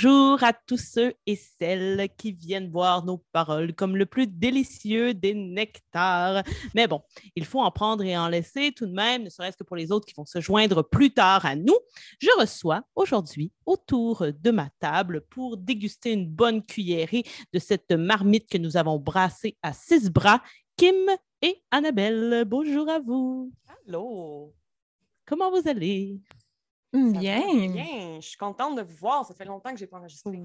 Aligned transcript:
Bonjour 0.00 0.44
à 0.44 0.52
tous 0.52 0.76
ceux 0.76 1.14
et 1.26 1.34
celles 1.34 2.08
qui 2.16 2.30
viennent 2.30 2.70
voir 2.70 3.04
nos 3.04 3.18
paroles 3.32 3.74
comme 3.74 3.96
le 3.96 4.06
plus 4.06 4.28
délicieux 4.28 5.12
des 5.12 5.34
nectars. 5.34 6.44
Mais 6.72 6.86
bon, 6.86 7.02
il 7.34 7.44
faut 7.44 7.60
en 7.60 7.72
prendre 7.72 8.04
et 8.04 8.16
en 8.16 8.28
laisser 8.28 8.70
tout 8.70 8.86
de 8.86 8.92
même, 8.92 9.24
ne 9.24 9.28
serait-ce 9.28 9.56
que 9.56 9.64
pour 9.64 9.74
les 9.74 9.90
autres 9.90 10.06
qui 10.06 10.14
vont 10.16 10.24
se 10.24 10.40
joindre 10.40 10.84
plus 10.88 11.12
tard 11.12 11.44
à 11.44 11.56
nous. 11.56 11.76
Je 12.20 12.28
reçois 12.38 12.82
aujourd'hui 12.94 13.50
autour 13.66 14.24
de 14.40 14.50
ma 14.52 14.70
table 14.78 15.22
pour 15.30 15.56
déguster 15.56 16.12
une 16.12 16.28
bonne 16.28 16.64
cuillerée 16.64 17.24
de 17.52 17.58
cette 17.58 17.90
marmite 17.90 18.48
que 18.48 18.58
nous 18.58 18.76
avons 18.76 19.00
brassée 19.00 19.56
à 19.62 19.72
six 19.72 20.10
bras, 20.10 20.40
Kim 20.76 20.94
et 21.42 21.60
Annabelle. 21.72 22.44
Bonjour 22.46 22.88
à 22.88 23.00
vous. 23.00 23.50
Allô. 23.88 24.54
Comment 25.26 25.50
vous 25.50 25.68
allez? 25.68 26.20
Bien. 26.92 27.42
bien. 27.68 28.18
Je 28.20 28.26
suis 28.26 28.36
contente 28.36 28.76
de 28.76 28.82
vous 28.82 28.96
voir. 28.96 29.26
Ça 29.26 29.34
fait 29.34 29.44
longtemps 29.44 29.70
que 29.70 29.76
je 29.76 29.84
n'ai 29.84 29.88
pas 29.88 29.98
enregistré. 29.98 30.40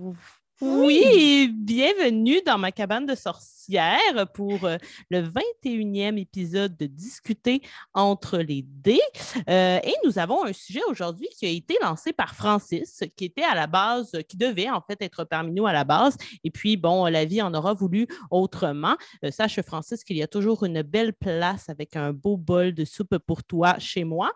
Oui, 0.61 1.49
bienvenue 1.52 2.41
dans 2.45 2.57
ma 2.57 2.71
cabane 2.71 3.05
de 3.05 3.16
sorcières 3.16 4.31
pour 4.33 4.63
euh, 4.66 4.77
le 5.09 5.21
21e 5.21 6.17
épisode 6.17 6.77
de 6.77 6.85
Discuter 6.85 7.61
entre 7.93 8.38
les 8.38 8.61
dés. 8.61 9.02
Euh, 9.49 9.79
et 9.83 9.94
nous 10.05 10.19
avons 10.19 10.45
un 10.45 10.53
sujet 10.53 10.81
aujourd'hui 10.88 11.27
qui 11.30 11.45
a 11.45 11.49
été 11.49 11.77
lancé 11.81 12.14
par 12.14 12.36
Francis, 12.36 13.03
qui 13.16 13.25
était 13.25 13.44
à 13.44 13.55
la 13.55 13.66
base, 13.66 14.11
qui 14.30 14.38
devait 14.38 14.69
en 14.69 14.81
fait 14.81 15.02
être 15.02 15.23
parmi 15.23 15.52
nous 15.52 15.66
à 15.66 15.73
la 15.73 15.83
base. 15.83 16.17
Et 16.44 16.52
puis, 16.52 16.77
bon, 16.77 17.05
la 17.08 17.25
vie 17.25 17.41
en 17.41 17.53
aura 17.53 17.73
voulu 17.73 18.08
autrement. 18.30 18.95
Euh, 19.25 19.31
sache, 19.31 19.59
Francis, 19.61 20.03
qu'il 20.03 20.17
y 20.17 20.23
a 20.23 20.27
toujours 20.27 20.64
une 20.66 20.81
belle 20.83 21.14
place 21.14 21.67
avec 21.67 21.95
un 21.95 22.14
beau 22.14 22.38
bol 22.38 22.73
de 22.73 22.86
soupe 22.86 23.17
pour 23.17 23.44
toi 23.44 23.80
chez 23.80 24.03
moi. 24.03 24.31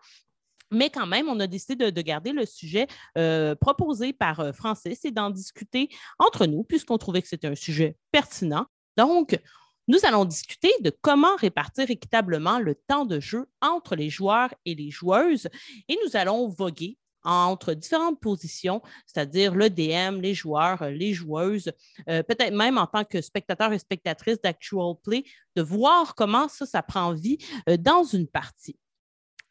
Mais 0.71 0.89
quand 0.89 1.07
même, 1.07 1.29
on 1.29 1.39
a 1.39 1.47
décidé 1.47 1.91
de, 1.91 2.01
garder 2.01 2.31
le 2.31 2.45
sujet 2.45 2.87
euh, 3.17 3.55
proposé 3.55 4.13
par 4.13 4.39
euh, 4.39 4.51
Francis 4.51 5.03
et 5.05 5.11
d'en 5.11 5.29
discuter 5.29 5.89
entre 6.19 6.45
nous, 6.45 6.63
puisqu'on 6.63 6.97
trouvait 6.97 7.21
que 7.21 7.27
c'était 7.27 7.47
un 7.47 7.55
sujet 7.55 7.97
pertinent. 8.11 8.65
Donc, 8.97 9.39
nous 9.87 9.99
allons 10.03 10.25
discuter 10.25 10.71
de 10.81 10.91
comment 11.01 11.35
répartir 11.37 11.89
équitablement 11.89 12.59
le 12.59 12.75
temps 12.75 13.05
de 13.05 13.19
jeu 13.19 13.47
entre 13.61 13.95
les 13.95 14.09
joueurs 14.09 14.53
et 14.65 14.75
les 14.75 14.89
joueuses 14.89 15.47
et 15.87 15.97
nous 16.05 16.17
allons 16.17 16.49
voguer 16.49 16.97
entre 17.23 17.73
différentes 17.73 18.19
positions, 18.19 18.81
c'est-à-dire 19.05 19.53
le 19.53 19.69
DM, 19.69 20.21
les 20.21 20.33
joueurs, 20.33 20.89
les 20.89 21.13
joueuses, 21.13 21.71
euh, 22.09 22.23
peut-être 22.23 22.53
même 22.53 22.77
en 22.77 22.87
tant 22.87 23.03
que 23.03 23.21
spectateur 23.21 23.73
et 23.73 23.79
spectatrice 23.79 24.41
d'Actual 24.41 24.95
Play, 25.03 25.23
de 25.55 25.61
voir 25.61 26.15
comment 26.15 26.47
ça, 26.47 26.65
ça 26.65 26.81
prend 26.81 27.13
vie 27.13 27.37
dans 27.79 28.03
une 28.03 28.27
partie. 28.27 28.77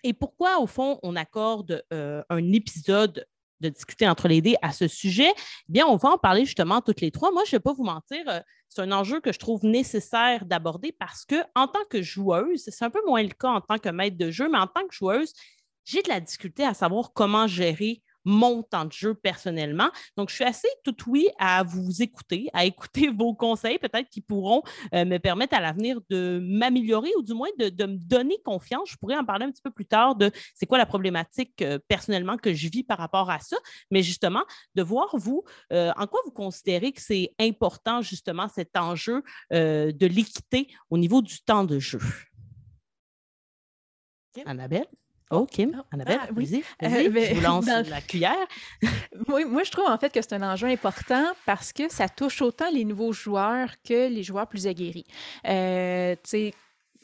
Et 0.07 0.13
pourquoi, 0.13 0.61
au 0.61 0.69
fond, 0.69 1.01
on 1.03 1.17
accorde 1.17 1.85
euh, 1.93 2.23
un 2.31 2.53
épisode 2.53 3.27
de 3.59 3.69
discuter 3.71 4.09
entre 4.09 4.29
les 4.29 4.41
dés 4.41 4.55
à 4.63 4.71
ce 4.71 4.87
sujet, 4.87 5.33
eh 5.37 5.73
bien, 5.73 5.85
on 5.85 5.97
va 5.97 6.11
en 6.11 6.19
parler 6.19 6.45
justement 6.45 6.81
toutes 6.81 7.01
les 7.01 7.11
trois. 7.11 7.33
Moi, 7.33 7.43
je 7.45 7.57
ne 7.57 7.59
vais 7.59 7.63
pas 7.63 7.73
vous 7.73 7.83
mentir, 7.83 8.23
euh, 8.29 8.39
c'est 8.69 8.83
un 8.83 8.93
enjeu 8.93 9.21
que 9.21 9.33
je 9.33 9.41
trouve 9.41 9.65
nécessaire 9.65 10.45
d'aborder 10.45 10.93
parce 10.93 11.25
que, 11.25 11.43
en 11.57 11.67
tant 11.67 11.85
que 11.91 12.03
joueuse, 12.03 12.63
c'est 12.69 12.85
un 12.85 12.91
peu 12.91 13.01
moins 13.05 13.21
le 13.21 13.31
cas 13.31 13.49
en 13.49 13.61
tant 13.61 13.79
que 13.79 13.89
maître 13.89 14.17
de 14.17 14.31
jeu, 14.31 14.49
mais 14.49 14.59
en 14.59 14.69
tant 14.69 14.87
que 14.87 14.95
joueuse, 14.95 15.33
j'ai 15.85 16.03
de 16.03 16.09
la 16.09 16.21
difficulté 16.21 16.63
à 16.65 16.73
savoir 16.73 17.13
comment 17.13 17.49
gérer 17.49 18.01
mon 18.27 18.63
temps 18.65 18.85
de 18.85 18.93
jeu 18.93 19.15
personnellement. 19.15 19.89
Donc, 20.17 20.29
je 20.31 20.35
suis 20.35 20.45
assez 20.45 20.69
tout 20.83 20.97
oui 21.07 21.29
à 21.39 21.63
vous 21.63 22.03
écouter, 22.03 22.51
à 22.53 22.65
écouter 22.67 23.09
vos 23.17 23.35
conseils, 23.35 23.79
peut-être 23.79 24.11
qui 24.11 24.21
pourront 24.21 24.63
euh, 24.93 25.05
me 25.05 25.19
permettre 25.19 25.57
à 25.57 25.61
l'avenir 25.61 26.01
de 26.11 26.41
m'améliorer 26.43 27.11
ou 27.17 27.23
du 27.23 27.33
moins 27.33 27.49
de, 27.59 27.87
me 27.87 27.97
donner 27.97 28.37
confiance. 28.45 28.91
Je 28.91 28.97
pourrais 28.97 29.17
en 29.17 29.25
parler 29.25 29.47
un 29.47 29.51
petit 29.51 29.63
peu 29.63 29.71
plus 29.71 29.87
tard 29.87 30.17
de 30.17 30.31
c'est 30.55 30.67
quoi 30.67 30.77
la 30.77 30.87
problématique 30.87 31.63
euh, 31.63 31.79
personnellement 31.89 32.37
que 32.37 32.53
je 32.53 32.69
vis 32.69 32.83
par 32.83 32.99
rapport 32.99 33.31
à 33.31 33.39
ça, 33.39 33.57
mais 33.91 34.03
justement, 34.03 34.43
de 34.75 34.83
voir 34.83 35.17
vous, 35.17 35.45
euh, 35.73 35.93
en 35.97 36.07
quoi 36.09 36.21
vous 36.25 36.33
considérez 36.33 36.93
que 36.93 37.01
c'est 37.01 37.33
important 37.39 38.03
justement 38.03 38.49
cet 38.49 38.77
enjeu 38.77 39.23
de 39.53 40.07
l'équité 40.07 40.69
au 40.91 40.99
niveau 40.99 41.23
du 41.23 41.41
temps 41.41 41.65
de 41.65 41.79
jeu? 41.79 42.01
Annabelle? 44.45 44.87
Oh, 45.31 45.45
Kim, 45.45 45.73
ah, 45.77 45.85
Annabelle, 45.91 46.21
ah, 46.23 46.29
oui. 46.37 46.63
Euh, 46.85 46.89
je 46.89 47.35
vous 47.35 47.41
lance 47.41 47.67
la 47.67 48.01
cuillère. 48.01 48.47
oui, 49.29 49.45
moi, 49.45 49.65
je 49.65 49.73
trouve 49.73 49.87
en 49.87 49.99
fait 49.99 50.13
que 50.13 50.23
c'est 50.23 50.35
un 50.35 50.43
enjeu 50.43 50.69
important 50.69 51.33
parce 51.45 51.73
que 51.73 51.91
ça 51.91 52.09
touche 52.09 52.43
autant 52.43 52.71
les 52.73 52.85
nouveaux 52.85 53.13
joueurs 53.13 53.71
que 53.83 54.09
les 54.09 54.23
joueurs 54.23 54.47
plus 54.47 54.69
aguerris. 54.69 55.07
Euh, 55.49 56.15
tu 56.23 56.31
sais, 56.31 56.55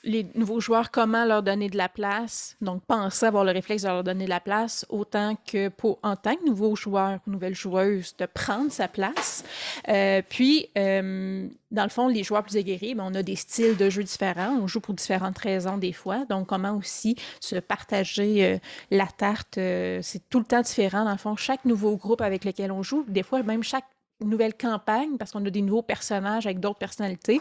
les 0.05 0.27
nouveaux 0.35 0.61
joueurs, 0.61 0.91
comment 0.91 1.25
leur 1.25 1.43
donner 1.43 1.69
de 1.69 1.77
la 1.77 1.89
place. 1.89 2.57
Donc, 2.61 2.85
penser 2.85 3.27
avoir 3.27 3.45
le 3.45 3.53
réflexe 3.53 3.83
de 3.83 3.89
leur 3.89 4.05
donner 4.05 4.25
de 4.25 4.31
la 4.31 4.41
place, 4.41 4.85
autant 4.89 5.37
que 5.47 5.69
pour, 5.69 5.99
en 6.03 6.17
tant 6.17 6.35
que 6.35 6.45
nouveau 6.45 6.75
joueur 6.75 7.21
ou 7.27 7.31
nouvelle 7.31 7.55
joueuse, 7.55 8.17
de 8.17 8.27
prendre 8.27 8.71
sa 8.73 8.89
place. 8.89 9.45
Euh, 9.89 10.23
puis, 10.29 10.69
euh, 10.77 11.47
dans 11.71 11.85
le 11.85 11.89
fond, 11.89 12.09
les 12.09 12.25
joueurs 12.25 12.43
plus 12.43 12.57
aguerris, 12.57 12.95
ben, 12.95 13.05
on 13.11 13.15
a 13.15 13.23
des 13.23 13.37
styles 13.37 13.77
de 13.77 13.91
jeu 13.91 14.03
différents. 14.03 14.59
On 14.61 14.67
joue 14.67 14.81
pour 14.81 14.95
différentes 14.95 15.39
raisons 15.39 15.79
des 15.79 15.93
fois. 15.93 16.25
Donc, 16.27 16.49
comment 16.49 16.77
aussi 16.77 17.17
se 17.41 17.57
partager 17.57 18.45
euh, 18.45 18.59
la 18.91 19.07
tarte, 19.07 19.55
c'est 19.55 20.29
tout 20.29 20.39
le 20.39 20.45
temps 20.45 20.63
différent. 20.63 21.05
Dans 21.05 21.13
le 21.13 21.19
fond, 21.19 21.37
chaque 21.37 21.65
nouveau 21.65 21.97
groupe 21.97 22.21
avec 22.21 22.45
lequel 22.45 22.73
on 22.73 22.83
joue, 22.83 23.05
des 23.09 23.23
fois, 23.23 23.43
même 23.43 23.63
chaque 23.63 23.85
nouvelle 24.21 24.55
campagne, 24.55 25.17
parce 25.19 25.33
qu'on 25.33 25.45
a 25.45 25.51
des 25.51 25.63
nouveaux 25.63 25.83
personnages 25.83 26.47
avec 26.47 26.61
d'autres 26.61 26.79
personnalités, 26.79 27.41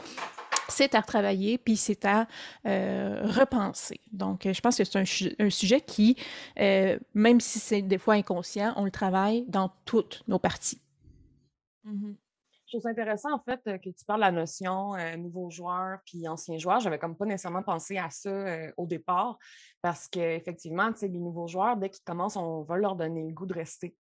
c'est 0.71 0.95
à 0.95 1.01
retravailler, 1.01 1.57
puis 1.57 1.77
c'est 1.77 2.05
à 2.05 2.27
euh, 2.65 3.21
repenser. 3.23 3.99
Donc, 4.11 4.47
je 4.51 4.61
pense 4.61 4.77
que 4.77 4.83
c'est 4.83 4.99
un, 5.39 5.49
sujet 5.49 5.81
qui, 5.81 6.15
euh, 6.59 6.97
même 7.13 7.39
si 7.39 7.59
c'est 7.59 7.81
des 7.81 7.97
fois 7.97 8.15
inconscient, 8.15 8.73
on 8.77 8.85
le 8.85 8.91
travaille 8.91 9.45
dans 9.47 9.71
toutes 9.85 10.23
nos 10.27 10.39
parties. 10.39 10.81
Mm-hmm. 11.85 12.15
Je 12.65 12.77
trouve 12.77 12.81
ça 12.83 12.89
intéressant, 12.89 13.33
en 13.33 13.39
fait, 13.39 13.61
que 13.81 13.89
tu 13.89 14.05
parles 14.05 14.21
de 14.21 14.25
la 14.25 14.31
notion 14.31 14.95
euh, 14.95 15.17
nouveau 15.17 15.49
joueur 15.49 15.99
puis 16.05 16.27
ancien 16.27 16.57
joueur. 16.57 16.79
J'avais 16.79 16.99
comme 16.99 17.17
pas 17.17 17.25
nécessairement 17.25 17.63
pensé 17.63 17.97
à 17.97 18.09
ça 18.09 18.71
au 18.77 18.87
départ 18.87 19.37
parce 19.81 20.07
qu'effectivement, 20.07 20.89
les 21.01 21.09
nouveaux 21.09 21.47
joueurs, 21.47 21.75
dès 21.75 21.89
qu'ils 21.89 22.03
commencent, 22.05 22.37
on 22.37 22.61
va 22.61 22.77
leur 22.77 22.95
donner 22.95 23.27
le 23.27 23.33
goût 23.33 23.45
de 23.45 23.53
rester 23.53 23.93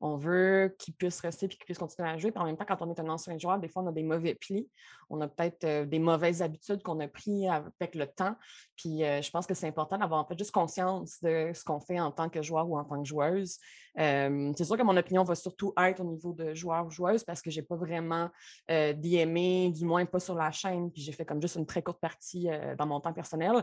on 0.00 0.16
veut 0.16 0.74
qu'ils 0.78 0.94
puissent 0.94 1.20
rester 1.20 1.46
et 1.46 1.48
qu'ils 1.48 1.64
puissent 1.64 1.78
continuer 1.78 2.08
à 2.08 2.18
jouer. 2.18 2.30
Puis 2.30 2.40
en 2.40 2.44
même 2.44 2.56
temps, 2.56 2.64
quand 2.66 2.82
on 2.82 2.90
est 2.90 3.00
un 3.00 3.08
ancien 3.08 3.38
joueur, 3.38 3.58
des 3.58 3.68
fois, 3.68 3.82
on 3.82 3.86
a 3.86 3.92
des 3.92 4.02
mauvais 4.02 4.34
plis. 4.34 4.68
On 5.10 5.20
a 5.20 5.28
peut-être 5.28 5.64
euh, 5.64 5.84
des 5.84 5.98
mauvaises 5.98 6.42
habitudes 6.42 6.82
qu'on 6.82 7.00
a 7.00 7.08
pris 7.08 7.48
avec 7.48 7.94
le 7.94 8.06
temps. 8.06 8.34
Puis 8.76 9.04
euh, 9.04 9.22
je 9.22 9.30
pense 9.30 9.46
que 9.46 9.54
c'est 9.54 9.68
important 9.68 9.98
d'avoir 9.98 10.20
en 10.20 10.26
fait 10.26 10.38
juste 10.38 10.50
conscience 10.50 11.20
de 11.22 11.50
ce 11.54 11.62
qu'on 11.64 11.80
fait 11.80 12.00
en 12.00 12.10
tant 12.10 12.28
que 12.28 12.42
joueur 12.42 12.68
ou 12.68 12.76
en 12.76 12.84
tant 12.84 13.02
que 13.02 13.08
joueuse. 13.08 13.58
Euh, 13.98 14.52
c'est 14.56 14.64
sûr 14.64 14.76
que 14.76 14.82
mon 14.82 14.96
opinion 14.96 15.22
va 15.22 15.34
surtout 15.34 15.72
être 15.78 16.00
au 16.00 16.04
niveau 16.04 16.32
de 16.32 16.52
joueur 16.54 16.86
ou 16.86 16.90
joueuse 16.90 17.22
parce 17.22 17.40
que 17.40 17.50
je 17.50 17.60
n'ai 17.60 17.66
pas 17.66 17.76
vraiment 17.76 18.28
d'IMé, 18.68 19.70
du 19.70 19.84
moins 19.84 20.04
pas 20.04 20.18
sur 20.18 20.34
la 20.34 20.50
chaîne. 20.50 20.90
Puis 20.90 21.02
j'ai 21.02 21.12
fait 21.12 21.24
comme 21.24 21.40
juste 21.40 21.56
une 21.56 21.66
très 21.66 21.82
courte 21.82 22.00
partie 22.00 22.48
dans 22.76 22.86
mon 22.86 23.00
temps 23.00 23.12
personnel. 23.12 23.62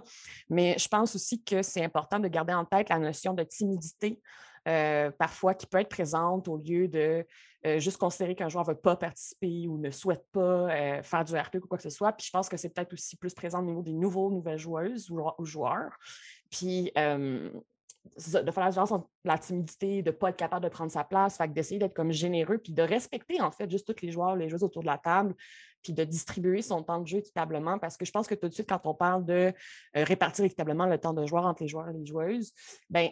Mais 0.50 0.75
je 0.78 0.88
pense 0.88 1.16
aussi 1.16 1.44
que 1.44 1.62
c'est 1.62 1.84
important 1.84 2.19
de 2.19 2.30
garder 2.30 2.53
en 2.53 2.63
tête 2.63 2.90
la 2.90 3.00
notion 3.00 3.34
de 3.34 3.44
timidité. 3.44 4.22
Euh, 4.67 5.09
parfois 5.11 5.55
qui 5.55 5.66
peut 5.66 5.79
être 5.79 5.89
présente 5.89 6.47
au 6.47 6.57
lieu 6.57 6.88
de 6.88 7.25
euh, 7.66 7.79
juste 7.79 7.97
considérer 7.97 8.35
qu'un 8.35 8.47
joueur 8.47 8.63
ne 8.63 8.73
veut 8.73 8.79
pas 8.79 8.95
participer 8.95 9.67
ou 9.67 9.79
ne 9.79 9.89
souhaite 9.89 10.23
pas 10.31 10.69
euh, 10.69 11.01
faire 11.01 11.25
du 11.25 11.35
RP 11.35 11.55
ou 11.55 11.67
quoi 11.67 11.77
que 11.77 11.83
ce 11.83 11.89
soit. 11.89 12.11
Puis 12.13 12.27
je 12.27 12.31
pense 12.31 12.47
que 12.47 12.57
c'est 12.57 12.69
peut-être 12.69 12.94
aussi 12.94 13.16
plus 13.16 13.33
présent 13.33 13.59
au 13.59 13.66
niveau 13.66 13.81
des 13.81 13.94
nouveaux, 13.94 14.29
nouvelles 14.29 14.59
joueuses 14.59 15.09
ou, 15.09 15.45
joueurs. 15.45 15.97
Puis 16.51 16.91
de 16.95 18.51
faire 18.51 18.63
la 18.63 18.69
différence 18.69 18.91
entre 18.91 19.07
la 19.24 19.38
timidité, 19.38 20.03
de 20.03 20.12
ne 20.12 20.15
pas 20.15 20.30
être 20.30 20.38
capable 20.38 20.63
de 20.63 20.69
prendre 20.69 20.91
sa 20.91 21.03
place, 21.03 21.38
fait 21.38 21.51
d'essayer 21.51 21.80
d'être 21.80 21.94
comme 21.94 22.12
généreux, 22.12 22.57
puis 22.59 22.74
de 22.74 22.81
respecter 22.81 23.41
en 23.41 23.51
fait 23.51 23.69
juste 23.69 23.88
tous 23.88 24.06
les 24.06 24.12
joueurs, 24.12 24.36
les 24.36 24.50
joueuses 24.50 24.63
autour 24.63 24.81
de 24.81 24.88
la 24.88 24.97
table, 24.97 25.36
puis 25.83 25.94
de 25.94 26.03
distribuer 26.03 26.62
son 26.62 26.83
temps 26.83 27.00
de 27.00 27.07
jeu 27.07 27.19
équitablement, 27.19 27.77
parce 27.77 27.97
que 27.97 28.06
je 28.06 28.12
pense 28.12 28.27
que 28.27 28.36
tout 28.36 28.47
de 28.47 28.53
suite, 28.53 28.69
quand 28.69 28.81
on 28.86 28.95
parle 28.95 29.25
de 29.25 29.53
répartir 29.94 30.45
équitablement 30.45 30.88
le 30.88 30.97
temps 30.97 31.13
de 31.13 31.25
joueur 31.25 31.45
entre 31.45 31.62
les 31.62 31.68
joueurs 31.68 31.89
et 31.89 31.94
les 31.94 32.06
joueuses, 32.06 32.53
ben 32.89 33.09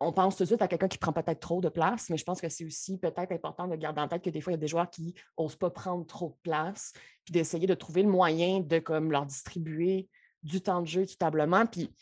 on 0.00 0.12
pense 0.12 0.36
tout 0.36 0.42
de 0.42 0.48
suite 0.48 0.62
à 0.62 0.68
quelqu'un 0.68 0.88
qui 0.88 0.98
prend 0.98 1.12
peut-être 1.12 1.40
trop 1.40 1.60
de 1.60 1.68
place, 1.68 2.10
mais 2.10 2.16
je 2.16 2.24
pense 2.24 2.40
que 2.40 2.48
c'est 2.48 2.64
aussi 2.64 2.98
peut-être 2.98 3.32
important 3.32 3.66
de 3.66 3.76
garder 3.76 4.00
en 4.00 4.08
tête 4.08 4.22
que 4.22 4.30
des 4.30 4.40
fois, 4.40 4.52
il 4.52 4.56
y 4.56 4.58
a 4.58 4.60
des 4.60 4.68
joueurs 4.68 4.90
qui 4.90 5.14
n'osent 5.38 5.56
pas 5.56 5.70
prendre 5.70 6.06
trop 6.06 6.28
de 6.30 6.36
place, 6.42 6.92
puis 7.24 7.32
d'essayer 7.32 7.66
de 7.66 7.74
trouver 7.74 8.02
le 8.02 8.10
moyen 8.10 8.60
de 8.60 8.78
comme, 8.78 9.10
leur 9.10 9.24
distribuer 9.24 10.08
du 10.42 10.60
temps 10.60 10.82
de 10.82 10.86
jeu 10.86 11.02
équitablement. 11.02 11.64
Puis 11.66 11.92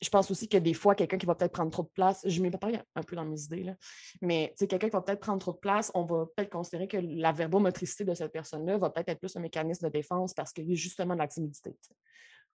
je 0.00 0.08
pense 0.08 0.30
aussi 0.30 0.48
que 0.48 0.56
des 0.56 0.74
fois, 0.74 0.94
quelqu'un 0.94 1.18
qui 1.18 1.26
va 1.26 1.34
peut-être 1.34 1.52
prendre 1.52 1.70
trop 1.70 1.82
de 1.82 1.90
place, 1.94 2.22
je 2.24 2.40
m'y 2.40 2.50
pas 2.50 2.68
un 2.94 3.02
peu 3.02 3.16
dans 3.16 3.24
mes 3.24 3.40
idées, 3.42 3.64
là, 3.64 3.76
mais 4.20 4.54
quelqu'un 4.58 4.88
qui 4.88 4.90
va 4.90 5.02
peut-être 5.02 5.20
prendre 5.20 5.38
trop 5.38 5.52
de 5.52 5.58
place, 5.58 5.90
on 5.94 6.04
va 6.04 6.26
peut-être 6.36 6.50
considérer 6.50 6.88
que 6.88 6.98
la 6.98 7.32
verbomotricité 7.32 8.04
de 8.04 8.14
cette 8.14 8.32
personne-là 8.32 8.78
va 8.78 8.90
peut-être 8.90 9.08
être 9.10 9.20
plus 9.20 9.36
un 9.36 9.40
mécanisme 9.40 9.86
de 9.86 9.92
défense 9.92 10.34
parce 10.34 10.52
qu'il 10.52 10.68
y 10.68 10.72
a 10.72 10.76
justement 10.76 11.14
de 11.14 11.20
la 11.20 11.28
timidité 11.28 11.76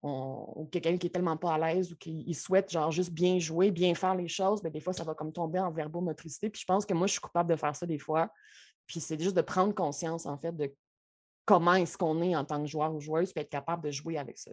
ou 0.03 0.69
quelqu'un 0.71 0.97
qui 0.97 1.09
est 1.09 1.11
tellement 1.11 1.37
pas 1.37 1.55
à 1.55 1.59
l'aise 1.59 1.93
ou 1.93 1.97
qui 1.97 2.33
souhaite 2.35 2.71
genre 2.71 2.93
juste 2.93 3.13
bien 3.13 3.39
jouer, 3.39 3.71
bien 3.71 3.95
faire 3.95 4.15
les 4.15 4.29
choses, 4.29 4.63
mais 4.63 4.71
ben, 4.71 4.75
des 4.75 4.81
fois, 4.81 4.93
ça 4.93 5.05
va 5.05 5.15
comme 5.15 5.33
tomber 5.33 5.59
en 5.59 5.73
verbomotricité. 5.73 6.49
Puis 6.49 6.61
je 6.61 6.67
pense 6.67 6.87
que 6.87 6.95
moi, 6.95 7.07
je 7.07 7.13
suis 7.13 7.21
coupable 7.21 7.51
de 7.51 7.57
faire 7.57 7.75
ça 7.75 7.87
des 7.87 7.99
fois. 7.99 8.31
Puis 8.87 9.01
c'est 9.01 9.21
juste 9.21 9.37
de 9.37 9.43
prendre 9.43 9.75
conscience, 9.75 10.27
en 10.27 10.39
fait, 10.39 10.53
de 10.53 10.73
comment 11.45 11.75
est-ce 11.75 11.97
qu'on 11.99 12.23
est 12.23 12.37
en 12.37 12.45
tant 12.45 12.61
que 12.61 12.69
joueur 12.69 12.95
ou 12.95 13.01
joueuse, 13.01 13.33
puis 13.33 13.43
être 13.43 13.51
capable 13.51 13.85
de 13.85 13.91
jouer 13.91 14.19
avec 14.19 14.39
ça. 14.39 14.53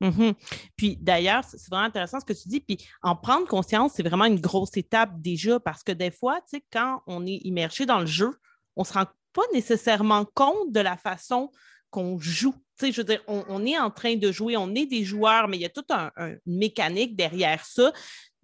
Mhm. 0.00 0.34
Puis 0.76 0.96
d'ailleurs, 0.96 1.44
c'est 1.44 1.58
vraiment 1.68 1.86
intéressant 1.86 2.20
ce 2.20 2.24
que 2.24 2.32
tu 2.32 2.48
dis. 2.48 2.60
Puis 2.60 2.78
en 3.02 3.16
prendre 3.16 3.46
conscience, 3.46 3.92
c'est 3.94 4.02
vraiment 4.02 4.26
une 4.26 4.40
grosse 4.40 4.76
étape 4.76 5.20
déjà 5.20 5.58
parce 5.58 5.82
que 5.82 5.92
des 5.92 6.10
fois, 6.10 6.40
tu 6.42 6.56
sais, 6.56 6.64
quand 6.72 7.02
on 7.06 7.26
est 7.26 7.40
immergé 7.44 7.84
dans 7.84 8.00
le 8.00 8.06
jeu, 8.06 8.30
on 8.76 8.82
ne 8.82 8.86
se 8.86 8.92
rend 8.92 9.06
pas 9.32 9.42
nécessairement 9.52 10.24
compte 10.34 10.72
de 10.72 10.80
la 10.80 10.96
façon 10.96 11.50
qu'on 11.90 12.18
joue. 12.18 12.54
Tu 12.78 12.86
sais, 12.86 12.92
je 12.92 13.00
veux 13.00 13.04
dire, 13.04 13.22
on, 13.26 13.64
est 13.66 13.78
en 13.78 13.90
train 13.90 14.14
de 14.14 14.30
jouer, 14.30 14.56
on 14.56 14.74
est 14.74 14.86
des 14.86 15.04
joueurs, 15.04 15.48
mais 15.48 15.56
il 15.56 15.60
y 15.60 15.66
a 15.66 15.68
toute 15.68 15.90
une 15.90 16.38
mécanique 16.46 17.16
derrière 17.16 17.64
ça 17.64 17.92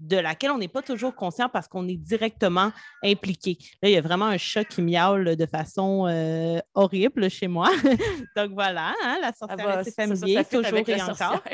de 0.01 0.17
laquelle 0.17 0.51
on 0.51 0.59
n'est 0.59 0.69
pas 0.69 0.83
toujours 0.83 1.15
conscient 1.15 1.49
parce 1.49 1.69
qu'on 1.69 1.87
est 1.89 1.97
directement 1.97 2.73
impliqué. 3.03 3.57
Là, 3.83 3.89
il 3.89 3.93
y 3.93 3.97
a 3.97 4.01
vraiment 4.01 4.27
un 4.27 4.39
chat 4.39 4.65
qui 4.65 4.83
miaule 4.83 5.37
de 5.37 5.47
façon 5.47 6.07
euh, 6.09 6.59
horrible 6.75 7.31
chez 7.31 7.49
moi. 7.49 7.71
Donc 8.37 8.53
voilà, 8.53 8.93
hein, 9.05 9.19
la 9.21 9.33
sorcière 9.33 9.83
c'est 9.85 9.95
familier, 9.95 10.45
toujours 10.45 10.79
et 10.87 11.03
encore. 11.03 11.43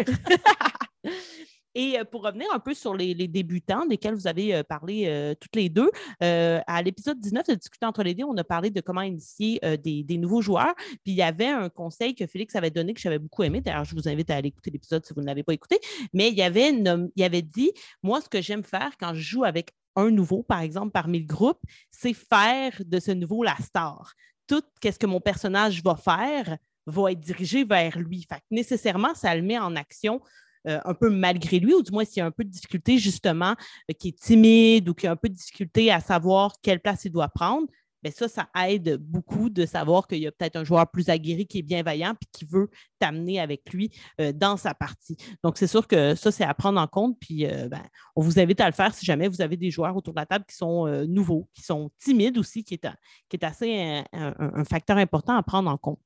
Et 1.75 1.99
euh, 1.99 2.05
pour 2.05 2.23
revenir 2.23 2.47
un 2.53 2.59
peu 2.59 2.75
sur 2.75 2.95
les, 2.95 3.15
débutants 3.15 3.87
desquels 3.87 4.15
vous 4.15 4.27
avez 4.27 4.55
euh, 4.55 4.63
parlé 4.63 5.07
euh, 5.07 5.35
toutes 5.39 5.55
les 5.57 5.69
deux, 5.69 5.91
à 6.21 6.83
l'épisode 6.83 7.21
19 7.21 7.47
de 7.49 7.55
Discuter 7.55 7.87
entre 7.87 8.03
les 8.03 8.15
deux, 8.15 8.25
on 8.25 8.37
a 8.37 8.45
parlé 8.45 8.71
de 8.71 8.81
comment 8.81 9.03
initier 9.03 9.61
des, 9.83 10.19
nouveaux 10.19 10.43
joueurs. 10.43 10.75
Puis 10.77 11.13
il 11.13 11.15
y 11.15 11.23
avait 11.23 11.49
un 11.49 11.69
conseil 11.69 12.15
que 12.15 12.27
Félix 12.27 12.55
avait 12.57 12.71
donné 12.71 12.95
que 12.95 13.01
j'avais 13.01 13.19
beaucoup 13.19 13.43
aimé. 13.43 13.61
D'ailleurs, 13.61 13.85
je 13.85 13.95
vous 13.95 14.09
invite 14.09 14.31
à 14.31 14.37
aller 14.37 14.49
écouter 14.49 14.71
l'épisode 14.71 15.05
si 15.05 15.15
vous 15.15 15.21
ne 15.21 15.27
l'avez 15.27 15.43
pas 15.43 15.55
écouté. 15.55 15.79
Mais 16.13 16.29
il 16.29 16.35
y 16.35 16.43
avait, 16.43 16.73
il 17.17 17.23
avait 17.25 17.43
dit 17.43 17.73
Moi, 18.03 18.21
ce 18.21 18.29
que 18.29 18.41
j'aime 18.41 18.65
faire 18.65 18.93
quand 18.99 19.15
je 19.15 19.21
joue 19.21 19.45
avec 19.45 19.71
un 19.97 20.11
nouveau, 20.11 20.43
par 20.43 20.61
exemple, 20.61 20.93
parmi 20.93 21.21
le 21.21 21.27
groupe, 21.27 21.61
c'est 21.91 22.15
faire 22.15 22.73
de 22.85 23.01
ce 23.01 23.11
nouveau 23.13 23.43
la 23.43 23.57
star. 23.57 24.13
Tout 24.47 24.63
ce 24.83 24.99
que 24.99 25.07
mon 25.07 25.21
personnage 25.21 25.83
va 25.83 25.97
faire 25.97 26.59
va 26.87 27.13
être 27.13 27.21
dirigé 27.21 27.65
vers 27.65 27.99
lui. 27.99 28.27
Fait 28.29 28.43
nécessairement, 28.51 29.15
ça 29.15 29.35
le 29.35 29.43
met 29.43 29.59
en 29.59 29.77
action 29.77 30.21
euh, 30.69 30.79
un 30.85 30.95
peu 30.95 31.09
malgré 31.09 31.59
lui, 31.59 31.73
ou 31.75 31.83
du 31.83 31.91
moins 31.91 32.05
s'il 32.05 32.19
y 32.19 32.21
a 32.21 32.27
un 32.27 32.31
peu 32.31 32.45
de 32.45 32.51
difficulté, 32.51 32.99
justement, 32.99 33.55
euh, 33.91 33.95
qui 33.99 34.09
est 34.09 34.19
timide 34.19 34.89
ou 34.89 34.95
qui 34.95 35.07
a 35.07 35.13
un 35.13 35.17
peu 35.17 35.29
de 35.29 35.35
difficulté 35.35 35.91
à 35.91 36.01
savoir 36.01 36.53
quelle 36.63 36.81
place 36.81 37.05
il 37.07 37.13
doit 37.13 37.29
prendre, 37.29 37.67
bien 38.03 38.13
ça, 38.13 38.29
ça 38.29 38.49
aide 38.67 38.97
beaucoup 38.97 39.51
de 39.51 39.65
savoir 39.65 40.07
qu'il 40.07 40.19
y 40.19 40.27
a 40.27 40.33
peut-être 40.33 40.57
un 40.57 40.65
joueur 40.65 40.91
plus 40.91 41.09
aguerri 41.09 41.47
qui 41.47 41.59
est 41.59 41.63
bienveillant 41.63 42.13
et 42.13 42.27
qui 42.33 42.45
veut 42.47 42.71
t'amener 42.99 43.41
avec 43.41 43.73
lui 43.73 43.91
euh, 44.21 44.33
dans 44.33 44.57
sa 44.57 44.75
partie. 44.75 45.17
Donc, 45.43 45.57
c'est 45.57 45.67
sûr 45.67 45.87
que 45.87 46.15
ça, 46.15 46.31
c'est 46.31 46.45
à 46.45 46.53
prendre 46.53 46.81
en 46.81 46.87
compte. 46.87 47.19
Puis, 47.21 47.47
ben, 47.47 47.83
on 48.17 48.23
vous 48.23 48.39
invite 48.39 48.61
à 48.61 48.67
le 48.67 48.73
faire 48.75 48.95
si 48.95 49.05
jamais 49.05 49.29
vous 49.29 49.41
avez 49.41 49.57
des 49.57 49.71
joueurs 49.71 49.97
autour 49.97 50.15
de 50.15 50.21
la 50.21 50.27
table 50.27 50.45
qui 50.47 50.57
sont 50.57 50.87
nouveaux, 51.07 51.49
qui 51.55 51.63
sont 51.63 51.91
timides 51.99 52.39
aussi, 52.39 52.65
qui 52.65 52.75
est 52.75 53.45
assez 53.45 54.03
un, 54.13 54.65
facteur 54.65 54.99
important 54.99 55.37
à 55.37 55.43
prendre 55.43 55.71
en 55.71 55.77
compte. 55.77 56.01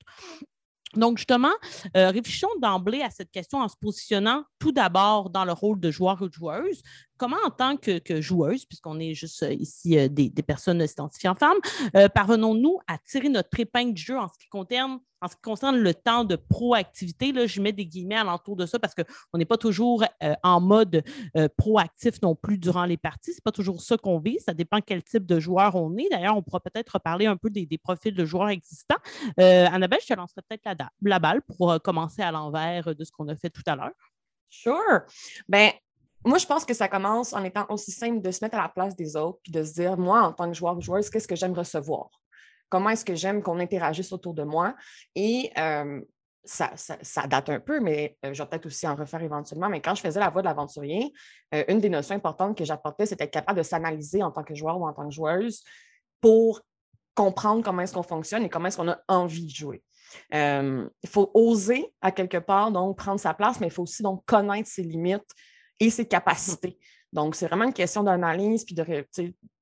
Donc, 0.97 1.19
justement, 1.19 1.53
euh, 1.97 2.11
réfléchissons 2.11 2.49
d'emblée 2.61 3.03
à 3.03 3.11
cette 3.11 3.31
question 3.31 3.59
en 3.59 3.69
se 3.69 3.77
positionnant 3.77 4.45
tout 4.59 4.73
d'abord 4.73 5.31
dans 5.31 5.45
le 5.45 5.53
rôle 5.53 5.81
de 5.81 5.91
joueur 5.91 6.21
ou 6.23 6.29
de 6.29 6.35
joueuse. 6.35 6.83
Comment, 7.17 7.37
en 7.45 7.51
tant 7.51 7.77
que, 7.77 8.21
joueuse, 8.21 8.65
puisqu'on 8.65 8.99
est 8.99 9.15
juste 9.15 9.43
euh, 9.43 9.53
ici 9.53 9.99
euh, 9.99 10.09
des, 10.09 10.31
personnes 10.43 10.87
s'identifiant 10.87 11.33
en 11.33 11.35
femmes, 11.35 12.11
parvenons-nous 12.15 12.79
à 12.87 12.99
tirer 12.99 13.29
notre 13.29 13.59
épingle 13.59 13.95
du 13.95 14.03
jeu 14.03 14.19
en 14.19 14.29
ce 14.29 14.39
qui 14.39 14.49
concerne 14.49 15.79
le 15.79 15.95
temps 15.95 16.25
de 16.25 16.37
proactivité, 16.37 17.33
là, 17.33 17.47
je 17.47 17.61
mets 17.61 17.73
des 17.73 17.87
guillemets 17.87 18.17
alentour 18.17 18.57
de 18.57 18.67
ça 18.67 18.79
parce 18.79 18.95
qu'on 18.95 19.39
n'est 19.39 19.45
pas 19.45 19.57
toujours 19.57 20.05
euh, 20.23 20.35
en 20.43 20.61
mode 20.61 21.03
euh, 21.37 21.49
proactif 21.57 22.21
non 22.23 22.35
plus 22.35 22.59
durant 22.59 22.85
les 22.85 22.97
parties. 22.97 23.33
Ce 23.33 23.37
n'est 23.37 23.45
pas 23.45 23.53
toujours 23.53 23.81
ça 23.81 23.97
qu'on 23.97 24.19
vit. 24.19 24.39
Ça 24.41 24.55
dépend 24.55 24.81
quel 24.81 25.03
type 25.03 25.27
de 25.27 25.41
joueur 25.41 25.75
on 25.77 25.97
est. 25.97 26.09
D'ailleurs, 26.11 26.37
on 26.37 26.43
pourra 26.43 26.61
peut-être 26.61 26.91
reparler 26.91 27.27
un 27.27 27.37
peu 27.37 27.51
des, 27.51 27.67
profils 27.83 28.15
de 28.15 28.25
joueurs 28.25 28.49
existants. 28.49 28.97
Euh, 29.41 29.67
Annabelle, 29.67 30.01
je 30.03 30.09
te 30.09 30.15
lancerai 30.15 30.43
peut-être 30.49 30.79
la, 31.03 31.19
balle 31.19 31.43
pour 31.43 31.81
commencer 31.83 32.23
à 32.23 32.31
l'envers 32.31 32.95
de 32.95 33.05
ce 33.05 33.11
qu'on 33.11 33.29
a 33.29 33.37
fait 33.37 33.51
tout 33.51 33.63
à 33.67 33.77
l'heure. 33.77 33.93
Sure. 34.49 35.03
Ben, 35.49 35.73
moi, 36.25 36.39
je 36.39 36.47
pense 36.47 36.65
que 36.65 36.75
ça 36.75 36.89
commence 36.89 37.33
en 37.33 37.45
étant 37.45 37.67
aussi 37.69 37.91
simple 37.91 38.21
de 38.21 38.31
se 38.31 38.45
mettre 38.45 38.57
à 38.57 38.63
la 38.63 38.69
place 38.69 38.97
des 38.97 39.17
autres 39.17 39.39
puis 39.43 39.53
de 39.53 39.63
se 39.63 39.75
dire, 39.75 39.97
moi, 39.97 40.23
en 40.23 40.33
tant 40.33 40.49
que 40.49 40.57
joueur 40.57 40.77
ou 40.77 40.81
joueuse, 40.81 41.11
qu'est-ce 41.11 41.29
que 41.29 41.37
j'aime 41.37 41.55
recevoir? 41.55 42.09
comment 42.75 42.91
est-ce 42.91 43.05
que 43.05 43.15
j'aime 43.15 43.41
qu'on 43.41 43.61
interagisse 43.61 44.13
autour 44.13 44.35
de 44.35 44.43
moi? 44.43 44.75
Et 45.15 45.53
ça, 46.45 46.73
date 47.29 47.49
un 47.49 47.61
peu, 47.61 47.79
mais 47.79 48.19
je 48.25 48.31
vais 48.31 48.49
peut-être 48.49 48.67
aussi 48.67 48.87
en 48.89 48.97
refaire 48.97 49.23
éventuellement. 49.23 49.69
Mais 49.69 49.81
quand 49.81 49.95
je 49.95 50.01
faisais 50.01 50.19
la 50.19 50.29
voix 50.29 50.43
de 50.43 50.49
l'aventurier, 50.49 51.13
une 51.69 51.79
des 51.79 51.89
notions 51.89 52.17
importantes 52.17 52.59
que 52.59 52.65
j'apportais, 52.65 53.07
c'était 53.07 53.25
être 53.25 53.31
capable 53.31 53.59
de 53.59 53.63
s'analyser 53.63 54.25
en 54.25 54.33
tant 54.33 54.43
que 54.43 54.57
joueur 54.57 54.81
ou 54.81 54.87
en 54.89 54.93
tant 54.93 55.09
que 55.09 55.15
joueuse 55.15 55.63
pour 56.21 56.63
comprendre 57.15 57.63
comment 57.63 57.83
est-ce 57.83 57.95
qu'on 57.95 58.03
fonctionne 58.03 58.43
et 58.43 58.49
comment 58.49 58.67
est-ce 58.67 58.79
qu'on 58.79 58.91
a 58.91 58.99
envie 59.07 59.47
de 59.47 59.55
jouer. 59.55 59.85
il 60.33 61.09
faut 61.09 61.31
oser 61.33 61.95
à 62.01 62.11
quelque 62.11 62.39
part, 62.39 62.73
donc 62.73 62.99
prendre 62.99 63.21
sa 63.21 63.35
place, 63.35 63.61
mais 63.61 63.69
il 63.69 63.73
faut 63.73 63.85
aussi 63.85 64.03
donc 64.03 64.25
connaître 64.27 64.69
ses 64.69 64.83
limites 64.83 65.31
et 65.81 65.91
ses 65.91 66.07
capacités. 66.07 66.79
Donc, 67.15 67.37
c'est 67.37 67.47
vraiment 67.47 67.65
une 67.65 67.73
question 67.73 68.03
d'analyse 68.03 68.65
puis 68.65 68.75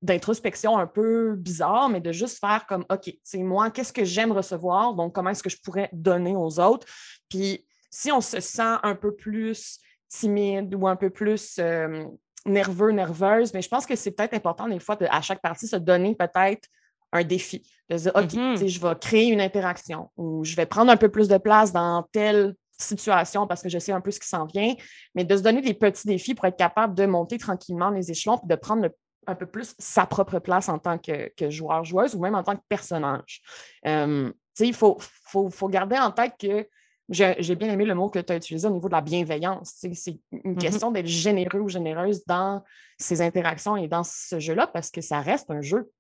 d'introspection 0.00 0.78
un 0.78 0.86
peu 0.86 1.34
bizarre, 1.36 1.90
mais 1.90 2.00
de 2.00 2.10
juste 2.10 2.38
faire 2.38 2.64
comme 2.66 2.86
OK, 2.90 3.14
c'est 3.22 3.42
moi, 3.42 3.70
qu'est-ce 3.70 3.92
que 3.92 4.04
j'aime 4.04 4.32
recevoir? 4.32 4.94
Donc, 4.94 5.14
comment 5.14 5.30
est-ce 5.30 5.42
que 5.42 5.50
je 5.50 5.58
pourrais 5.62 5.90
donner 5.92 6.34
aux 6.34 6.58
autres? 6.58 6.86
Puis, 7.28 7.66
si 7.90 8.10
on 8.10 8.22
se 8.22 8.40
sent 8.40 8.76
un 8.82 8.94
peu 8.94 9.14
plus 9.14 9.78
timide 10.08 10.74
ou 10.74 10.88
un 10.88 10.96
peu 10.96 11.10
plus 11.10 11.56
euh, 11.58 12.04
nerveux, 12.46 12.90
nerveuse, 12.90 13.52
mais 13.52 13.60
je 13.60 13.68
pense 13.68 13.84
que 13.84 13.96
c'est 13.96 14.12
peut-être 14.12 14.34
important 14.34 14.66
des 14.66 14.80
fois 14.80 14.96
de, 14.96 15.06
à 15.10 15.20
chaque 15.20 15.42
partie 15.42 15.66
se 15.66 15.76
donner 15.76 16.14
peut-être 16.14 16.68
un 17.12 17.22
défi, 17.22 17.70
de 17.90 17.98
se 17.98 18.02
dire, 18.04 18.12
OK, 18.14 18.32
mm-hmm. 18.32 18.66
je 18.66 18.80
vais 18.80 18.94
créer 18.98 19.26
une 19.26 19.42
interaction 19.42 20.10
ou 20.16 20.42
je 20.42 20.56
vais 20.56 20.64
prendre 20.64 20.90
un 20.90 20.96
peu 20.96 21.10
plus 21.10 21.28
de 21.28 21.36
place 21.36 21.70
dans 21.70 22.02
tel 22.12 22.54
situation 22.82 23.46
parce 23.46 23.62
que 23.62 23.69
je 23.69 23.79
sais 23.79 23.93
un 23.93 24.00
peu 24.00 24.11
ce 24.11 24.20
qui 24.20 24.29
s'en 24.29 24.46
vient, 24.46 24.75
mais 25.14 25.25
de 25.25 25.37
se 25.37 25.43
donner 25.43 25.61
des 25.61 25.75
petits 25.75 26.06
défis 26.06 26.34
pour 26.34 26.44
être 26.46 26.56
capable 26.56 26.94
de 26.94 27.06
monter 27.06 27.38
tranquillement 27.38 27.90
les 27.90 28.11
échelons 28.11 28.40
et 28.43 28.46
de 28.46 28.55
prendre 28.55 28.88
un 29.26 29.34
peu 29.34 29.46
plus 29.46 29.75
sa 29.79 30.06
propre 30.06 30.38
place 30.38 30.69
en 30.69 30.79
tant 30.79 30.99
que, 30.99 31.50
joueur, 31.50 31.84
joueuse 31.84 32.14
ou 32.14 32.20
même 32.20 32.34
en 32.34 32.43
tant 32.43 32.56
que 32.56 32.62
personnage. 32.69 33.40
Euh, 33.87 34.32
il 34.58 34.75
faut, 34.75 34.99
faut, 35.25 35.69
garder 35.69 35.96
en 35.99 36.11
tête 36.11 36.34
que 36.38 36.69
j'ai 37.08 37.55
bien 37.55 37.73
aimé 37.73 37.84
le 37.84 37.94
mot 37.94 38.08
que 38.08 38.19
tu 38.19 38.32
as 38.32 38.37
utilisé 38.37 38.67
au 38.67 38.73
niveau 38.73 38.88
de 38.88 38.94
la 38.94 39.00
bienveillance. 39.00 39.75
C'est 39.76 40.19
une 40.32 40.55
mm-hmm. 40.55 40.58
question 40.58 40.91
d'être 40.91 41.06
généreux 41.06 41.60
ou 41.60 41.69
généreuse 41.69 42.24
dans 42.27 42.62
ces 42.98 43.22
interactions 43.22 43.77
et 43.77 43.89
dans 43.89 44.05
ce 44.05 44.39
jeu-là 44.41 44.67
parce 44.67 44.91
que 44.91 45.01
ça 45.01 45.20
reste 45.20 45.51
un 45.51 45.60
jeu. 45.60 45.91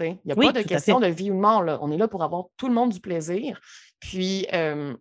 Il 0.00 0.18
n'y 0.24 0.32
a 0.32 0.34
pas 0.34 0.52
de 0.52 0.62
question 0.62 0.98
de 0.98 1.06
vie 1.06 1.30
ou 1.30 1.34
de 1.34 1.40
mort. 1.40 1.62
Là. 1.62 1.78
On 1.80 1.90
est 1.92 1.96
là 1.96 2.08
pour 2.08 2.22
avoir 2.22 2.46
tout 2.56 2.68
le 2.68 2.74
monde 2.74 2.90
du 2.90 3.00
plaisir. 3.00 3.60
Puis, 4.00 4.46
euh, 4.52 4.96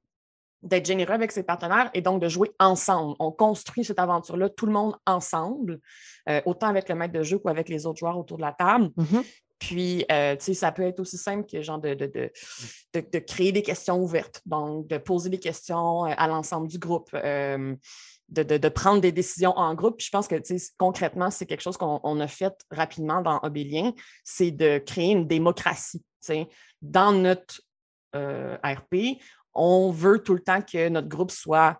d'être 0.63 0.85
généreux 0.85 1.13
avec 1.13 1.31
ses 1.31 1.43
partenaires 1.43 1.89
et 1.93 2.01
donc 2.01 2.21
de 2.21 2.29
jouer 2.29 2.51
ensemble. 2.59 3.15
On 3.19 3.31
construit 3.31 3.83
cette 3.83 3.99
aventure-là, 3.99 4.49
tout 4.49 4.65
le 4.65 4.71
monde 4.71 4.95
ensemble, 5.05 5.79
euh, 6.29 6.41
autant 6.45 6.67
avec 6.67 6.89
le 6.89 6.95
maître 6.95 7.13
de 7.13 7.21
jeu 7.21 7.37
qu'avec 7.37 7.69
les 7.69 7.85
autres 7.85 7.99
joueurs 7.99 8.17
autour 8.17 8.37
de 8.37 8.43
la 8.43 8.53
table. 8.53 8.89
Mm-hmm. 8.97 9.25
Puis, 9.59 10.05
euh, 10.11 10.35
tu 10.35 10.45
sais, 10.45 10.53
ça 10.53 10.71
peut 10.71 10.83
être 10.83 10.99
aussi 10.99 11.17
simple 11.17 11.45
que 11.49 11.61
genre 11.61 11.79
de, 11.79 11.93
de, 11.93 13.19
créer 13.19 13.51
des 13.51 13.61
questions 13.61 14.01
ouvertes, 14.01 14.41
donc 14.45 14.87
de 14.87 14.97
poser 14.97 15.29
des 15.29 15.39
questions 15.39 16.05
euh, 16.05 16.13
à 16.17 16.27
l'ensemble 16.27 16.67
du 16.67 16.79
groupe, 16.79 17.11
de, 17.13 18.69
prendre 18.69 19.01
des 19.01 19.11
décisions 19.11 19.55
en 19.57 19.73
groupe. 19.73 19.97
Puis 19.97 20.07
je 20.07 20.11
pense 20.11 20.27
que, 20.27 20.35
tu 20.35 20.57
sais, 20.57 20.71
concrètement, 20.77 21.29
c'est 21.29 21.45
quelque 21.45 21.61
chose 21.61 21.77
qu'on 21.77 22.19
a 22.19 22.27
fait 22.27 22.53
rapidement 22.71 23.21
dans 23.21 23.39
Obélien, 23.43 23.91
c'est 24.23 24.51
de 24.51 24.79
créer 24.79 25.11
une 25.11 25.27
démocratie. 25.27 25.99
Tu 25.99 26.27
sais. 26.27 26.49
Dans 26.81 27.11
notre 27.11 27.61
RP, 28.13 29.19
on 29.53 29.91
veut 29.91 30.19
tout 30.19 30.33
le 30.33 30.41
temps 30.41 30.61
que 30.61 30.89
notre 30.89 31.07
groupe 31.07 31.31
soit 31.31 31.79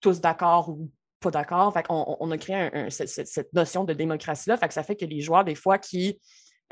tous 0.00 0.20
d'accord 0.20 0.68
ou 0.68 0.90
pas 1.20 1.30
d'accord. 1.30 1.74
on, 1.88 2.30
a 2.30 2.38
créé 2.38 2.90
cette, 2.90 3.52
notion 3.52 3.84
de 3.84 3.92
démocratie-là. 3.92 4.58
ça 4.70 4.82
fait 4.82 4.96
que 4.96 5.04
les 5.04 5.20
joueurs, 5.20 5.44
des 5.44 5.54
fois, 5.54 5.78
qui 5.78 6.20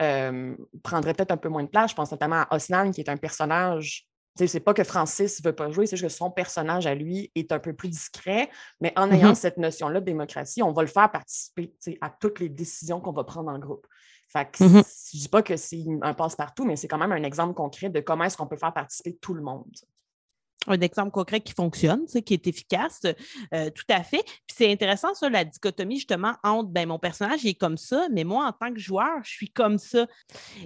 euh, 0.00 0.54
prendraient 0.82 1.14
peut-être 1.14 1.30
un 1.30 1.36
peu 1.36 1.48
moins 1.48 1.62
de 1.62 1.68
place, 1.68 1.90
je 1.90 1.96
pense 1.96 2.10
notamment 2.10 2.42
à 2.42 2.56
Osnan, 2.56 2.90
qui 2.90 3.00
est 3.00 3.08
un 3.08 3.16
personnage. 3.16 4.06
C'est 4.36 4.58
pas 4.58 4.74
que 4.74 4.82
Francis 4.82 5.40
ne 5.40 5.48
veut 5.48 5.54
pas 5.54 5.70
jouer, 5.70 5.86
c'est 5.86 5.96
juste 5.96 6.08
que 6.10 6.12
son 6.12 6.30
personnage 6.30 6.86
à 6.86 6.94
lui 6.94 7.30
est 7.36 7.52
un 7.52 7.60
peu 7.60 7.72
plus 7.72 7.88
discret, 7.88 8.50
mais 8.80 8.92
en 8.96 9.12
ayant 9.12 9.30
mm-hmm. 9.30 9.36
cette 9.36 9.58
notion-là 9.58 10.00
de 10.00 10.04
démocratie, 10.04 10.60
on 10.60 10.72
va 10.72 10.82
le 10.82 10.88
faire 10.88 11.08
participer 11.08 11.72
à 12.00 12.10
toutes 12.10 12.40
les 12.40 12.48
décisions 12.48 13.00
qu'on 13.00 13.12
va 13.12 13.22
prendre 13.22 13.50
en 13.50 13.58
groupe. 13.60 13.86
Fait 14.28 14.50
que 14.50 14.64
mm-hmm. 14.64 14.84
Je 15.12 15.16
ne 15.18 15.20
dis 15.20 15.28
pas 15.28 15.42
que 15.42 15.56
c'est 15.56 15.84
un 16.02 16.14
passe-partout, 16.14 16.64
mais 16.64 16.74
c'est 16.74 16.88
quand 16.88 16.98
même 16.98 17.12
un 17.12 17.22
exemple 17.22 17.54
concret 17.54 17.90
de 17.90 18.00
comment 18.00 18.24
est-ce 18.24 18.36
qu'on 18.36 18.48
peut 18.48 18.56
faire 18.56 18.72
participer 18.72 19.16
tout 19.16 19.34
le 19.34 19.42
monde 19.42 19.70
un 20.66 20.80
exemple 20.80 21.10
concret 21.10 21.40
qui 21.40 21.52
fonctionne, 21.52 22.04
qui 22.06 22.34
est 22.34 22.46
efficace, 22.46 23.02
euh, 23.52 23.70
tout 23.70 23.84
à 23.88 24.02
fait. 24.02 24.22
Puis 24.22 24.56
c'est 24.56 24.72
intéressant, 24.72 25.14
ça, 25.14 25.28
la 25.28 25.44
dichotomie 25.44 25.96
justement 25.96 26.34
entre 26.42 26.70
ben, 26.70 26.88
mon 26.88 26.98
personnage 26.98 27.44
est 27.44 27.54
comme 27.54 27.76
ça, 27.76 28.08
mais 28.12 28.24
moi, 28.24 28.46
en 28.46 28.52
tant 28.52 28.72
que 28.72 28.80
joueur, 28.80 29.22
je 29.22 29.30
suis 29.30 29.50
comme 29.50 29.78
ça. 29.78 30.06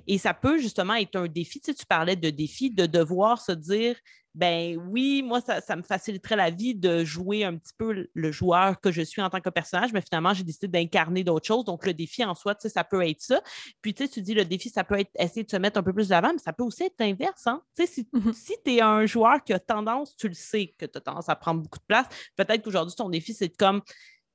Et 0.07 0.19
ça 0.19 0.35
peut 0.35 0.59
justement 0.59 0.95
être 0.95 1.17
un 1.17 1.27
défi. 1.27 1.61
Tu, 1.61 1.73
sais, 1.73 1.75
tu 1.75 1.87
parlais 1.87 2.17
de 2.17 2.31
défi, 2.31 2.71
de 2.71 2.87
devoir 2.87 3.41
se 3.41 3.53
dire 3.53 3.97
ben 4.39 4.79
oui, 4.89 5.21
moi, 5.25 5.41
ça, 5.41 5.61
ça, 5.61 5.75
me 5.75 5.83
faciliterait 5.83 6.37
la 6.37 6.51
vie 6.51 6.77
de 6.77 7.05
jouer 7.05 7.43
un 7.43 7.57
petit 7.57 7.73
peu 7.77 8.09
le 8.13 8.31
joueur 8.31 8.81
que 8.81 8.93
je 8.93 9.03
suis 9.03 9.21
en 9.21 9.29
tant 9.29 9.41
que 9.41 9.51
personnage, 9.51 9.93
mais 9.93 10.01
finalement, 10.01 10.33
j'ai 10.33 10.45
décidé 10.45 10.69
d'incarner 10.69 11.25
d'autres 11.25 11.47
choses. 11.47 11.65
Donc, 11.65 11.85
le 11.85 11.93
défi 11.93 12.25
en 12.25 12.37
soi, 12.37 12.55
ça 12.57 12.85
peut 12.85 13.05
être 13.05 13.21
ça. 13.21 13.43
Puis, 13.83 13.95
tu 13.95 14.05
sais, 14.05 14.09
tu 14.09 14.23
dis, 14.23 14.35
le 14.35 14.45
défi, 14.45 14.71
ça 14.71 14.85
peut 14.85 15.01
être 15.01 15.11
essayer 15.19 15.43
de 15.43 15.51
se 15.51 15.57
mettre 15.57 15.81
un 15.81 15.83
peu 15.83 15.93
plus 15.93 16.09
d'avant, 16.09 16.33
mais 16.33 16.39
ça 16.39 16.53
peut 16.53 16.63
aussi 16.63 16.85
être 16.85 16.95
l'inverse. 17.01 17.49
Hein? 17.49 17.61
Si, 17.75 18.03
mm-hmm. 18.03 18.33
si 18.33 18.55
tu 18.65 18.77
es 18.77 18.81
un 18.81 19.07
joueur 19.07 19.43
qui 19.43 19.53
a 19.53 19.59
tendance, 19.59 20.15
tu 20.17 20.29
le 20.29 20.35
sais 20.35 20.73
que 20.79 20.87
tu 20.87 20.99
as 20.99 21.01
tendance 21.01 21.29
à 21.29 21.35
prendre 21.35 21.61
beaucoup 21.61 21.81
de 21.81 21.87
place, 21.89 22.07
peut-être 22.37 22.63
qu'aujourd'hui, 22.63 22.95
ton 22.95 23.09
défi, 23.09 23.35
c'est 23.35 23.49
comme 23.49 23.83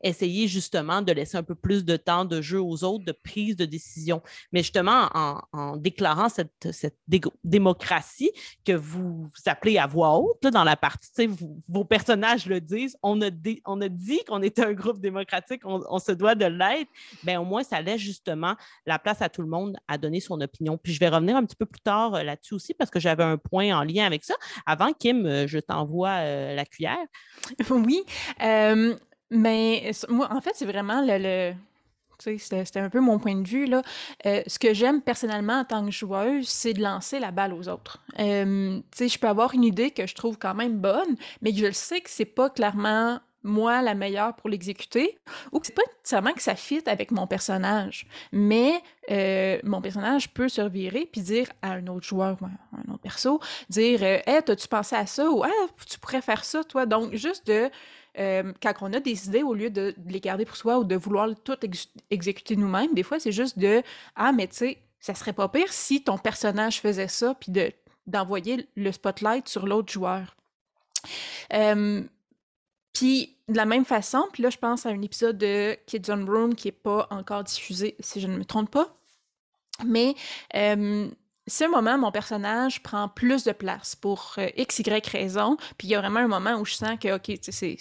essayer 0.04 0.48
justement 0.48 1.02
de 1.02 1.12
laisser 1.12 1.38
un 1.38 1.44
peu 1.44 1.56
plus 1.56 1.86
de 1.86 1.98
temps 1.98 2.26
de 2.26 2.42
jeu 2.42 2.62
aux 2.62 2.84
autres, 2.84 3.06
de 3.06 3.12
prise 3.12 3.56
de 3.56 3.66
décision. 3.66 4.22
Mais 4.52 4.60
justement, 4.60 5.10
en, 5.14 5.78
déclarant 5.78 6.30
cette, 6.30 6.72
cette 6.72 6.98
démocratie 7.44 8.32
que 8.66 8.74
vous, 8.74 9.30
appelez 9.46 9.78
à 9.78 9.88
voix 9.88 10.18
haute 10.18 10.44
dans 10.44 10.64
la 10.64 10.76
partie, 10.76 11.30
vos 11.68 11.86
personnages 11.86 12.46
le 12.46 12.62
disent, 12.62 12.98
on 13.02 13.22
a, 13.22 13.30
on 13.66 13.82
a 13.82 13.90
dit 13.90 14.24
qu'on 14.28 14.42
était 14.42 14.64
un 14.64 14.74
groupe 14.74 15.00
démocratique, 15.00 15.62
on, 15.66 16.00
se 16.00 16.12
doit 16.12 16.36
de 16.36 16.46
l'être, 16.46 16.90
bien 17.24 17.40
au 17.40 17.46
moins 17.46 17.64
ça 17.64 17.82
laisse 17.82 18.02
justement 18.02 18.56
la 18.86 19.00
place 19.00 19.22
à 19.22 19.30
tout 19.30 19.42
le 19.42 19.48
monde 19.48 19.78
à 19.88 19.98
donner 19.98 20.20
son 20.20 20.40
opinion. 20.42 20.78
Puis 20.78 20.94
je 20.94 21.00
vais 21.00 21.10
revenir 21.10 21.36
un 21.36 21.46
petit 21.46 21.56
peu 21.56 21.66
plus 21.66 21.82
tard 21.82 22.16
euh, 22.16 22.24
là-dessus 22.24 22.54
aussi 22.54 22.74
parce 22.74 22.90
que 22.90 23.00
j'avais 23.00 23.24
un 23.24 23.38
point 23.38 23.76
en 23.78 23.84
lien 23.84 24.06
avec 24.06 24.24
ça. 24.24 24.36
Avant, 24.66 24.92
Kim, 24.94 25.26
euh, 25.26 25.48
je 25.48 25.60
t'envoie 25.60 26.18
euh, 26.20 26.56
la 26.56 26.66
cuillère. 26.66 26.98
Oui. 27.70 28.04
Mais 29.34 29.92
moi, 30.10 30.30
en 30.32 30.42
fait, 30.42 30.52
c'est 30.54 30.66
vraiment 30.66 31.04
le, 31.06 31.54
c'était 32.20 32.80
un 32.80 32.90
peu 32.90 33.00
mon 33.00 33.20
point 33.20 33.36
de 33.36 33.48
vue. 33.48 33.66
Là. 33.66 33.82
Euh, 34.26 34.42
ce 34.48 34.60
que 34.60 34.74
j'aime 34.74 35.02
personnellement 35.02 35.60
en 35.60 35.66
tant 35.66 35.86
que 35.86 35.92
joueuse, 35.92 36.48
c'est 36.48 36.74
de 36.74 36.82
lancer 36.82 37.20
la 37.20 37.32
balle 37.32 37.54
aux 37.54 37.68
autres. 37.68 38.02
Euh, 38.20 38.80
je 38.98 39.18
peux 39.18 39.28
avoir 39.28 39.54
une 39.54 39.64
idée 39.64 39.92
que 39.92 40.08
je 40.08 40.16
trouve 40.16 40.38
quand 40.38 40.54
même 40.54 40.78
bonne, 40.78 41.16
mais 41.42 41.54
je 41.54 41.66
le 41.66 41.74
sais 41.74 42.02
que 42.02 42.10
c'est 42.10 42.26
pas 42.26 42.50
clairement 42.50 43.20
moi 43.46 43.82
la 43.82 43.94
meilleure 43.94 44.38
pour 44.38 44.50
l'exécuter, 44.50 45.18
ou 45.52 45.60
que 45.60 45.68
c'est 45.68 45.76
pas 45.76 45.82
nécessairement 45.98 46.32
que 46.32 46.42
ça 46.42 46.56
fit 46.56 46.82
avec 46.86 47.12
mon 47.12 47.28
personnage. 47.28 48.08
Mais 48.32 48.82
euh, 49.12 49.60
mon 49.64 49.82
personnage 49.82 50.34
peut 50.34 50.48
se 50.48 50.62
revirer 50.62 51.10
puis 51.12 51.20
dire 51.20 51.50
à 51.62 51.74
un 51.74 51.88
autre 51.88 52.06
joueur 52.06 52.38
ou 52.42 52.46
à 52.46 52.50
un 52.78 52.94
autre 52.94 53.02
perso, 53.02 53.42
dire 53.68 54.02
Hé, 54.02 54.24
hey, 54.26 54.38
as-tu 54.48 54.68
pensé 54.70 54.96
à 54.96 55.06
ça? 55.06 55.30
ou 55.30 55.44
Ah, 55.44 55.50
tu 55.86 56.00
pourrais 56.00 56.22
faire 56.22 56.46
ça, 56.46 56.64
toi. 56.64 56.86
Donc, 56.86 57.16
juste 57.16 57.46
de 57.46 57.70
euh, 58.20 58.54
quand 58.62 58.74
on 58.82 58.94
a 58.94 59.00
des 59.00 59.28
idées, 59.28 59.44
au 59.44 59.54
lieu 59.54 59.70
de, 59.70 59.96
les 60.08 60.20
garder 60.20 60.46
pour 60.46 60.56
soi 60.56 60.78
ou 60.78 60.84
de 60.84 60.96
vouloir 60.96 61.30
tout 61.44 61.58
exécuter 62.10 62.56
nous-mêmes, 62.56 62.94
des 62.94 63.04
fois, 63.04 63.20
c'est 63.20 63.32
juste 63.32 63.58
de 63.58 63.82
Ah, 64.16 64.32
mais 64.32 64.48
tu 64.48 64.56
sais, 64.56 64.78
ça 65.00 65.16
serait 65.16 65.34
pas 65.34 65.50
pire 65.50 65.72
si 65.72 66.04
ton 66.04 66.18
personnage 66.18 66.80
faisait 66.80 67.08
ça, 67.08 67.36
puis 67.36 67.52
de, 67.52 67.72
d'envoyer 68.08 68.68
le 68.76 68.92
spotlight 68.92 69.48
sur 69.48 69.66
l'autre 69.66 69.92
joueur. 69.92 70.36
Euh, 71.54 72.04
puis 72.94 73.36
de 73.50 73.58
la 73.58 73.66
même 73.66 73.86
façon, 73.86 74.28
puis 74.32 74.44
là, 74.44 74.50
je 74.50 74.58
pense 74.58 74.86
à 74.86 74.90
un 74.90 75.02
épisode 75.02 75.38
de 75.38 75.76
Kids 75.88 76.10
on 76.10 76.26
Room 76.26 76.56
qui 76.56 76.68
n'est 76.68 76.74
pas 76.74 77.08
encore 77.10 77.44
diffusé, 77.44 77.96
si 78.00 78.22
je 78.22 78.28
ne 78.28 78.38
me 78.38 78.46
trompe 78.46 78.72
pas. 78.72 78.96
Mais 79.86 80.14
euh, 80.56 81.10
un 81.62 81.68
moment, 81.68 81.98
mon 81.98 82.12
personnage 82.12 82.82
prend 82.82 83.10
plus 83.10 83.44
de 83.44 83.52
place 83.52 83.96
pour 83.96 84.36
euh, 84.38 84.48
x, 84.56 84.80
y 84.80 85.10
raison, 85.10 85.58
puis 85.78 85.88
il 85.88 85.92
y 85.92 85.96
a 85.96 86.00
vraiment 86.00 86.22
un 86.22 86.28
moment 86.28 86.56
où 86.56 86.66
je 86.66 86.74
sens 86.74 86.98
que, 87.00 87.16
OK, 87.16 87.38
c'est, 87.42 87.78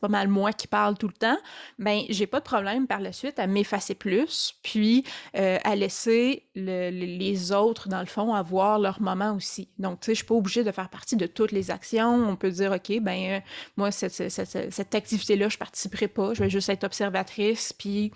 pas 0.00 0.08
mal 0.08 0.28
moi 0.28 0.52
qui 0.52 0.66
parle 0.66 0.96
tout 0.96 1.06
le 1.06 1.14
temps, 1.14 1.38
ben 1.78 2.02
j'ai 2.08 2.26
pas 2.26 2.40
de 2.40 2.44
problème 2.44 2.86
par 2.86 3.00
la 3.00 3.12
suite 3.12 3.38
à 3.38 3.46
m'effacer 3.46 3.94
plus, 3.94 4.54
puis 4.62 5.04
euh, 5.36 5.58
à 5.64 5.76
laisser 5.76 6.44
les 6.54 7.52
autres, 7.52 7.88
dans 7.88 8.00
le 8.00 8.06
fond, 8.06 8.34
avoir 8.34 8.78
leur 8.78 9.00
moment 9.00 9.34
aussi. 9.34 9.68
Donc, 9.78 10.00
tu 10.00 10.06
sais, 10.06 10.12
je 10.12 10.16
suis 10.18 10.26
pas 10.26 10.34
obligée 10.34 10.64
de 10.64 10.72
faire 10.72 10.88
partie 10.88 11.16
de 11.16 11.26
toutes 11.26 11.52
les 11.52 11.70
actions. 11.70 12.28
On 12.28 12.36
peut 12.36 12.50
dire, 12.50 12.72
OK, 12.72 13.00
ben 13.00 13.36
euh, 13.36 13.40
moi, 13.76 13.90
cette, 13.90 14.28
cette 14.28 14.94
activité-là, 14.94 15.48
je 15.48 15.58
participerai 15.58 16.08
pas, 16.08 16.34
je 16.34 16.42
vais 16.42 16.50
juste 16.50 16.68
être 16.68 16.84
observatrice, 16.84 17.72
puis 17.72 18.12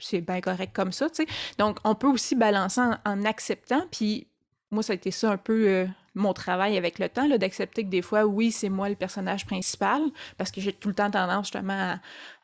c'est 0.00 0.20
bien 0.20 0.40
correct 0.40 0.74
comme 0.74 0.92
ça, 0.92 1.08
tu 1.08 1.24
sais. 1.24 1.26
Donc, 1.58 1.78
on 1.84 1.94
peut 1.94 2.08
aussi 2.08 2.34
balancer 2.34 2.80
en, 3.04 3.24
acceptant, 3.24 3.82
puis 3.90 4.26
moi, 4.70 4.82
ça 4.82 4.92
a 4.92 4.96
été 4.96 5.10
ça 5.10 5.32
un 5.32 5.36
peu 5.36 5.68
euh, 5.68 5.86
mon 6.14 6.32
travail 6.32 6.76
avec 6.76 6.98
le 6.98 7.08
temps, 7.08 7.28
d'accepter 7.28 7.84
que 7.84 7.88
des 7.88 8.02
fois, 8.02 8.24
oui, 8.24 8.52
c'est 8.52 8.68
moi 8.68 8.88
le 8.88 8.94
personnage 8.94 9.46
principal, 9.46 10.02
parce 10.38 10.50
que 10.50 10.60
j'ai 10.60 10.72
tout 10.72 10.88
le 10.88 10.94
temps 10.94 11.10
tendance 11.10 11.46
justement 11.46 11.96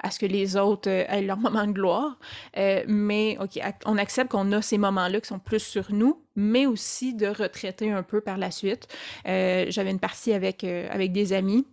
à, 0.03 0.11
ce 0.11 0.19
que 0.19 0.27
les 0.27 0.57
autres 0.57 0.91
euh, 0.91 1.05
aient 1.09 1.23
leur 1.23 1.37
moment 1.39 1.67
de 1.67 1.73
gloire. 1.73 2.19
Euh, 2.57 2.85
mais, 2.89 3.39
OK, 3.41 3.61
on 3.85 3.97
accepte 3.97 4.31
qu'on 4.31 4.51
a 4.53 4.61
ces 4.61 4.79
moments-là 4.79 5.21
qui 5.21 5.29
sont 5.29 5.39
plus 5.39 5.61
sur 5.61 5.93
nous, 5.93 6.21
mais 6.35 6.67
aussi 6.67 7.15
de 7.15 7.27
retraiter 7.27 7.93
un 7.93 8.03
peu 8.03 8.21
par 8.21 8.39
la 8.39 8.51
suite. 8.51 8.89
J'avais 9.25 9.91
une 9.91 10.01
partie 10.01 10.33
avec, 10.33 10.65
avec 10.65 11.13
des 11.13 11.33
amis, 11.33 11.67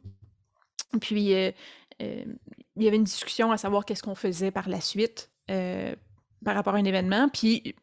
puis 1.01 1.31
il 2.75 2.83
y 2.83 2.87
avait 2.87 2.97
une 2.97 3.03
discussion 3.03 3.51
à 3.51 3.57
savoir 3.57 3.85
qu'est-ce 3.85 4.03
qu'on 4.03 4.15
faisait 4.15 4.51
par 4.51 4.69
la 4.69 4.81
suite. 4.81 5.32
Par 5.47 6.55
rapport 6.55 6.75
à 6.75 6.77
un 6.77 6.85
événement. 6.85 7.29
Puis 7.29 7.75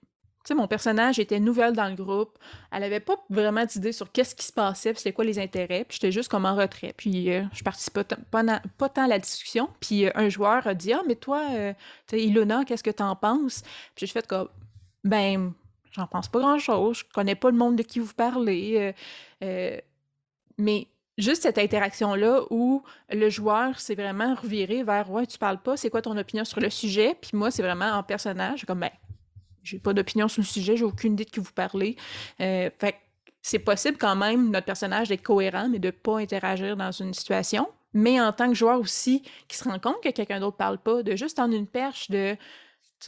sais, 0.51 0.55
mon 0.55 0.67
personnage 0.67 1.19
était 1.19 1.41
nouvelle 1.41 1.75
dans 1.75 1.89
le 1.89 1.95
groupe. 1.95 2.39
Elle 2.73 2.83
avait 2.83 3.01
pas 3.01 3.17
vraiment 3.31 3.65
d'idée 3.65 3.93
sur 3.93 4.11
qu'est-ce 4.11 4.35
qui 4.35 4.45
se 4.45 4.53
passait, 4.53 4.93
puis 4.93 4.99
c'était 4.99 5.13
quoi 5.13 5.25
les 5.25 5.39
intérêts. 5.39 5.85
Puis 5.85 5.99
j'étais 6.01 6.13
juste 6.13 6.31
comme 6.31 6.47
en 6.47 6.55
retrait. 6.55 6.95
Puis 6.97 7.33
euh, 7.33 7.45
je 7.53 7.63
participais 7.63 8.05
pas, 8.05 8.43
pas, 8.79 8.89
tant 8.89 9.05
à 9.05 9.09
la 9.09 9.19
discussion. 9.19 9.69
Puis 9.81 10.07
euh, 10.07 10.11
un 10.15 10.29
joueur 10.29 10.67
a 10.67 10.75
dit 10.75 10.93
Ah, 10.93 11.03
mais 11.07 11.17
toi, 11.17 11.43
euh, 11.53 11.73
Ilona, 12.13 12.65
qu'est-ce 12.65 12.83
que 12.83 12.91
t'en 12.91 13.15
penses 13.17 13.63
Puis 13.95 14.07
j'ai 14.07 14.13
fait 14.13 14.27
comme 14.27 14.49
Ben, 15.05 15.53
j'en 15.93 16.07
pense 16.07 16.29
pas 16.29 16.41
grand-chose. 16.41 16.99
Je 16.99 17.05
connais 17.13 17.37
pas 17.37 17.51
le 17.51 17.57
monde 17.57 17.77
de 17.77 17.83
qui 17.83 18.01
vous 18.01 18.15
parlez. 18.15 18.95
mais 20.59 20.89
juste 21.21 21.43
cette 21.43 21.59
interaction-là 21.59 22.43
où 22.51 22.83
le 23.11 23.29
joueur 23.29 23.79
s'est 23.79 23.95
vraiment 23.95 24.35
reviré 24.35 24.83
vers 24.83 25.11
Ouais, 25.11 25.27
tu 25.27 25.39
parles 25.39 25.61
pas, 25.61 25.77
c'est 25.77 25.91
quoi 25.91 26.03
ton 26.03 26.17
opinion 26.17 26.45
sur 26.45 26.61
le 26.61 26.71
sujet? 26.71 27.17
Puis 27.21 27.33
moi, 27.35 27.51
c'est 27.51 27.63
vraiment 27.63 27.93
en 27.93 28.03
personnage, 28.03 28.65
comme 28.65 28.81
Ben, 28.81 28.91
j'ai 29.63 29.79
pas 29.79 29.93
d'opinion 29.93 30.29
sur 30.29 30.43
le 30.43 30.47
sujet, 30.47 30.77
j'ai 30.77 30.85
aucune 30.85 31.13
idée 31.15 31.25
de 31.25 31.31
qui 31.31 31.41
vous 31.41 31.53
parlez. 31.53 31.97
Euh, 32.41 32.71
fait 32.79 32.97
c'est 33.43 33.59
possible 33.59 33.97
quand 33.97 34.17
même, 34.17 34.51
notre 34.51 34.67
personnage, 34.67 35.09
d'être 35.09 35.23
cohérent, 35.23 35.69
mais 35.71 35.79
de 35.79 35.91
pas 35.91 36.19
interagir 36.19 36.77
dans 36.77 36.93
une 36.93 37.15
situation. 37.15 37.69
Mais 37.95 38.21
en 38.21 38.33
tant 38.33 38.49
que 38.49 38.55
joueur 38.55 38.79
aussi, 38.79 39.23
qui 39.49 39.57
se 39.57 39.65
rend 39.65 39.79
compte 39.79 40.03
que 40.03 40.11
quelqu'un 40.11 40.41
d'autre 40.41 40.57
parle 40.57 40.79
pas, 40.79 41.03
de 41.03 41.17
juste 41.17 41.39
en 41.39 41.51
une 41.51 41.67
perche 41.67 42.11
de, 42.11 42.37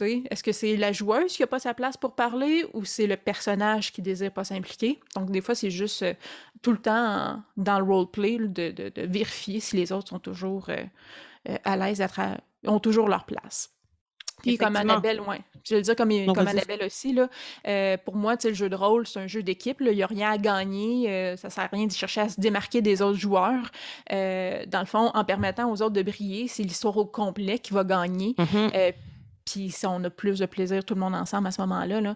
est-ce 0.01 0.43
que 0.43 0.51
c'est 0.51 0.75
la 0.75 0.91
joueuse 0.91 1.35
qui 1.35 1.43
a 1.43 1.47
pas 1.47 1.59
sa 1.59 1.73
place 1.73 1.97
pour 1.97 2.15
parler 2.15 2.65
ou 2.73 2.85
c'est 2.85 3.07
le 3.07 3.17
personnage 3.17 3.91
qui 3.91 4.01
désire 4.01 4.31
pas 4.31 4.43
s'impliquer? 4.43 4.99
Donc, 5.15 5.31
des 5.31 5.41
fois, 5.41 5.55
c'est 5.55 5.71
juste 5.71 6.03
euh, 6.03 6.13
tout 6.61 6.71
le 6.71 6.79
temps 6.79 7.41
dans 7.57 7.79
le 7.79 7.85
roleplay 7.85 8.37
de, 8.37 8.71
de, 8.71 8.89
de, 8.89 9.01
vérifier 9.03 9.59
si 9.59 9.75
les 9.75 9.91
autres 9.91 10.09
sont 10.09 10.19
toujours 10.19 10.69
euh, 10.69 11.57
à 11.63 11.77
l'aise, 11.77 12.03
ont 12.65 12.79
toujours 12.79 13.07
leur 13.07 13.25
place. 13.25 13.73
Puis 14.43 14.57
comme 14.57 14.75
Annabelle, 14.75 15.21
ouais. 15.21 15.41
Je 15.63 15.75
vais 15.75 15.79
le 15.79 15.83
dire 15.83 15.95
comme, 15.95 16.09
comme 16.33 16.47
Annabelle 16.47 16.83
aussi, 16.85 17.13
là. 17.13 17.29
Euh, 17.67 17.97
pour 18.03 18.15
moi, 18.15 18.35
le 18.43 18.53
jeu 18.53 18.67
de 18.67 18.75
rôle, 18.75 19.07
c'est 19.07 19.19
un 19.19 19.27
jeu 19.27 19.41
d'équipe. 19.41 19.77
Il 19.79 19.95
n'y 19.95 20.03
a 20.03 20.07
rien 20.07 20.31
à 20.31 20.37
gagner. 20.37 21.09
Euh, 21.09 21.37
ça 21.37 21.47
ne 21.47 21.53
sert 21.53 21.63
à 21.63 21.67
rien 21.71 21.87
de 21.87 21.91
chercher 21.91 22.21
à 22.21 22.29
se 22.29 22.41
démarquer 22.41 22.81
des 22.81 23.01
autres 23.01 23.17
joueurs. 23.17 23.71
Euh, 24.11 24.65
dans 24.67 24.81
le 24.81 24.85
fond, 24.85 25.11
en 25.13 25.23
permettant 25.23 25.71
aux 25.71 25.81
autres 25.81 25.93
de 25.93 26.01
briller, 26.01 26.49
c'est 26.49 26.63
l'histoire 26.63 26.97
au 26.97 27.05
complet 27.05 27.59
qui 27.59 27.73
va 27.73 27.85
gagner. 27.85 28.35
Mm-hmm. 28.37 28.93
Puis 29.45 29.71
si 29.71 29.85
on 29.85 30.03
a 30.03 30.09
plus 30.09 30.39
de 30.39 30.45
plaisir 30.45 30.83
tout 30.83 30.95
le 30.95 30.99
monde 30.99 31.15
ensemble 31.15 31.47
à 31.47 31.51
ce 31.51 31.61
moment-là. 31.61 32.01
Là. 32.01 32.15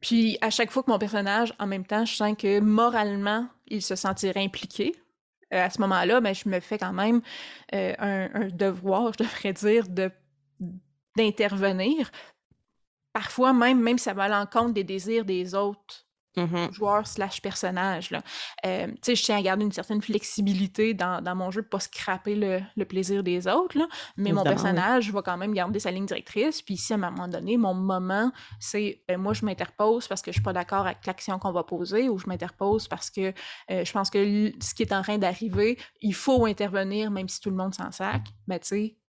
puis 0.00 0.38
à 0.40 0.50
chaque 0.50 0.70
fois 0.70 0.82
que 0.82 0.90
mon 0.90 0.98
personnage, 0.98 1.52
en 1.58 1.66
même 1.66 1.86
temps, 1.86 2.04
je 2.04 2.14
sens 2.14 2.34
que 2.36 2.60
moralement, 2.60 3.46
il 3.66 3.82
se 3.82 3.96
sentirait 3.96 4.42
impliqué 4.42 4.94
euh, 5.52 5.64
à 5.64 5.70
ce 5.70 5.80
moment-là, 5.80 6.20
ben, 6.20 6.34
je 6.34 6.48
me 6.48 6.60
fais 6.60 6.78
quand 6.78 6.92
même 6.92 7.22
euh, 7.74 7.94
un, 7.98 8.48
devoir, 8.48 9.12
je 9.14 9.24
devrais 9.24 9.52
dire, 9.52 9.86
d'intervenir. 11.16 12.10
Parfois 13.12 13.52
même, 13.52 13.80
même 13.80 13.98
ça 13.98 14.14
va 14.14 14.24
à 14.24 14.28
l'encontre 14.28 14.74
des 14.74 14.84
désirs 14.84 15.24
des 15.24 15.54
autres 15.54 16.06
Mmh 16.36 16.70
joueur 16.72 17.08
slash 17.08 17.42
personnage. 17.42 18.10
Là. 18.12 18.22
Euh, 18.64 18.86
je 19.04 19.14
tiens 19.14 19.38
à 19.38 19.42
garder 19.42 19.64
une 19.64 19.72
certaine 19.72 20.00
flexibilité 20.00 20.94
dans, 20.94 21.20
dans 21.20 21.34
mon 21.34 21.50
jeu 21.50 21.62
pour 21.62 21.70
pas 21.70 21.80
scraper 21.80 22.36
le, 22.36 22.60
le, 22.76 22.84
plaisir 22.84 23.24
des 23.24 23.48
autres, 23.48 23.76
là. 23.76 23.88
mais 24.16 24.32
mon 24.32 24.44
personnage 24.44 25.10
va 25.10 25.22
quand 25.22 25.36
même 25.36 25.52
garder 25.52 25.80
sa 25.80 25.90
ligne 25.90 26.06
directrice. 26.06 26.62
Puis 26.62 26.76
si 26.76 26.92
à 26.92 26.96
un 26.96 26.98
moment 26.98 27.26
donné, 27.26 27.56
mon 27.56 27.74
moment, 27.74 28.30
c'est 28.60 29.02
ben, 29.08 29.18
moi, 29.18 29.32
je 29.32 29.44
m'interpose 29.44 30.06
parce 30.06 30.22
que 30.22 30.30
je 30.30 30.36
suis 30.36 30.42
pas 30.42 30.52
d'accord 30.52 30.86
avec 30.86 31.04
l'action 31.04 31.38
qu'on 31.40 31.52
va 31.52 31.64
poser 31.64 32.08
ou 32.08 32.18
je 32.18 32.28
m'interpose 32.28 32.86
parce 32.86 33.10
que 33.10 33.32
euh, 33.70 33.84
je 33.84 33.92
pense 33.92 34.08
que 34.08 34.52
ce 34.60 34.74
qui 34.74 34.82
est 34.82 34.92
en 34.92 35.02
train 35.02 35.18
d'arriver, 35.18 35.78
il 36.00 36.14
faut 36.14 36.46
intervenir 36.46 37.10
même 37.10 37.28
si 37.28 37.40
tout 37.40 37.50
le 37.50 37.56
monde 37.56 37.74
s'en 37.74 37.90
sac. 37.90 38.22
Mais 38.46 38.56
ben, 38.56 38.60
tu 38.60 38.68
sais, 38.68 38.99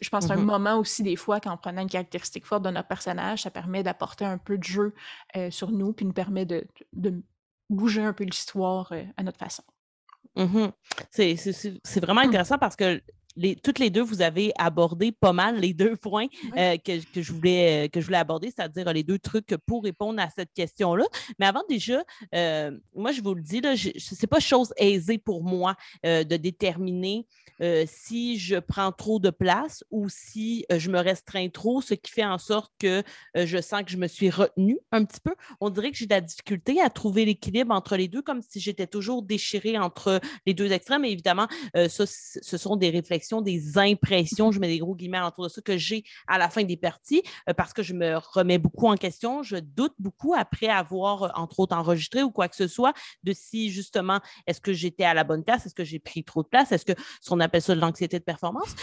je 0.00 0.08
pense 0.08 0.26
qu'un 0.26 0.34
un 0.34 0.36
mmh 0.36 0.44
moment 0.44 0.78
aussi, 0.78 1.02
des 1.02 1.16
fois, 1.16 1.40
qu'en 1.40 1.56
prenant 1.56 1.82
une 1.82 1.88
caractéristique 1.88 2.46
forte 2.46 2.62
de 2.62 2.70
notre 2.70 2.88
personnage, 2.88 3.42
ça 3.42 3.50
permet 3.50 3.82
d'apporter 3.82 4.24
un 4.24 4.38
peu 4.38 4.58
de 4.58 4.64
jeu 4.64 4.94
euh, 5.36 5.50
sur 5.50 5.70
nous, 5.70 5.92
puis 5.92 6.06
nous 6.06 6.12
permet 6.12 6.46
de, 6.46 6.66
bouger 7.70 8.02
un 8.02 8.12
peu 8.12 8.24
l'histoire 8.24 8.92
euh, 8.92 9.02
à 9.16 9.22
notre 9.22 9.38
façon. 9.38 9.62
Mmh 10.36 10.68
c'est 11.10 12.00
vraiment 12.00 12.22
mmh. 12.22 12.28
intéressant 12.28 12.58
parce 12.58 12.76
que 12.76 13.00
les, 13.36 13.56
toutes 13.56 13.78
les 13.78 13.90
deux, 13.90 14.02
vous 14.02 14.22
avez 14.22 14.52
abordé 14.58 15.12
pas 15.12 15.32
mal 15.32 15.58
les 15.58 15.74
deux 15.74 15.96
points 15.96 16.26
euh, 16.56 16.76
que, 16.76 17.00
je 17.14 17.32
voulais, 17.32 17.88
que 17.92 18.00
je 18.00 18.06
voulais 18.06 18.18
aborder, 18.18 18.52
c'est-à-dire 18.54 18.92
les 18.92 19.02
deux 19.02 19.18
trucs 19.18 19.56
pour 19.66 19.84
répondre 19.84 20.20
à 20.20 20.28
cette 20.30 20.52
question-là. 20.52 21.04
Mais 21.38 21.46
avant 21.46 21.62
déjà, 21.68 22.02
moi, 22.94 23.12
je 23.12 23.20
vous 23.22 23.34
le 23.34 23.42
dis, 23.42 23.60
ce 23.98 24.14
n'est 24.14 24.28
pas 24.28 24.40
chose 24.40 24.72
aisée 24.76 25.18
pour 25.18 25.42
moi 25.42 25.76
de 26.04 26.36
déterminer 26.36 27.26
si 27.86 28.38
je 28.38 28.56
prends 28.56 28.92
trop 28.92 29.18
de 29.18 29.30
place 29.30 29.84
ou 29.90 30.08
si 30.08 30.64
je 30.70 30.90
me 30.90 30.98
restreins 30.98 31.48
trop, 31.48 31.80
ce 31.80 31.94
qui 31.94 32.10
fait 32.10 32.24
en 32.24 32.38
sorte 32.38 32.72
que 32.78 33.02
je 33.34 33.60
sens 33.60 33.82
que 33.82 33.90
je 33.90 33.96
me 33.96 34.08
suis 34.08 34.30
retenue 34.30 34.78
un 34.92 35.04
petit 35.04 35.20
peu. 35.20 35.34
On 35.60 35.70
dirait 35.70 35.90
que 35.90 35.96
j'ai 35.96 36.06
de 36.06 36.14
la 36.14 36.20
difficulté 36.20 36.80
à 36.80 36.90
trouver 36.90 37.24
l'équilibre 37.24 37.74
entre 37.74 37.96
les 37.96 38.08
deux, 38.08 38.22
comme 38.22 38.42
si 38.42 38.60
j'étais 38.60 38.86
toujours 38.86 39.22
déchirée 39.22 39.78
entre 39.78 40.20
les 40.46 40.54
deux 40.54 40.72
extrêmes. 40.72 41.04
Et 41.04 41.10
évidemment, 41.10 41.48
ça, 41.88 42.04
ce 42.06 42.56
sont 42.56 42.76
des 42.76 42.90
réflexions, 42.90 43.23
des 43.40 43.78
impressions, 43.78 44.52
je 44.52 44.60
mets 44.60 44.68
des 44.68 44.78
gros 44.78 44.94
guillemets 44.94 45.20
autour 45.20 45.44
de 45.44 45.48
ça, 45.48 45.60
que 45.60 45.76
j'ai 45.76 46.04
à 46.26 46.38
la 46.38 46.48
fin 46.48 46.62
des 46.62 46.76
parties 46.76 47.22
parce 47.56 47.72
que 47.72 47.82
je 47.82 47.94
me 47.94 48.16
remets 48.32 48.58
beaucoup 48.58 48.88
en 48.88 48.96
question. 48.96 49.42
Je 49.42 49.56
doute 49.56 49.94
beaucoup 49.98 50.34
après 50.34 50.68
avoir, 50.68 51.32
entre 51.38 51.60
autres, 51.60 51.76
enregistré 51.76 52.22
ou 52.22 52.30
quoi 52.30 52.48
que 52.48 52.56
ce 52.56 52.66
soit, 52.66 52.92
de 53.22 53.32
si 53.32 53.70
justement, 53.70 54.20
est-ce 54.46 54.60
que 54.60 54.72
j'étais 54.72 55.04
à 55.04 55.14
la 55.14 55.24
bonne 55.24 55.44
place? 55.44 55.66
Est-ce 55.66 55.74
que 55.74 55.84
j'ai 55.84 55.98
pris 55.98 56.24
trop 56.24 56.42
de 56.42 56.48
place? 56.48 56.72
Est-ce 56.72 56.84
que 56.84 56.92
ce 57.20 57.30
qu'on 57.30 57.40
appelle 57.40 57.62
ça 57.62 57.74
de 57.74 57.80
l'anxiété 57.80 58.18
de 58.18 58.24
performance? 58.24 58.74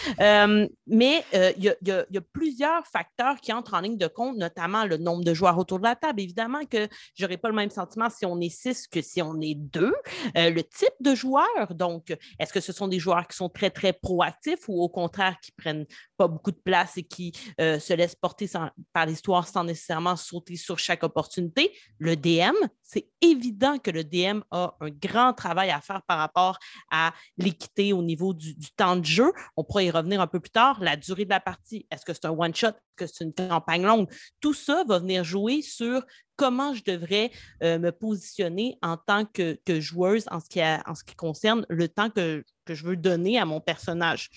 mais 0.86 1.24
il 1.32 1.76
y, 1.82 1.90
a 1.90 2.20
plusieurs 2.32 2.86
facteurs 2.86 3.40
qui 3.40 3.52
entrent 3.52 3.74
en 3.74 3.80
ligne 3.80 3.98
de 3.98 4.06
compte, 4.06 4.36
notamment 4.36 4.84
le 4.84 4.96
nombre 4.96 5.24
de 5.24 5.34
joueurs 5.34 5.58
autour 5.58 5.78
de 5.78 5.84
la 5.84 5.96
table. 5.96 6.20
Évidemment 6.20 6.64
que 6.64 6.88
je 7.14 7.24
n'aurai 7.24 7.36
pas 7.36 7.48
le 7.48 7.54
même 7.54 7.70
sentiment 7.70 8.08
si 8.10 8.26
on 8.26 8.40
est 8.40 8.48
six 8.48 8.86
que 8.86 9.02
si 9.02 9.22
on 9.22 9.40
est 9.40 9.54
deux. 9.54 9.94
Euh, 10.36 10.50
le 10.50 10.62
type 10.62 10.94
de 11.00 11.14
joueur, 11.14 11.74
donc, 11.74 12.16
est-ce 12.38 12.52
que 12.52 12.60
ce 12.60 12.72
sont 12.72 12.88
des 12.88 12.98
joueurs 12.98 13.26
qui 13.26 13.36
sont 13.36 13.48
très, 13.48 13.70
très 13.70 13.92
proactifs 13.92 14.31
ou 14.68 14.82
au 14.82 14.88
contraire 14.88 15.38
qui 15.40 15.52
prennent 15.52 15.86
pas 16.22 16.28
beaucoup 16.28 16.52
de 16.52 16.60
place 16.64 16.96
et 16.98 17.02
qui 17.02 17.32
euh, 17.60 17.80
se 17.80 17.92
laissent 17.92 18.14
porter 18.14 18.48
par 18.92 19.06
l'histoire 19.06 19.48
sans 19.48 19.64
nécessairement 19.64 20.14
sauter 20.14 20.54
sur 20.54 20.78
chaque 20.78 21.02
opportunité? 21.02 21.72
Le 21.98 22.14
DM, 22.14 22.54
c'est 22.80 23.08
évident 23.20 23.78
que 23.78 23.90
le 23.90 24.04
DM 24.04 24.42
a 24.52 24.76
un 24.80 24.90
grand 24.90 25.32
travail 25.32 25.70
à 25.70 25.80
faire 25.80 26.02
par 26.02 26.18
rapport 26.18 26.60
à 26.92 27.12
l'équité 27.38 27.92
au 27.92 28.02
niveau 28.02 28.34
du, 28.34 28.54
temps 28.76 28.94
de 28.94 29.04
jeu. 29.04 29.32
On 29.56 29.64
pourra 29.64 29.82
y 29.82 29.90
revenir 29.90 30.20
un 30.20 30.28
peu 30.28 30.38
plus 30.38 30.52
tard. 30.52 30.78
La 30.80 30.96
durée 30.96 31.24
de 31.24 31.30
la 31.30 31.40
partie, 31.40 31.86
est-ce 31.90 32.04
que 32.04 32.12
c'est 32.12 32.26
un 32.26 32.30
one-shot? 32.30 32.72
que 32.94 33.06
c'est 33.06 33.24
une 33.24 33.32
campagne 33.32 33.84
longue? 33.84 34.08
Tout 34.40 34.54
ça 34.54 34.84
va 34.86 34.98
venir 34.98 35.24
jouer 35.24 35.62
sur 35.62 36.04
comment 36.36 36.74
je 36.74 36.84
devrais 36.84 37.30
euh, 37.62 37.78
me 37.78 37.90
positionner 37.90 38.78
en 38.82 38.96
tant 38.96 39.24
que, 39.24 39.58
joueuse 39.80 40.26
en 40.30 40.38
ce, 40.38 40.48
qui 40.48 40.62
en 40.62 40.94
ce 40.94 41.02
qui 41.02 41.16
concerne 41.16 41.64
le 41.68 41.88
temps 41.88 42.10
que, 42.10 42.44
que 42.66 42.74
je 42.74 42.84
veux 42.84 42.96
donner 42.96 43.38
à 43.38 43.46
mon 43.46 43.60
personnage. 43.60 44.28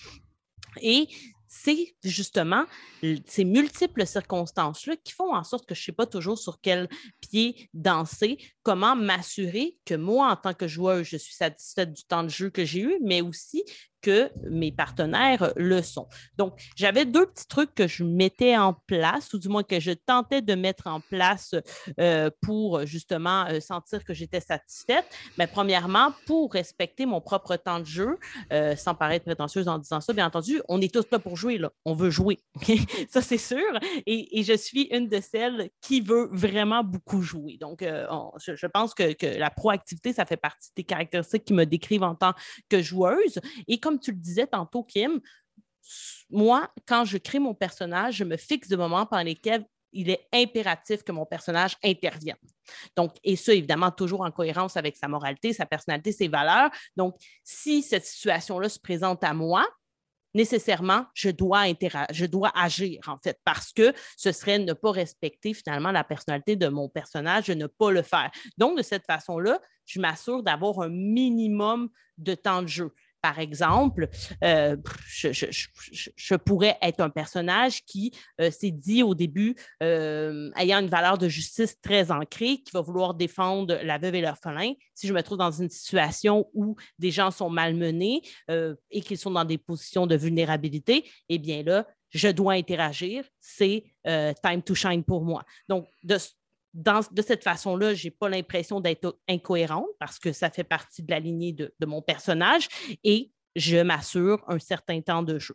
Et 0.80 1.08
c'est 1.48 1.94
justement 2.02 2.64
ces 3.26 3.44
multiples 3.44 4.06
circonstances-là 4.06 4.96
qui 5.02 5.12
font 5.12 5.34
en 5.34 5.44
sorte 5.44 5.66
que 5.66 5.74
je 5.74 5.80
ne 5.80 5.84
sais 5.84 5.92
pas 5.92 6.06
toujours 6.06 6.38
sur 6.38 6.60
quel 6.60 6.88
pied 7.20 7.68
danser, 7.74 8.38
comment 8.62 8.96
m'assurer 8.96 9.78
que 9.84 9.94
moi, 9.94 10.30
en 10.30 10.36
tant 10.36 10.54
que 10.54 10.66
joueuse, 10.68 11.06
je 11.06 11.16
suis 11.16 11.34
satisfaite 11.34 11.92
du 11.92 12.04
temps 12.04 12.24
de 12.24 12.28
jeu 12.28 12.50
que 12.50 12.64
j'ai 12.64 12.80
eu, 12.80 12.98
mais 13.02 13.20
aussi 13.20 13.64
que 14.02 14.30
mes 14.48 14.72
partenaires 14.72 15.52
le 15.56 15.82
sont. 15.82 16.08
Donc, 16.36 16.58
j'avais 16.76 17.04
deux 17.04 17.26
petits 17.26 17.48
trucs 17.48 17.74
que 17.74 17.86
je 17.86 18.04
mettais 18.04 18.56
en 18.56 18.72
place, 18.72 19.32
ou 19.34 19.38
du 19.38 19.48
moins 19.48 19.62
que 19.62 19.80
je 19.80 19.92
tentais 19.92 20.42
de 20.42 20.54
mettre 20.54 20.86
en 20.86 21.00
place 21.00 21.54
euh, 21.98 22.30
pour 22.42 22.84
justement 22.86 23.46
euh, 23.46 23.60
sentir 23.60 24.04
que 24.04 24.14
j'étais 24.14 24.40
satisfaite. 24.40 25.06
Mais 25.38 25.46
premièrement, 25.46 26.12
pour 26.26 26.52
respecter 26.52 27.06
mon 27.06 27.20
propre 27.20 27.56
temps 27.56 27.80
de 27.80 27.84
jeu, 27.84 28.18
euh, 28.52 28.76
sans 28.76 28.94
paraître 28.94 29.24
prétentieuse 29.24 29.68
en 29.68 29.78
disant 29.78 30.00
ça, 30.00 30.12
bien 30.12 30.26
entendu, 30.26 30.60
on 30.68 30.80
est 30.80 30.92
tous 30.92 31.04
là 31.10 31.18
pour 31.18 31.36
jouer, 31.36 31.58
là. 31.58 31.70
on 31.84 31.94
veut 31.94 32.10
jouer. 32.10 32.38
ça, 33.10 33.22
c'est 33.22 33.38
sûr. 33.38 33.66
Et, 34.06 34.42
je 34.46 34.56
suis 34.56 34.82
une 34.92 35.08
de 35.08 35.20
celles 35.20 35.70
qui 35.80 36.00
veut 36.00 36.28
vraiment 36.30 36.84
beaucoup 36.84 37.20
jouer. 37.20 37.56
Donc, 37.60 37.82
je, 37.82 38.66
pense 38.66 38.94
que, 38.94 39.38
la 39.38 39.50
proactivité, 39.50 40.12
ça 40.12 40.24
fait 40.24 40.36
partie 40.36 40.70
des 40.76 40.84
caractéristiques 40.84 41.44
qui 41.44 41.54
me 41.54 41.64
décrivent 41.64 42.04
en 42.04 42.14
tant 42.14 42.32
que 42.68 42.80
joueuse. 42.80 43.40
Comme 43.86 44.00
tu 44.00 44.10
le 44.10 44.18
disais 44.18 44.48
tantôt, 44.48 44.82
Kim, 44.82 45.20
moi, 46.28 46.68
quand 46.86 47.04
je 47.04 47.18
crée 47.18 47.38
mon 47.38 47.54
personnage, 47.54 48.16
je 48.16 48.24
me 48.24 48.36
fixe 48.36 48.66
de 48.66 48.74
moments 48.74 49.06
pendant 49.06 49.22
lesquels 49.22 49.64
il 49.92 50.10
est 50.10 50.26
impératif 50.32 51.04
que 51.04 51.12
mon 51.12 51.24
personnage 51.24 51.76
intervienne. 51.84 52.36
Donc, 52.96 53.14
et 53.22 53.36
ça, 53.36 53.54
évidemment, 53.54 53.92
toujours 53.92 54.22
en 54.22 54.32
cohérence 54.32 54.76
avec 54.76 54.96
sa 54.96 55.06
moralité, 55.06 55.52
sa 55.52 55.66
personnalité, 55.66 56.10
ses 56.10 56.26
valeurs. 56.26 56.68
Donc, 56.96 57.14
si 57.44 57.84
cette 57.84 58.04
situation-là 58.04 58.68
se 58.68 58.80
présente 58.80 59.22
à 59.22 59.32
moi, 59.32 59.64
nécessairement, 60.34 61.06
je 61.14 61.30
dois, 61.30 61.62
je 62.10 62.26
dois 62.26 62.50
agir, 62.56 63.00
en 63.06 63.18
fait, 63.22 63.38
parce 63.44 63.72
que 63.72 63.94
ce 64.16 64.32
serait 64.32 64.58
ne 64.58 64.72
pas 64.72 64.90
respecter 64.90 65.54
finalement 65.54 65.92
la 65.92 66.02
personnalité 66.02 66.56
de 66.56 66.66
mon 66.66 66.88
personnage, 66.88 67.46
de 67.46 67.54
ne 67.54 67.68
pas 67.68 67.92
le 67.92 68.02
faire. 68.02 68.32
Donc, 68.58 68.76
de 68.76 68.82
cette 68.82 69.06
façon-là, 69.06 69.60
je 69.84 70.00
m'assure 70.00 70.42
d'avoir 70.42 70.80
un 70.80 70.88
minimum 70.88 71.88
de 72.18 72.34
temps 72.34 72.62
de 72.62 72.68
jeu. 72.68 72.92
Par 73.26 73.40
exemple, 73.40 74.08
euh, 74.44 74.76
je, 75.08 76.34
pourrais 76.36 76.78
être 76.80 77.00
un 77.00 77.10
personnage 77.10 77.84
qui 77.84 78.12
euh, 78.40 78.52
s'est 78.52 78.70
dit 78.70 79.02
au 79.02 79.16
début, 79.16 79.56
euh, 79.82 80.48
ayant 80.56 80.78
une 80.78 80.86
valeur 80.86 81.18
de 81.18 81.28
justice 81.28 81.80
très 81.80 82.12
ancrée, 82.12 82.58
qui 82.58 82.70
va 82.72 82.82
vouloir 82.82 83.14
défendre 83.14 83.80
la 83.82 83.98
veuve 83.98 84.14
et 84.14 84.20
l'orphelin. 84.20 84.74
Si 84.94 85.08
je 85.08 85.12
me 85.12 85.20
trouve 85.24 85.38
dans 85.38 85.50
une 85.50 85.68
situation 85.68 86.48
où 86.54 86.76
des 87.00 87.10
gens 87.10 87.32
sont 87.32 87.50
malmenés 87.50 88.22
et 88.48 89.00
qu'ils 89.00 89.18
sont 89.18 89.32
dans 89.32 89.44
des 89.44 89.58
positions 89.58 90.06
de 90.06 90.14
vulnérabilité, 90.14 91.04
eh 91.28 91.38
bien 91.38 91.64
là, 91.64 91.84
je 92.10 92.28
dois 92.28 92.52
interagir. 92.52 93.24
C'est 93.40 93.82
time 94.04 94.62
to 94.64 94.76
shine 94.76 95.02
pour 95.02 95.24
moi. 95.24 95.42
Donc, 95.68 95.88
de, 96.04 96.16
de 96.76 97.22
cette 97.22 97.42
façon-là, 97.42 97.94
je 97.94 98.06
n'ai 98.06 98.10
pas 98.10 98.28
l'impression 98.28 98.80
d'être 98.80 99.18
incohérente 99.28 99.88
parce 99.98 100.18
que 100.18 100.32
ça 100.32 100.50
fait 100.50 100.64
partie 100.64 101.02
de 101.02 101.10
la 101.10 101.20
lignée 101.20 101.52
de, 101.52 101.72
mon 101.86 102.02
personnage 102.02 102.68
et 103.02 103.32
je 103.54 103.78
m'assure 103.78 104.44
un 104.48 104.58
certain 104.58 105.00
temps 105.00 105.22
de 105.22 105.38
jeu. 105.38 105.54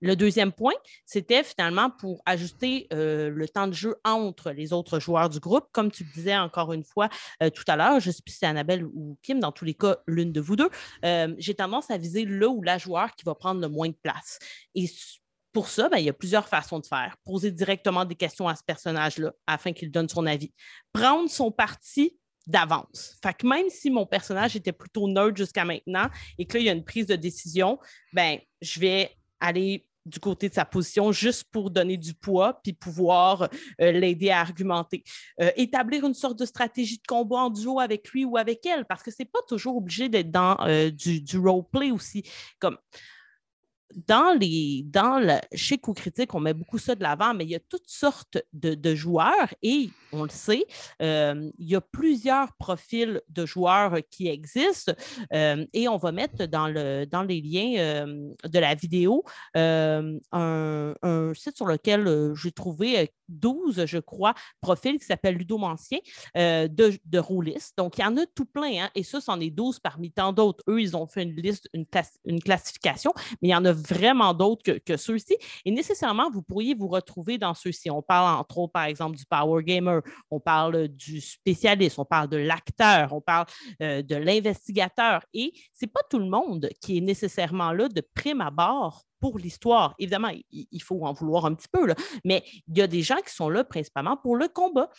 Le 0.00 0.14
deuxième 0.14 0.52
point, 0.52 0.74
c'était 1.04 1.42
finalement 1.42 1.90
pour 1.90 2.22
ajuster 2.24 2.86
euh, 2.92 3.30
le 3.30 3.48
temps 3.48 3.66
de 3.66 3.72
jeu 3.72 3.96
entre 4.04 4.52
les 4.52 4.72
autres 4.72 5.00
joueurs 5.00 5.28
du 5.28 5.40
groupe. 5.40 5.66
Comme 5.72 5.90
tu 5.90 6.04
disais 6.04 6.36
encore 6.36 6.72
une 6.72 6.84
fois 6.84 7.08
euh, 7.42 7.50
tout 7.50 7.64
à 7.66 7.76
l'heure, 7.76 8.00
je 8.00 8.08
ne 8.08 8.12
sais 8.12 8.22
plus 8.22 8.32
si 8.32 8.38
c'est 8.38 8.46
Annabelle 8.46 8.84
ou 8.84 9.18
Kim, 9.22 9.40
dans 9.40 9.52
tous 9.52 9.64
les 9.64 9.74
cas, 9.74 9.98
l'une 10.06 10.32
de 10.32 10.40
vous 10.40 10.56
deux, 10.56 10.70
euh, 11.04 11.34
j'ai 11.38 11.54
tendance 11.54 11.90
à 11.90 11.98
viser 11.98 12.24
le 12.24 12.48
ou 12.48 12.62
la 12.62 12.78
joueur 12.78 13.14
qui 13.16 13.24
va 13.24 13.34
prendre 13.34 13.60
le 13.60 13.68
moins 13.68 13.88
de 13.88 13.96
place. 14.00 14.38
Pour 15.58 15.68
ça, 15.68 15.88
ben, 15.88 15.98
il 15.98 16.04
y 16.04 16.08
a 16.08 16.12
plusieurs 16.12 16.46
façons 16.46 16.78
de 16.78 16.86
faire. 16.86 17.16
Poser 17.24 17.50
directement 17.50 18.04
des 18.04 18.14
questions 18.14 18.46
à 18.46 18.54
ce 18.54 18.62
personnage-là 18.62 19.32
afin 19.44 19.72
qu'il 19.72 19.90
donne 19.90 20.08
son 20.08 20.24
avis. 20.24 20.52
Prendre 20.92 21.28
son 21.28 21.50
parti 21.50 22.16
d'avance. 22.46 23.18
Fait 23.20 23.34
que 23.34 23.44
même 23.44 23.68
si 23.68 23.90
mon 23.90 24.06
personnage 24.06 24.54
était 24.54 24.70
plutôt 24.70 25.08
neutre 25.08 25.36
jusqu'à 25.36 25.64
maintenant 25.64 26.08
et 26.38 26.46
que 26.46 26.58
il 26.58 26.64
y 26.66 26.68
a 26.68 26.72
une 26.72 26.84
prise 26.84 27.06
de 27.06 27.16
décision, 27.16 27.76
ben, 28.12 28.38
je 28.62 28.78
vais 28.78 29.10
aller 29.40 29.84
du 30.06 30.20
côté 30.20 30.48
de 30.48 30.54
sa 30.54 30.64
position 30.64 31.10
juste 31.10 31.48
pour 31.50 31.72
donner 31.72 31.96
du 31.96 32.14
poids 32.14 32.60
puis 32.62 32.72
pouvoir 32.72 33.48
euh, 33.80 33.90
l'aider 33.90 34.30
à 34.30 34.38
argumenter. 34.38 35.02
Euh, 35.40 35.50
établir 35.56 36.06
une 36.06 36.14
sorte 36.14 36.38
de 36.38 36.46
stratégie 36.46 36.98
de 36.98 37.06
combat 37.08 37.38
en 37.38 37.50
duo 37.50 37.80
avec 37.80 38.10
lui 38.10 38.24
ou 38.24 38.36
avec 38.36 38.64
elle 38.64 38.84
parce 38.84 39.02
que 39.02 39.10
c'est 39.10 39.24
pas 39.24 39.42
toujours 39.48 39.78
obligé 39.78 40.08
d'être 40.08 40.30
dans 40.30 40.56
euh, 40.60 40.92
du, 40.92 41.20
du 41.20 41.36
roleplay 41.36 41.90
aussi. 41.90 42.22
Comme 42.60 42.78
dans 43.94 44.36
les 44.38 44.82
dans 44.84 45.18
le, 45.18 45.38
chez 45.54 45.78
Coup 45.78 45.94
Critique, 45.94 46.34
on 46.34 46.40
met 46.40 46.54
beaucoup 46.54 46.78
ça 46.78 46.94
de 46.94 47.02
l'avant, 47.02 47.34
mais 47.34 47.44
il 47.44 47.50
y 47.50 47.54
a 47.54 47.60
toutes 47.60 47.88
sortes 47.88 48.38
de, 48.52 48.94
joueurs 48.94 49.54
et 49.62 49.90
on 50.12 50.22
le 50.24 50.30
sait, 50.30 50.64
euh, 51.02 51.50
il 51.58 51.68
y 51.68 51.76
a 51.76 51.80
plusieurs 51.80 52.54
profils 52.54 53.20
de 53.28 53.46
joueurs 53.46 53.96
qui 54.10 54.28
existent 54.28 54.92
euh, 55.32 55.64
et 55.72 55.88
on 55.88 55.96
va 55.98 56.12
mettre 56.12 56.46
dans, 56.46 56.68
le, 56.68 57.04
dans 57.04 57.22
les 57.22 57.40
liens 57.40 57.74
euh, 57.78 58.34
de 58.44 58.58
la 58.58 58.74
vidéo 58.74 59.24
un, 59.54 60.16
un, 60.32 61.32
site 61.34 61.56
sur 61.56 61.66
lequel 61.66 62.32
j'ai 62.34 62.52
trouvé 62.52 63.12
12, 63.28 63.86
je 63.86 63.98
crois, 63.98 64.34
profils 64.60 64.98
qui 64.98 65.04
s'appellent 65.04 65.36
Ludomancien 65.36 65.98
euh, 66.36 66.68
de, 66.68 66.98
de 67.04 67.18
rôlistes. 67.18 67.76
Donc, 67.76 67.98
il 67.98 68.02
y 68.02 68.04
en 68.04 68.16
a 68.16 68.26
tout 68.26 68.44
plein, 68.44 68.84
hein, 68.84 68.90
et 68.94 69.02
ça, 69.02 69.20
c'en 69.20 69.40
est 69.40 69.50
12 69.50 69.80
parmi 69.80 70.10
tant 70.10 70.32
d'autres. 70.32 70.64
Eux, 70.68 70.80
ils 70.80 70.96
ont 70.96 71.06
fait 71.06 71.22
une 71.22 71.34
liste, 71.36 71.68
une, 71.72 72.40
classification, 72.40 73.12
mais 73.42 73.48
il 73.48 73.50
y 73.50 73.54
en 73.54 73.64
a 73.64 73.72
vraiment 73.72 74.34
d'autres 74.34 74.78
que, 74.78 74.96
ceux-ci. 74.96 75.36
Et 75.64 75.70
nécessairement, 75.70 76.30
vous 76.30 76.42
pourriez 76.42 76.74
vous 76.74 76.88
retrouver 76.88 77.38
dans 77.38 77.54
ceux-ci. 77.54 77.90
On 77.90 78.02
parle 78.02 78.38
entre 78.38 78.58
autres, 78.58 78.72
par 78.72 78.84
exemple, 78.84 79.16
du 79.16 79.24
Power 79.26 79.62
Gamer, 79.62 80.02
on 80.30 80.40
parle 80.40 80.88
du 80.88 81.20
spécialiste, 81.20 81.98
on 81.98 82.04
parle 82.04 82.28
de 82.28 82.36
l'acteur, 82.36 83.12
on 83.12 83.20
parle 83.20 83.46
euh, 83.82 84.02
de 84.02 84.16
l'investigateur. 84.16 85.24
Et 85.32 85.52
ce 85.74 85.84
n'est 85.84 85.90
pas 85.90 86.00
tout 86.10 86.18
le 86.18 86.28
monde 86.28 86.68
qui 86.80 86.98
est 86.98 87.02
nécessairement 87.02 87.72
là 87.72 87.88
de 87.88 88.02
prime 88.14 88.40
abord 88.40 89.07
pour 89.20 89.38
l'histoire. 89.38 89.94
Évidemment, 89.98 90.30
il, 90.50 90.82
faut 90.82 91.04
en 91.04 91.12
vouloir 91.12 91.46
un 91.46 91.54
petit 91.54 91.68
peu, 91.68 91.92
mais 92.24 92.44
il 92.68 92.78
y 92.78 92.82
a 92.82 92.86
des 92.86 93.02
gens 93.02 93.18
qui 93.26 93.34
sont 93.34 93.48
là 93.48 93.64
principalement 93.64 94.16
pour 94.16 94.36
le 94.36 94.48
combat. 94.48 94.90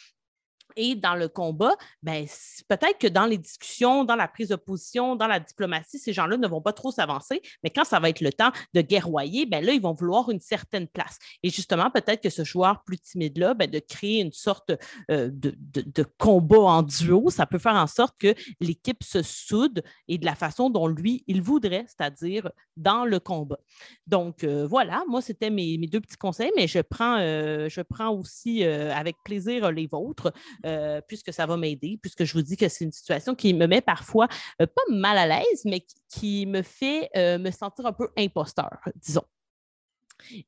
Et 0.76 0.96
dans 0.96 1.16
le 1.16 1.28
combat, 1.28 1.76
ben, 2.04 2.26
peut-être 2.68 2.98
que 3.00 3.08
dans 3.08 3.26
les 3.26 3.38
discussions, 3.38 4.04
dans 4.06 4.16
la 4.16 4.28
prise 4.28 4.50
de 4.50 4.56
position, 4.56 5.16
dans 5.16 5.28
la 5.28 5.40
diplomatie, 5.40 6.00
ces 6.00 6.14
gens-là 6.14 6.38
ne 6.38 6.48
vont 6.48 6.62
pas 6.62 6.74
trop 6.74 6.92
s'avancer, 6.92 7.42
mais 7.64 7.70
quand 7.70 7.84
ça 7.84 8.00
va 8.00 8.10
être 8.10 8.22
le 8.22 8.32
temps 8.32 8.52
de 8.74 8.82
guerroyer, 8.82 9.46
ben 9.46 9.64
là, 9.64 9.74
ils 9.74 9.82
vont 9.82 9.94
vouloir 9.94 10.30
une 10.30 10.40
certaine 10.40 10.88
place. 10.88 11.18
Et 11.44 11.50
justement, 11.50 11.90
peut-être 11.90 12.22
que 12.22 12.30
ce 12.30 12.44
joueur 12.44 12.84
plus 12.84 13.00
timide-là, 13.00 13.54
ben, 13.54 13.70
de 13.70 13.80
créer 13.80 14.22
une 14.22 14.32
sorte 14.32 14.72
euh, 15.12 15.30
de, 15.32 16.04
combat 16.18 16.60
en 16.60 16.84
duo, 16.84 17.30
ça 17.30 17.46
peut 17.46 17.58
faire 17.58 17.76
en 17.76 17.88
sorte 17.88 18.16
que 18.20 18.34
l'équipe 18.60 19.04
se 19.04 19.22
soude 19.22 19.84
et 20.08 20.18
de 20.18 20.26
la 20.26 20.36
façon 20.36 20.70
dont 20.70 20.88
lui, 20.88 21.24
il 21.28 21.42
voudrait, 21.42 21.86
c'est-à-dire 21.88 22.50
dans 22.78 23.06
le 23.06 23.20
combat. 23.20 23.60
Donc, 24.08 24.44
euh, 24.44 24.66
voilà, 24.68 25.04
moi, 25.08 25.22
c'était 25.22 25.50
mes, 25.50 25.78
deux 25.78 26.02
petits 26.02 26.18
conseils, 26.18 26.52
mais 26.56 26.68
je 26.68 26.80
prends, 26.80 27.18
euh, 27.20 27.70
je 27.70 27.82
prends 27.82 28.10
aussi 28.10 28.64
avec 28.64 29.16
plaisir 29.24 29.72
les 29.72 29.88
vôtres. 29.88 30.32
Euh, 30.66 31.00
puisque 31.08 31.32
ça 31.32 31.46
va 31.46 31.56
m'aider, 31.56 31.98
puisque 32.02 32.26
je 32.26 32.34
vous 32.34 32.42
dis 32.42 32.58
que 32.58 32.68
c'est 32.68 32.84
une 32.84 32.92
situation 32.92 33.34
qui 33.34 33.54
me 33.54 33.66
met 33.66 33.80
parfois 33.80 34.28
euh, 34.62 34.66
pas 34.66 34.82
mal 34.90 35.18
à 35.18 35.26
l'aise, 35.26 35.64
mais 35.64 35.86
qui, 36.10 36.46
me 36.46 36.62
fait 36.62 37.10
euh, 37.16 37.38
me 37.38 37.50
sentir 37.52 37.86
un 37.86 37.94
peu 37.94 38.10
imposteur, 38.18 38.80
disons. 38.96 39.24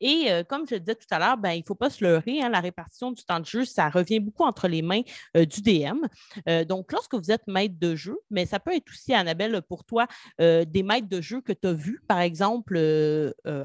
Et 0.02 0.28
comme 0.50 0.68
je 0.68 0.76
le 0.76 0.80
disais 0.82 0.96
tout 0.96 1.08
à 1.12 1.18
l'heure, 1.18 1.38
ben, 1.38 1.52
il 1.52 1.60
ne 1.60 1.66
faut 1.66 1.76
pas 1.76 1.90
se 1.90 2.04
leurrer. 2.04 2.42
Hein, 2.42 2.50
la 2.50 2.60
répartition 2.60 3.10
du 3.14 3.24
temps 3.24 3.40
de 3.40 3.46
jeu, 3.46 3.64
ça 3.64 3.90
revient 3.90 4.20
beaucoup 4.20 4.44
entre 4.44 4.68
les 4.68 4.82
mains 4.82 5.02
du 5.34 5.62
DM. 5.62 6.66
donc, 6.66 6.92
lorsque 6.92 7.16
vous 7.16 7.32
êtes 7.32 7.48
maître 7.48 7.76
de 7.80 7.96
jeu, 7.96 8.20
mais 8.30 8.46
ça 8.46 8.60
peut 8.60 8.76
être 8.76 8.90
aussi, 8.90 9.14
Annabelle, 9.14 9.62
pour 9.62 9.86
toi, 9.86 10.08
des 10.40 10.84
maîtres 10.84 11.08
de 11.08 11.22
jeu 11.22 11.40
que 11.40 11.54
tu 11.54 11.70
as 11.70 11.74
vus, 11.74 12.02
par 12.06 12.20
exemple, 12.20 12.78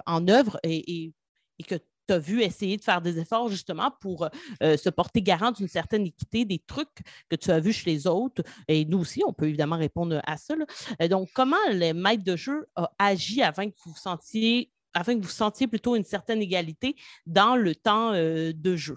en 0.06 0.28
œuvre 0.28 0.60
et, 0.62 1.12
et 1.58 1.64
que 1.64 1.74
tu 2.06 2.14
as 2.14 2.18
vu 2.18 2.42
essayer 2.42 2.76
de 2.76 2.82
faire 2.82 3.00
des 3.00 3.18
efforts 3.18 3.48
justement 3.48 3.90
pour 4.00 4.28
euh, 4.62 4.76
se 4.76 4.88
porter 4.90 5.22
garant 5.22 5.52
d'une 5.52 5.68
certaine 5.68 6.06
équité, 6.06 6.44
des 6.44 6.58
trucs 6.58 6.98
que 7.28 7.36
tu 7.36 7.50
as 7.50 7.60
vus 7.60 7.72
chez 7.72 7.90
les 7.90 8.06
autres. 8.06 8.42
Et 8.68 8.84
nous 8.84 8.98
aussi, 8.98 9.22
on 9.26 9.32
peut 9.32 9.46
évidemment 9.46 9.76
répondre 9.76 10.20
à 10.26 10.36
ça. 10.36 10.54
Euh, 11.02 11.08
donc, 11.08 11.28
comment 11.34 11.56
les 11.70 11.92
maîtres 11.92 12.24
de 12.24 12.36
jeu 12.36 12.66
ont 12.76 12.88
agi 12.98 13.42
afin 13.42 13.68
que 13.68 13.76
vous 13.84 13.96
sentiez 13.96 14.70
afin 14.94 15.14
que 15.14 15.22
vous 15.22 15.28
sentiez 15.28 15.66
plutôt 15.66 15.94
une 15.94 16.04
certaine 16.04 16.40
égalité 16.40 16.96
dans 17.26 17.54
le 17.54 17.74
temps 17.74 18.12
euh, 18.14 18.52
de 18.54 18.76
jeu? 18.76 18.96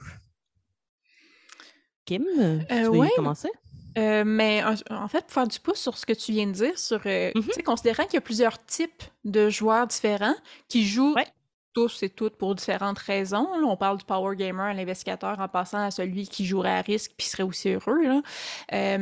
Kim, 2.05 2.23
tu 2.69 2.75
veux 2.75 3.07
commencer? 3.15 3.49
mais 3.97 4.63
en, 4.63 5.07
fait, 5.09 5.25
pour 5.25 5.33
faire 5.33 5.47
du 5.47 5.59
pouce 5.59 5.79
sur 5.79 5.97
ce 5.97 6.05
que 6.05 6.13
tu 6.13 6.31
viens 6.31 6.47
de 6.47 6.53
dire, 6.53 6.79
sur, 6.79 6.99
mm-hmm. 6.99 7.63
considérant 7.63 8.05
qu'il 8.05 8.13
y 8.13 8.17
a 8.17 8.21
plusieurs 8.21 8.65
types 8.65 9.03
de 9.25 9.49
joueurs 9.49 9.87
différents 9.87 10.35
qui 10.69 10.85
jouent 10.85 11.15
tous 11.73 12.03
et 12.03 12.09
toutes 12.09 12.37
pour 12.37 12.55
différentes 12.55 12.99
raisons. 12.99 13.47
on 13.63 13.77
parle 13.77 13.97
du 13.97 14.05
power 14.05 14.35
gamer 14.35 14.65
à 14.65 14.73
l'investigateur 14.73 15.39
en 15.39 15.47
passant 15.47 15.79
à 15.79 15.91
celui 15.91 16.27
qui 16.27 16.45
jouerait 16.45 16.77
à 16.77 16.81
risque 16.81 17.11
puis 17.17 17.27
serait 17.27 17.43
aussi 17.43 17.69
heureux. 17.69 18.01
Là. 18.01 18.97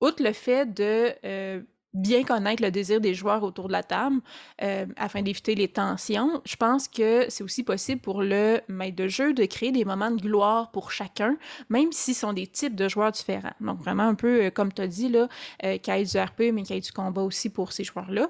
outre 0.00 0.22
le 0.22 0.32
fait 0.32 0.72
de 0.72 1.12
euh, 1.24 1.62
bien 1.92 2.24
connaître 2.24 2.62
le 2.62 2.70
désir 2.70 3.00
des 3.00 3.14
joueurs 3.14 3.42
autour 3.42 3.68
de 3.68 3.72
la 3.72 3.82
table 3.82 4.20
euh, 4.62 4.86
afin 4.96 5.22
d'éviter 5.22 5.54
les 5.54 5.68
tensions, 5.68 6.42
je 6.44 6.56
pense 6.56 6.88
que 6.88 7.26
c'est 7.28 7.44
aussi 7.44 7.62
possible 7.62 8.00
pour 8.00 8.22
le 8.22 8.60
maître 8.68 8.96
de 8.96 9.08
jeu 9.08 9.32
de 9.32 9.44
créer 9.44 9.72
des 9.72 9.84
moments 9.84 10.10
de 10.10 10.20
gloire 10.20 10.70
pour 10.72 10.90
chacun, 10.92 11.36
même 11.68 11.92
si 11.92 12.14
ce 12.14 12.20
sont 12.20 12.32
des 12.32 12.46
types 12.46 12.74
de 12.74 12.88
joueurs 12.88 13.12
différents. 13.12 13.54
Donc 13.60 13.78
vraiment 13.78 14.04
un 14.04 14.14
peu 14.14 14.46
euh, 14.46 14.50
comme 14.50 14.72
tu 14.72 14.82
as 14.82 14.88
dit, 14.88 15.08
là, 15.08 15.28
qu'il 15.60 15.94
y 15.94 16.00
ait 16.00 16.04
du 16.04 16.18
RP, 16.18 16.52
mais 16.52 16.62
qu'il 16.62 16.74
y 16.74 16.78
ait 16.78 16.82
du 16.82 16.92
combat 16.92 17.22
aussi 17.22 17.48
pour 17.50 17.72
ces 17.72 17.84
joueurs-là. 17.84 18.28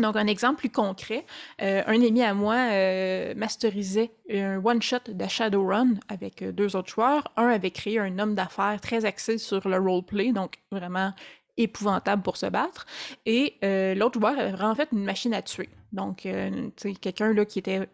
Donc, 0.00 0.16
un 0.16 0.26
exemple 0.26 0.58
plus 0.58 0.70
concret, 0.70 1.24
euh, 1.62 1.82
un 1.86 2.02
ami 2.02 2.22
à 2.22 2.34
moi 2.34 2.56
euh, 2.70 3.34
masterisait 3.34 4.10
un 4.30 4.62
one-shot 4.62 4.98
de 5.08 5.26
Shadowrun 5.26 5.94
avec 6.08 6.42
euh, 6.42 6.52
deux 6.52 6.76
autres 6.76 6.90
joueurs. 6.90 7.32
Un 7.36 7.48
avait 7.48 7.70
créé 7.70 7.98
un 7.98 8.18
homme 8.18 8.34
d'affaires 8.34 8.78
très 8.80 9.04
axé 9.06 9.38
sur 9.38 9.66
le 9.68 9.78
roleplay, 9.78 10.32
donc 10.32 10.56
vraiment 10.70 11.12
épouvantable 11.56 12.22
pour 12.22 12.36
se 12.36 12.46
battre. 12.46 12.84
Et 13.24 13.56
l'autre 13.96 14.20
joueur 14.20 14.38
avait 14.38 14.52
vraiment 14.52 14.74
fait 14.74 14.88
une 14.92 15.04
machine 15.04 15.32
à 15.32 15.40
tuer. 15.40 15.70
Donc, 15.92 16.28
sais, 16.76 16.92
quelqu'un 16.92 17.32
là 17.32 17.46
qui 17.46 17.58
était 17.58 17.88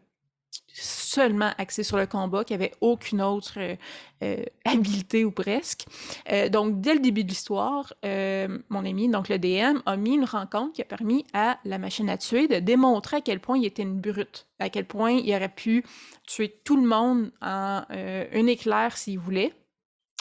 seulement 0.73 1.51
axé 1.59 1.83
sur 1.83 1.97
le 1.97 2.07
combat, 2.07 2.45
qui 2.45 2.55
avait 2.55 2.73
aucune 2.81 3.21
autre 3.23 3.55
euh, 3.59 3.77
euh, 4.23 4.45
habileté 4.65 5.25
ou 5.25 5.31
presque. 5.31 5.87
Euh, 6.31 6.49
donc, 6.49 6.81
dès 6.81 6.95
le 6.95 7.01
début 7.01 7.25
de 7.25 7.29
l'histoire, 7.29 7.93
mon 8.03 8.85
ami, 8.85 9.09
donc 9.09 9.29
le 9.29 9.39
DM, 9.39 9.81
a 9.87 9.97
mis 9.97 10.15
une 10.15 10.25
rencontre 10.25 10.73
qui 10.73 10.83
a 10.83 10.85
permis 10.85 11.25
à 11.33 11.59
la 11.65 11.79
machine 11.79 12.09
à 12.09 12.17
tuer 12.17 12.49
de 12.49 12.59
démontrer 12.59 13.19
à 13.19 13.21
quel 13.21 13.41
point 13.41 13.59
il 13.59 13.65
était 13.65 13.83
une 13.83 14.01
brute, 14.01 14.47
à 14.59 14.69
quel 14.71 14.87
point 14.87 15.13
il 15.13 15.35
aurait 15.35 15.49
pu 15.49 15.85
tuer 16.27 16.61
tout 16.65 16.77
le 16.77 16.87
monde 16.87 17.31
en 17.41 17.83
un 17.91 18.47
éclair 18.47 18.97
s'il 18.97 19.19
voulait 19.19 19.53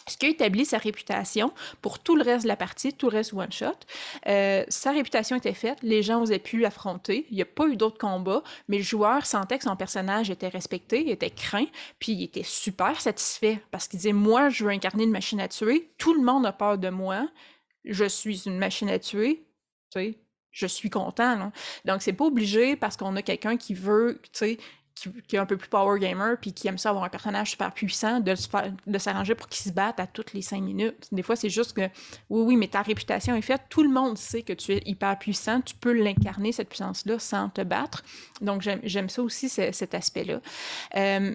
ce 0.08 0.18
qui 0.18 0.26
a 0.26 0.30
établi 0.30 0.66
sa 0.66 0.78
réputation 0.78 1.52
pour 1.82 2.00
tout 2.00 2.16
le 2.16 2.24
reste 2.24 2.44
de 2.44 2.48
la 2.48 2.56
partie, 2.56 2.94
tout 2.94 3.10
le 3.10 3.18
reste 3.18 3.34
one-shot. 3.34 3.74
Euh, 4.28 4.64
sa 4.68 4.92
réputation 4.92 5.36
était 5.36 5.54
faite, 5.54 5.78
les 5.82 6.04
gens 6.04 6.22
osaient 6.22 6.40
pu 6.40 6.60
l'affronter, 6.60 7.26
il 7.30 7.36
n'y 7.36 7.42
a 7.42 7.46
pas 7.46 7.68
eu 7.68 7.76
d'autres 7.76 7.98
combats, 7.98 8.44
mais 8.68 8.78
le 8.78 8.84
joueur 8.84 9.26
sentait 9.26 9.58
que 9.58 9.64
son 9.64 9.76
personnage 9.76 10.30
était 10.30 10.48
respecté, 10.48 11.12
était 11.12 11.30
craint, 11.30 11.68
puis 12.00 12.14
il 12.14 12.24
était 12.24 12.44
super 12.44 13.00
satisfait 13.00 13.62
parce 13.72 13.88
qu'il 13.88 14.00
disait 14.00 14.14
Moi, 14.14 14.50
je 14.50 14.66
veux 14.66 14.72
incarner 14.72 15.04
une 15.04 15.12
machine 15.12 15.40
à 15.40 15.48
tuer, 15.48 15.90
tout 15.98 16.14
le 16.14 16.24
monde 16.24 16.46
a 16.46 16.52
peur 16.52 16.78
de 16.78 16.90
moi, 16.90 17.28
je 17.86 18.06
suis 18.06 18.44
une 18.46 18.58
machine 18.58 18.90
à 18.90 19.00
tuer, 19.00 19.44
tu 19.92 20.00
sais, 20.00 20.18
je 20.52 20.68
suis 20.68 20.90
content. 20.90 21.38
Là. 21.38 21.52
Donc, 21.86 22.02
c'est 22.02 22.14
pas 22.14 22.26
obligé 22.26 22.76
parce 22.76 22.98
qu'on 22.98 23.16
a 23.16 23.22
quelqu'un 23.22 23.58
qui 23.58 23.74
veut, 23.74 24.20
tu 24.24 24.30
sais, 24.34 24.58
qui, 24.96 25.36
est 25.36 25.40
un 25.40 25.46
peu 25.46 25.58
plus 25.58 25.70
power 25.70 26.00
gamer 26.00 26.38
puis 26.40 26.54
qui 26.54 26.68
aime 26.68 26.78
ça 26.78 26.90
avoir 26.90 27.06
un 27.06 27.10
personnage 27.10 27.52
super 27.52 27.74
puissant, 27.74 28.20
de, 28.20 28.36
s'arranger 28.98 29.36
pour 29.36 29.48
qu'il 29.48 29.64
se 29.64 29.74
batte 29.74 30.00
à 30.00 30.08
toutes 30.08 30.34
les 30.34 30.42
cinq 30.42 30.62
minutes. 30.62 31.08
Des 31.12 31.24
fois, 31.24 31.36
c'est 31.36 31.50
juste 31.50 31.74
que 31.74 31.82
oui, 32.30 32.44
oui, 32.46 32.56
mais 32.58 32.68
ta 32.68 32.82
réputation 32.82 33.36
est 33.36 33.42
faite. 33.42 33.64
Tout 33.70 33.84
le 33.84 33.90
monde 33.90 34.18
sait 34.18 34.44
que 34.44 34.54
tu 34.54 34.74
es 34.74 34.82
hyper 34.86 35.18
puissant. 35.18 35.62
Tu 35.62 35.76
peux 35.76 35.94
l'incarner, 35.94 36.52
cette 36.52 36.70
puissance-là, 36.70 37.20
sans 37.20 37.50
te 37.50 37.62
battre. 37.62 38.04
Donc, 38.42 38.62
j'aime 38.62 39.10
ça 39.10 39.22
aussi, 39.22 39.50
cet 39.50 39.94
aspect-là. 39.94 40.42
Euh, 40.96 41.34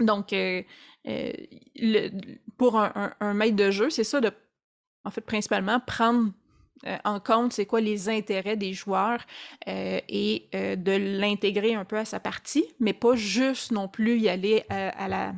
donc, 0.00 0.32
euh, 0.32 0.62
euh, 1.08 2.10
pour 2.58 2.78
un, 2.78 3.14
un 3.20 3.34
maître 3.34 3.56
de 3.56 3.70
jeu, 3.70 3.90
c'est 3.90 4.04
ça 4.04 4.20
de, 4.20 4.30
en 5.04 5.10
fait, 5.10 5.20
principalement 5.22 5.80
prendre 5.80 6.32
euh, 6.84 6.96
en 7.04 7.20
compte 7.20 7.54
c'est 7.54 7.64
quoi 7.64 7.80
les 7.80 8.10
intérêts 8.10 8.56
des 8.56 8.74
joueurs 8.74 9.20
euh, 9.66 9.98
et 10.08 10.48
euh, 10.54 10.76
de 10.76 10.92
l'intégrer 10.92 11.74
un 11.74 11.86
peu 11.86 11.96
à 11.96 12.04
sa 12.04 12.20
partie, 12.20 12.66
mais 12.80 12.92
pas 12.92 13.16
juste 13.16 13.72
non 13.72 13.88
plus 13.88 14.18
y 14.18 14.28
aller 14.28 14.64
à, 14.68 15.08
la, 15.08 15.32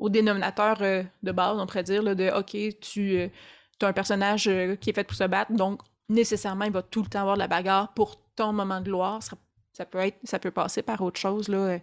au 0.00 0.08
dénominateur 0.08 0.78
de 0.78 1.32
base, 1.32 1.56
on 1.58 1.66
pourrait 1.66 1.84
dire, 1.84 2.02
de 2.02 2.30
OK, 2.36 2.56
tu 2.80 3.30
as 3.80 3.86
un 3.86 3.92
personnage 3.92 4.50
qui 4.80 4.90
est 4.90 4.92
fait 4.92 5.04
pour 5.04 5.16
se 5.16 5.24
battre, 5.24 5.52
donc 5.52 5.80
nécessairement 6.08 6.64
il 6.64 6.72
va 6.72 6.82
tout 6.82 7.02
le 7.02 7.08
temps 7.08 7.20
avoir 7.20 7.36
de 7.36 7.40
la 7.40 7.48
bagarre 7.48 7.94
pour 7.94 8.16
ton 8.34 8.52
moment 8.52 8.80
de 8.80 8.86
gloire. 8.86 9.20
Ça, 9.22 9.86
peut, 9.86 9.98
être, 9.98 10.18
ça 10.24 10.38
peut 10.38 10.50
passer 10.50 10.82
par 10.82 11.00
autre 11.00 11.20
chose 11.20 11.48
là, 11.48 11.78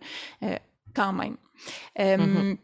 quand 0.93 1.13
même. 1.13 1.37
Mm-hmm. 1.97 2.57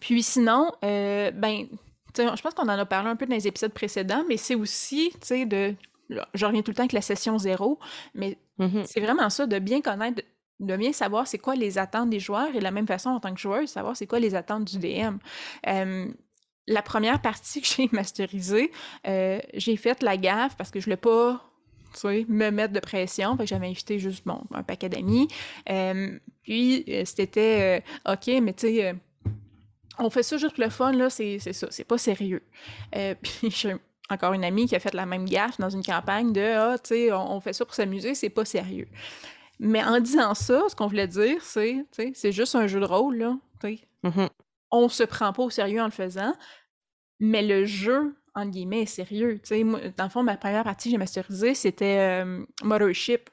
Puis 0.00 0.22
sinon, 0.22 0.72
ben, 0.80 1.66
je 2.16 2.42
pense 2.42 2.54
qu'on 2.54 2.64
en 2.64 2.68
a 2.68 2.86
parlé 2.86 3.08
un 3.08 3.16
peu 3.16 3.26
dans 3.26 3.34
les 3.34 3.46
épisodes 3.46 3.72
précédents, 3.72 4.24
mais 4.28 4.36
c'est 4.36 4.54
aussi, 4.54 5.10
tu 5.12 5.18
sais, 5.22 5.46
de. 5.46 5.74
Je 6.10 6.44
reviens 6.44 6.62
tout 6.62 6.70
le 6.70 6.74
temps 6.74 6.82
avec 6.82 6.92
la 6.92 7.00
session 7.00 7.38
zéro, 7.38 7.78
mais 8.14 8.36
mm-hmm. 8.58 8.84
c'est 8.84 9.00
vraiment 9.00 9.30
ça, 9.30 9.46
de 9.46 9.58
bien 9.58 9.80
connaître, 9.80 10.22
de 10.60 10.76
bien 10.76 10.92
savoir 10.92 11.26
c'est 11.26 11.38
quoi 11.38 11.54
les 11.54 11.78
attentes 11.78 12.10
des 12.10 12.20
joueurs 12.20 12.48
et 12.54 12.58
de 12.58 12.62
la 12.62 12.70
même 12.70 12.86
façon 12.86 13.10
en 13.10 13.20
tant 13.20 13.34
que 13.34 13.40
joueur, 13.40 13.66
savoir 13.68 13.96
c'est 13.96 14.06
quoi 14.06 14.20
les 14.20 14.34
attentes 14.34 14.64
du 14.64 14.78
DM. 14.78 15.16
la 16.66 16.82
première 16.82 17.20
partie 17.20 17.60
que 17.60 17.66
j'ai 17.76 17.88
masterisée, 17.92 18.70
euh, 19.06 19.40
j'ai 19.54 19.76
fait 19.76 20.02
la 20.02 20.16
gaffe 20.16 20.56
parce 20.56 20.70
que 20.70 20.80
je 20.80 20.88
ne 20.88 20.96
voulais 20.96 20.96
pas 20.96 21.50
me 22.28 22.50
mettre 22.50 22.72
de 22.72 22.80
pression. 22.80 23.36
j'avais 23.44 23.68
invité 23.68 23.98
juste 23.98 24.26
bon, 24.26 24.42
un 24.52 24.62
paquet 24.62 24.88
d'amis. 24.88 25.28
puis 26.42 26.84
euh, 26.88 27.02
c'était 27.04 27.82
euh, 28.06 28.12
OK, 28.12 28.26
mais 28.42 28.52
tu 28.52 28.66
sais 28.66 28.94
on 29.98 30.10
fait 30.10 30.22
ça 30.22 30.36
juste 30.36 30.54
pour 30.54 30.64
le 30.64 30.70
fun, 30.70 30.92
là, 30.92 31.10
c'est 31.10 31.38
ça, 31.38 31.68
c'est 31.70 31.84
pas 31.84 31.98
sérieux. 31.98 32.42
Euh, 32.96 33.14
puis 33.22 33.50
j'ai 33.50 33.76
encore 34.10 34.32
une 34.32 34.44
amie 34.44 34.66
qui 34.66 34.76
a 34.76 34.80
fait 34.80 34.94
la 34.94 35.06
même 35.06 35.24
gaffe 35.24 35.58
dans 35.58 35.70
une 35.70 35.82
campagne 35.82 36.32
de 36.32 36.42
Ah, 36.42 36.78
tu 36.78 36.88
sais, 36.88 37.12
on, 37.12 37.40
fait 37.40 37.52
ça 37.52 37.64
pour 37.64 37.74
s'amuser, 37.74 38.14
c'est 38.14 38.30
pas 38.30 38.44
sérieux. 38.44 38.88
Mais 39.58 39.82
en 39.82 40.00
disant 40.00 40.34
ça, 40.34 40.62
ce 40.68 40.74
qu'on 40.74 40.88
voulait 40.88 41.08
dire, 41.08 41.42
c'est, 41.42 41.84
c'est 42.14 42.32
juste 42.32 42.54
un 42.54 42.66
jeu 42.66 42.80
de 42.80 42.86
rôle, 42.86 43.16
là, 43.16 43.36
tu 43.60 43.78
mm-hmm. 44.04 44.28
On 44.70 44.88
se 44.88 45.04
prend 45.04 45.32
pas 45.32 45.42
au 45.42 45.50
sérieux 45.50 45.80
en 45.80 45.86
le 45.86 45.90
faisant, 45.90 46.34
mais 47.20 47.42
le 47.42 47.64
jeu, 47.64 48.16
entre 48.34 48.50
guillemets, 48.50 48.82
est 48.82 48.86
sérieux. 48.86 49.40
Tu 49.42 49.48
sais, 49.48 49.64
dans 49.96 50.04
le 50.04 50.10
fond, 50.10 50.24
ma 50.24 50.36
première 50.36 50.64
partie 50.64 50.88
que 50.88 50.92
j'ai 50.92 50.98
masterisée, 50.98 51.54
c'était 51.54 52.22
euh, 52.24 52.44
Mothership 52.64 53.30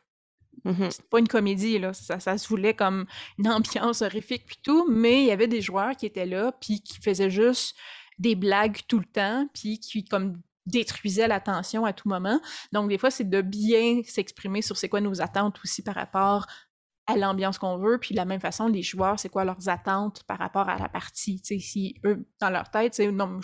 Mmh 0.64 0.90
c'est 0.90 1.10
pas 1.10 1.20
une 1.20 1.28
comédie, 1.28 1.80
là. 1.80 1.94
Ça, 1.94 2.38
se 2.38 2.48
voulait 2.48 2.74
comme 2.74 3.06
une 3.38 3.48
ambiance 3.48 4.02
horrifique 4.02 4.46
puis 4.46 4.58
tout, 4.64 4.88
mais 4.90 5.24
il 5.24 5.28
y 5.28 5.32
avait 5.32 5.48
des 5.48 5.62
joueurs 5.62 5.96
qui 5.96 6.06
étaient 6.06 6.26
là 6.26 6.52
puis 6.60 6.82
qui 6.82 7.00
faisaient 7.02 7.30
juste 7.30 7.76
des 8.20 8.36
blagues 8.36 8.80
tout 8.88 9.00
le 9.00 9.06
temps 9.06 9.48
puis 9.54 9.80
qui 9.80 10.06
comme 10.06 10.40
détruisaient 10.68 11.28
l'attention 11.28 11.86
à 11.86 11.94
tout 11.94 12.08
moment. 12.08 12.40
Donc 12.72 12.90
des 12.90 12.98
fois, 12.98 13.12
c'est 13.12 13.30
de 13.30 13.42
bien 13.42 14.02
s'exprimer 14.06 14.62
sur 14.62 14.78
c'est 14.78 14.90
quoi 14.90 15.02
nos 15.02 15.22
attentes 15.22 15.60
aussi 15.64 15.82
par 15.82 15.96
rapport 15.96 16.46
à 17.08 17.18
l'ambiance 17.18 17.58
qu'on 17.58 17.78
veut. 17.78 17.98
Puis 17.98 18.12
de 18.12 18.18
la 18.18 18.26
même 18.26 18.40
façon, 18.42 18.68
les 18.68 18.84
joueurs, 18.84 19.20
c'est 19.20 19.30
quoi 19.30 19.44
leurs 19.44 19.70
attentes 19.70 20.24
par 20.24 20.38
rapport 20.38 20.70
à 20.70 20.78
la 20.78 20.90
partie. 20.90 21.42
sais 21.44 21.60
si 21.60 21.96
eux, 22.06 22.28
dans 22.40 22.50
leur 22.50 22.70
tête, 22.70 22.94
c'est 22.94 23.12
non, 23.12 23.40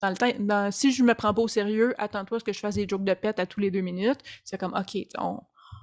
dans 0.00 0.10
le 0.10 0.16
temps, 0.16 0.70
si 0.70 0.92
je 0.92 1.04
me 1.04 1.14
prends 1.14 1.32
pas 1.32 1.42
au 1.42 1.48
sérieux, 1.48 1.94
attends-toi 1.98 2.36
à 2.36 2.40
ce 2.40 2.44
que 2.44 2.52
je 2.52 2.58
fasse 2.58 2.74
des 2.74 2.88
jokes 2.88 3.04
de 3.04 3.14
pète 3.14 3.38
à 3.38 3.46
tous 3.46 3.60
les 3.60 3.70
deux 3.70 3.82
minutes. 3.82 4.20
C'est 4.44 4.58
comme, 4.58 4.74
OK, 4.74 4.98
on, 5.18 5.38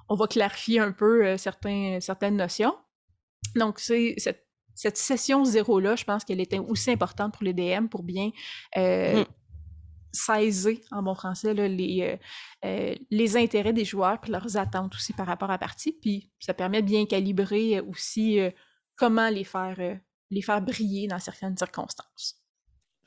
on, 0.10 0.16
va 0.16 0.28
clarifier 0.28 0.80
un 0.80 0.92
peu 0.92 1.26
euh, 1.26 1.38
certains, 1.38 2.00
certaines 2.02 2.36
notions. 2.36 2.76
Donc, 3.56 3.80
c'est 3.80 4.16
cette, 4.18 4.48
cette 4.76 4.98
session 4.98 5.46
zéro-là, 5.46 5.96
je 5.96 6.04
pense 6.04 6.24
qu'elle 6.24 6.42
était 6.42 6.60
aussi 6.60 6.92
importante 6.92 7.34
pour 7.34 7.44
les 7.44 7.54
DM 7.54 7.88
pour 7.88 8.04
bien 8.04 8.32
euh, 8.78 9.22
mmh 9.22 9.26
saisir, 10.12 10.80
en 10.92 11.04
bon 11.04 11.16
français, 11.16 11.54
les, 11.54 12.02
euh, 12.02 12.18
euh, 12.66 12.96
les 13.10 13.38
intérêts 13.38 13.74
des 13.74 13.86
joueurs 13.86 14.20
puis 14.20 14.32
leurs 14.32 14.58
attentes 14.58 14.96
aussi 14.96 15.14
par 15.14 15.28
rapport 15.28 15.50
à 15.50 15.54
la 15.54 15.58
partie. 15.58 15.94
Puis 15.94 16.32
ça 16.40 16.54
permet 16.54 16.82
de 16.82 16.88
bien 16.88 17.06
calibrer 17.06 17.78
euh, 17.78 17.84
aussi 17.84 18.40
comment 18.96 19.30
les 19.30 19.44
faire, 19.44 19.78
les 20.30 20.42
faire 20.42 20.62
briller 20.62 21.08
dans 21.08 21.20
certaines 21.20 21.58
circonstances. 21.58 22.39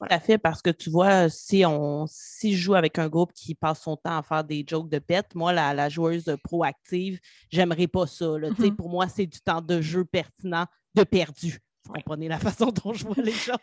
Tout 0.03 0.15
à 0.15 0.21
fait, 0.21 0.39
parce 0.39 0.63
que 0.63 0.71
tu 0.71 0.91
vois, 0.91 1.29
si 1.29 1.65
on 1.65 2.07
si 2.09 2.57
je 2.57 2.63
joue 2.63 2.75
avec 2.75 2.99
un 2.99 3.09
groupe 3.09 3.33
qui 3.33 3.55
passe 3.55 3.83
son 3.83 3.97
temps 3.97 4.19
à 4.19 4.23
faire 4.23 4.43
des 4.43 4.65
jokes 4.67 4.89
de 4.89 4.99
pète, 4.99 5.35
moi, 5.35 5.53
la, 5.53 5.73
la 5.75 5.89
joueuse 5.89 6.37
proactive, 6.43 7.21
j'aimerais 7.51 7.87
pas 7.87 8.07
ça. 8.07 8.25
Mm-hmm. 8.25 8.75
Pour 8.75 8.89
moi, 8.89 9.09
c'est 9.09 9.27
du 9.27 9.41
temps 9.41 9.61
de 9.61 9.81
jeu 9.81 10.05
pertinent 10.05 10.67
de 10.95 11.05
perdu. 11.05 11.61
Vous 11.85 11.93
comprenez 11.93 12.29
la 12.29 12.39
façon 12.41 12.67
dont 12.67 12.93
je 12.93 13.05
vois 13.05 13.23
les 13.23 13.33
choses? 13.33 13.57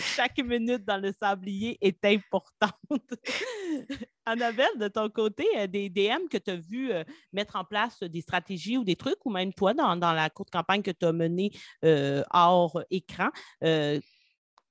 Chaque 0.00 0.38
minute 0.38 0.84
dans 0.84 0.98
le 0.98 1.12
sablier 1.12 1.78
est 1.80 2.04
importante. 2.04 2.72
Annabelle, 4.24 4.78
de 4.78 4.88
ton 4.88 5.08
côté, 5.08 5.46
euh, 5.56 5.66
des 5.66 5.88
DM 5.88 6.28
que 6.30 6.38
tu 6.38 6.50
as 6.50 6.56
vu 6.56 6.92
euh, 6.92 7.04
mettre 7.32 7.56
en 7.56 7.64
place 7.64 8.00
des 8.00 8.20
stratégies 8.20 8.76
ou 8.76 8.84
des 8.84 8.96
trucs, 8.96 9.24
ou 9.24 9.30
même 9.30 9.52
toi, 9.52 9.72
dans, 9.74 9.94
la 9.94 10.30
courte 10.30 10.50
campagne 10.50 10.82
que 10.82 10.90
tu 10.90 11.06
as 11.06 11.12
menée 11.12 11.50
euh, 11.84 12.22
hors 12.30 12.82
écran, 12.90 13.28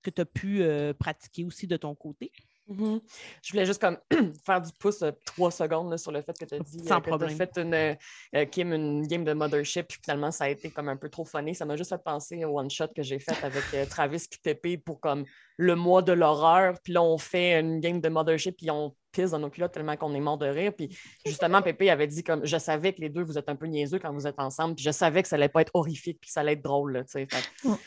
que 0.06 0.12
tu 0.12 0.22
as 0.22 0.26
pu 0.26 0.64
pratiquer 1.00 1.44
aussi 1.44 1.68
de 1.68 1.78
ton 1.78 1.96
côté? 1.96 2.32
Mmh 2.68 2.98
je 3.44 3.52
voulais 3.52 3.66
juste 3.68 3.80
comme 3.80 4.00
faire 4.44 4.60
du 4.60 4.72
pouce 4.80 5.04
trois 5.24 5.52
secondes 5.52 5.96
sur 5.98 6.12
le 6.12 6.24
fait 6.24 6.36
que 6.36 6.46
tu 6.46 6.56
as 6.56 6.60
dit 6.60 6.80
Sans 6.80 7.00
que 7.00 7.16
tu 7.16 7.24
as 7.24 7.30
fait 7.30 7.58
une, 7.58 8.50
Kim 8.50 8.74
une 8.74 9.06
game 9.06 9.24
de 9.24 9.34
Mothership, 9.34 9.88
puis 9.88 10.00
finalement 10.04 10.32
ça 10.32 10.46
a 10.46 10.50
été 10.50 10.72
comme 10.72 10.90
un 10.90 10.98
peu 10.98 11.10
trop 11.10 11.26
funny. 11.26 11.54
Ça 11.54 11.66
m'a 11.66 11.76
juste 11.76 11.92
fait 11.92 12.04
penser 12.04 12.44
au 12.44 12.60
one-shot 12.60 12.88
que 12.96 13.04
j'ai 13.04 13.20
fait 13.20 13.38
avec 13.44 13.90
Travis 13.90 14.28
et 14.32 14.38
Pépé 14.42 14.78
pour 14.78 15.00
comme 15.00 15.26
le 15.58 15.76
mois 15.76 16.02
de 16.02 16.14
l'horreur. 16.14 16.76
Puis 16.84 16.94
là, 16.94 17.04
on 17.04 17.20
fait 17.20 17.60
une 17.60 17.80
game 17.80 18.02
de 18.02 18.10
Mothership, 18.10 18.58
puis 18.58 18.72
on 18.72 18.96
pisse 19.16 19.32
dans 19.32 19.40
nos 19.40 19.50
culottes 19.50 19.72
tellement 19.72 19.96
qu'on 19.96 20.14
est 20.14 20.20
mort 20.20 20.38
de 20.38 20.48
rire. 20.48 20.74
Puis 20.76 20.98
justement, 21.26 21.62
Pépé 21.62 21.90
avait 21.90 22.08
dit 22.08 22.24
comme 22.24 22.46
je 22.46 22.58
savais 22.58 22.94
que 22.94 23.02
les 23.02 23.10
deux, 23.10 23.24
vous 23.24 23.38
êtes 23.38 23.50
un 23.50 23.56
peu 23.56 23.66
niaiseux 23.66 24.00
quand 24.00 24.14
vous 24.14 24.28
êtes 24.28 24.40
ensemble, 24.40 24.76
puis 24.76 24.84
je 24.84 24.92
savais 24.92 25.22
que 25.22 25.28
ça 25.28 25.36
allait 25.36 25.50
pas 25.50 25.62
être 25.62 25.72
horrifique, 25.74 26.20
puis 26.22 26.28
que 26.28 26.34
ça 26.34 26.42
allait 26.42 26.54
être 26.54 26.64
drôle. 26.64 27.06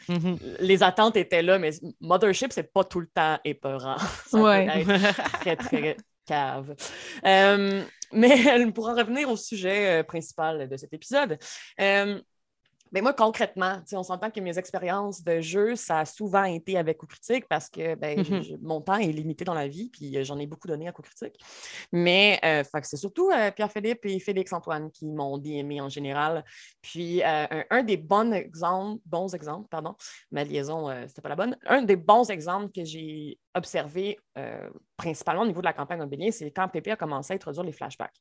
Mmh 0.08 0.34
les 0.60 0.82
attentes 0.82 1.16
étaient 1.16 1.42
là, 1.42 1.58
mais 1.58 1.70
Mothership, 2.00 2.52
c'est 2.52 2.72
pas 2.72 2.84
tout 2.84 3.00
le 3.00 3.06
temps 3.06 3.38
épeurant. 3.44 3.96
ça 4.26 4.40
ouais. 4.40 4.84
peut 4.84 4.92
être 4.92 5.32
très, 5.40 5.56
très 5.56 5.96
cave. 6.26 6.74
Euh, 7.24 7.82
mais 8.12 8.70
pour 8.74 8.88
en 8.88 8.94
revenir 8.94 9.30
au 9.30 9.36
sujet 9.36 10.00
euh, 10.00 10.02
principal 10.02 10.68
de 10.68 10.76
cet 10.76 10.92
épisode, 10.92 11.38
euh, 11.80 12.20
ben 12.92 13.02
moi, 13.02 13.12
concrètement, 13.12 13.80
on 13.92 14.02
s'entend 14.02 14.30
que 14.30 14.40
mes 14.40 14.58
expériences 14.58 15.22
de 15.22 15.40
jeu, 15.40 15.76
ça 15.76 16.00
a 16.00 16.04
souvent 16.04 16.44
été 16.44 16.78
avec 16.78 16.98
coup 16.98 17.06
critique 17.06 17.46
parce 17.48 17.68
que 17.68 17.94
ben, 17.94 18.20
mm-hmm. 18.20 18.58
mon 18.62 18.80
temps 18.80 18.96
est 18.96 19.12
limité 19.12 19.44
dans 19.44 19.54
la 19.54 19.68
vie, 19.68 19.90
puis 19.90 20.16
euh, 20.16 20.24
j'en 20.24 20.38
ai 20.38 20.46
beaucoup 20.46 20.68
donné 20.68 20.88
à 20.88 20.92
coup 20.92 21.02
critique. 21.02 21.34
Mais 21.92 22.38
euh, 22.44 22.62
c'est 22.82 22.96
surtout 22.96 23.30
euh, 23.30 23.50
Pierre-Philippe 23.50 24.04
et 24.04 24.18
Félix-Antoine 24.18 24.90
qui 24.90 25.06
m'ont 25.06 25.40
aimé 25.42 25.80
en 25.80 25.88
général. 25.88 26.44
Puis 26.80 27.22
un, 27.22 27.82
des 27.82 27.96
bons 27.96 28.32
exemples, 28.32 29.02
bons 29.04 29.34
exemples, 29.34 29.68
pardon, 29.68 29.94
ma 30.30 30.44
liaison, 30.44 30.88
c'était 31.06 31.22
pas 31.22 31.28
la 31.28 31.36
bonne, 31.36 31.56
un 31.66 31.82
des 31.82 31.96
bons 31.96 32.30
exemples 32.30 32.72
que 32.72 32.84
j'ai 32.84 33.38
observé 33.54 34.18
principalement 34.96 35.42
au 35.42 35.46
niveau 35.46 35.60
de 35.60 35.66
la 35.66 35.72
campagne 35.72 35.98
immobilière, 35.98 36.32
c'est 36.32 36.50
quand 36.50 36.68
Pépé 36.68 36.92
a 36.92 36.96
commencé 36.96 37.32
à 37.32 37.36
introduire 37.36 37.64
les 37.64 37.72
flashbacks. 37.72 38.14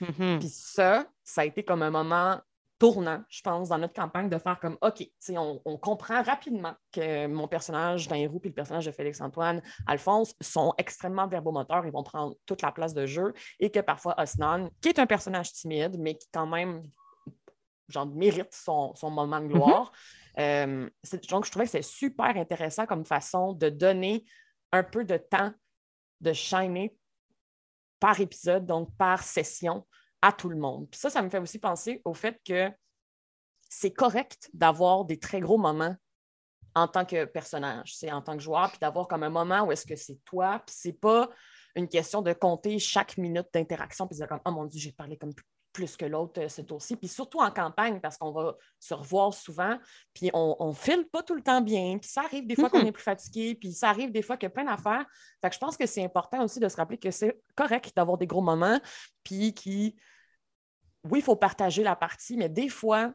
Mm-hmm. 0.00 0.38
Puis 0.38 0.48
ça, 0.48 1.06
ça 1.22 1.42
a 1.42 1.44
été 1.44 1.62
comme 1.62 1.82
un 1.82 1.90
moment 1.90 2.40
tournant, 2.84 3.22
je 3.30 3.40
pense, 3.40 3.70
dans 3.70 3.78
notre 3.78 3.94
campagne, 3.94 4.28
de 4.28 4.36
faire 4.36 4.60
comme 4.60 4.76
OK, 4.82 5.08
on, 5.30 5.58
on 5.64 5.78
comprend 5.78 6.22
rapidement 6.22 6.74
que 6.92 7.26
mon 7.26 7.48
personnage 7.48 8.08
d'Aérou 8.08 8.42
et 8.44 8.48
le 8.48 8.54
personnage 8.54 8.84
de 8.84 8.90
Félix-Antoine, 8.90 9.62
Alphonse, 9.86 10.34
sont 10.42 10.74
extrêmement 10.76 11.26
verbomoteurs, 11.26 11.86
ils 11.86 11.92
vont 11.92 12.02
prendre 12.02 12.36
toute 12.44 12.60
la 12.60 12.72
place 12.72 12.92
de 12.92 13.06
jeu, 13.06 13.32
et 13.58 13.70
que 13.70 13.80
parfois 13.80 14.14
Osnan, 14.18 14.68
qui 14.82 14.90
est 14.90 14.98
un 14.98 15.06
personnage 15.06 15.50
timide, 15.54 15.96
mais 15.98 16.14
qui 16.16 16.28
quand 16.30 16.46
même 16.46 16.82
genre, 17.88 18.04
mérite 18.06 18.52
son, 18.52 18.92
moment 19.04 19.40
de 19.40 19.46
gloire. 19.46 19.90
Mm-hmm. 20.36 20.40
Euh, 20.40 21.18
donc, 21.30 21.46
je 21.46 21.50
trouvais 21.50 21.64
que 21.64 21.70
c'est 21.70 21.82
super 21.82 22.36
intéressant 22.36 22.84
comme 22.84 23.06
façon 23.06 23.54
de 23.54 23.70
donner 23.70 24.26
un 24.72 24.82
peu 24.82 25.04
de 25.04 25.16
temps 25.16 25.54
de 26.20 26.34
shiner 26.34 26.94
par 27.98 28.20
épisode, 28.20 28.66
donc 28.66 28.94
par 28.98 29.22
session, 29.22 29.86
à 30.24 30.32
tout 30.32 30.48
le 30.48 30.56
monde. 30.56 30.88
Puis 30.90 30.98
ça, 30.98 31.10
ça 31.10 31.20
me 31.20 31.28
fait 31.28 31.38
aussi 31.38 31.58
penser 31.58 32.00
au 32.06 32.14
fait 32.14 32.40
que 32.46 32.70
c'est 33.68 33.90
correct 33.90 34.48
d'avoir 34.54 35.04
des 35.04 35.18
très 35.18 35.38
gros 35.38 35.58
moments 35.58 35.94
en 36.74 36.88
tant 36.88 37.04
que 37.04 37.26
personnage, 37.26 37.94
c'est 37.94 38.10
en 38.10 38.22
tant 38.22 38.34
que 38.34 38.42
joueur, 38.42 38.70
puis 38.70 38.78
d'avoir 38.80 39.06
comme 39.06 39.22
un 39.22 39.28
moment 39.28 39.64
où 39.64 39.72
est-ce 39.72 39.86
que 39.86 39.96
c'est 39.96 40.18
toi, 40.24 40.62
puis 40.66 40.74
c'est 40.76 40.98
pas 40.98 41.28
une 41.76 41.88
question 41.88 42.22
de 42.22 42.32
compter 42.32 42.78
chaque 42.78 43.18
minute 43.18 43.48
d'interaction, 43.52 44.06
puis 44.06 44.14
de 44.14 44.20
dire 44.20 44.28
comme, 44.28 44.40
oh 44.46 44.50
mon 44.50 44.64
Dieu, 44.64 44.80
j'ai 44.80 44.92
parlé 44.92 45.18
comme 45.18 45.34
plus 45.74 45.94
que 45.96 46.06
l'autre 46.06 46.40
euh, 46.40 46.48
ce 46.48 46.62
tour-ci, 46.62 46.96
puis 46.96 47.08
surtout 47.08 47.40
en 47.40 47.50
campagne, 47.50 48.00
parce 48.00 48.16
qu'on 48.16 48.32
va 48.32 48.56
se 48.80 48.94
revoir 48.94 49.34
souvent, 49.34 49.78
puis 50.14 50.30
on 50.32 50.68
ne 50.68 50.72
file 50.72 51.06
pas 51.12 51.22
tout 51.22 51.34
le 51.34 51.42
temps 51.42 51.60
bien, 51.60 51.98
puis 51.98 52.08
ça 52.08 52.22
arrive 52.22 52.46
des 52.46 52.54
fois 52.54 52.70
qu'on 52.70 52.78
mm-hmm. 52.78 52.86
est 52.86 52.92
plus 52.92 53.02
fatigué, 53.02 53.54
puis 53.56 53.72
ça 53.74 53.90
arrive 53.90 54.10
des 54.10 54.22
fois 54.22 54.38
qu'il 54.38 54.46
y 54.46 54.52
a 54.52 54.54
plein 54.54 54.64
d'affaires. 54.64 55.04
Fait 55.42 55.50
que 55.50 55.54
je 55.54 55.60
pense 55.60 55.76
que 55.76 55.84
c'est 55.84 56.02
important 56.02 56.42
aussi 56.42 56.60
de 56.60 56.68
se 56.68 56.76
rappeler 56.76 56.96
que 56.96 57.10
c'est 57.10 57.38
correct 57.54 57.92
d'avoir 57.94 58.16
des 58.16 58.26
gros 58.26 58.40
moments, 58.40 58.80
puis 59.22 59.52
qui 59.52 59.96
oui, 61.10 61.20
il 61.20 61.22
faut 61.22 61.36
partager 61.36 61.82
la 61.82 61.96
partie, 61.96 62.36
mais 62.36 62.48
des 62.48 62.68
fois, 62.68 63.12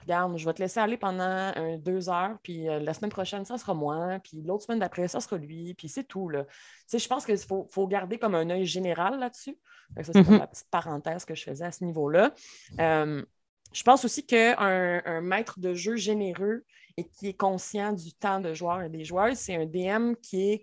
regarde, 0.00 0.36
je 0.36 0.44
vais 0.44 0.54
te 0.54 0.62
laisser 0.62 0.80
aller 0.80 0.96
pendant 0.96 1.52
deux 1.78 2.08
heures, 2.08 2.38
puis 2.42 2.68
euh, 2.68 2.78
la 2.80 2.94
semaine 2.94 3.10
prochaine, 3.10 3.44
ça 3.44 3.58
sera 3.58 3.74
moi, 3.74 4.18
puis 4.22 4.42
l'autre 4.42 4.64
semaine 4.64 4.78
d'après, 4.78 5.08
ça 5.08 5.20
sera 5.20 5.36
lui, 5.36 5.74
puis 5.74 5.88
c'est 5.88 6.04
tout. 6.04 6.28
Là. 6.28 6.46
je 6.92 7.06
pense 7.06 7.26
qu'il 7.26 7.38
faut, 7.38 7.86
garder 7.86 8.18
comme 8.18 8.34
un 8.34 8.48
œil 8.50 8.66
général 8.66 9.18
là-dessus. 9.18 9.58
Ça, 9.96 10.12
c'est 10.12 10.20
mm-hmm. 10.20 10.38
la 10.38 10.46
petite 10.46 10.70
parenthèse 10.70 11.24
que 11.24 11.34
je 11.34 11.44
faisais 11.44 11.64
à 11.64 11.72
ce 11.72 11.84
niveau-là. 11.84 12.32
Euh, 12.80 13.24
je 13.72 13.82
pense 13.82 14.04
aussi 14.04 14.24
qu'un 14.24 14.56
un 15.04 15.20
maître 15.20 15.60
de 15.60 15.74
jeu 15.74 15.96
généreux 15.96 16.64
et 16.96 17.04
qui 17.04 17.28
est 17.28 17.36
conscient 17.36 17.92
du 17.92 18.14
temps 18.14 18.40
de 18.40 18.54
joueur 18.54 18.82
et 18.82 18.88
des 18.88 19.04
joueurs, 19.04 19.36
c'est 19.36 19.56
un 19.56 19.66
DM 19.66 20.14
qui 20.22 20.50
est 20.50 20.62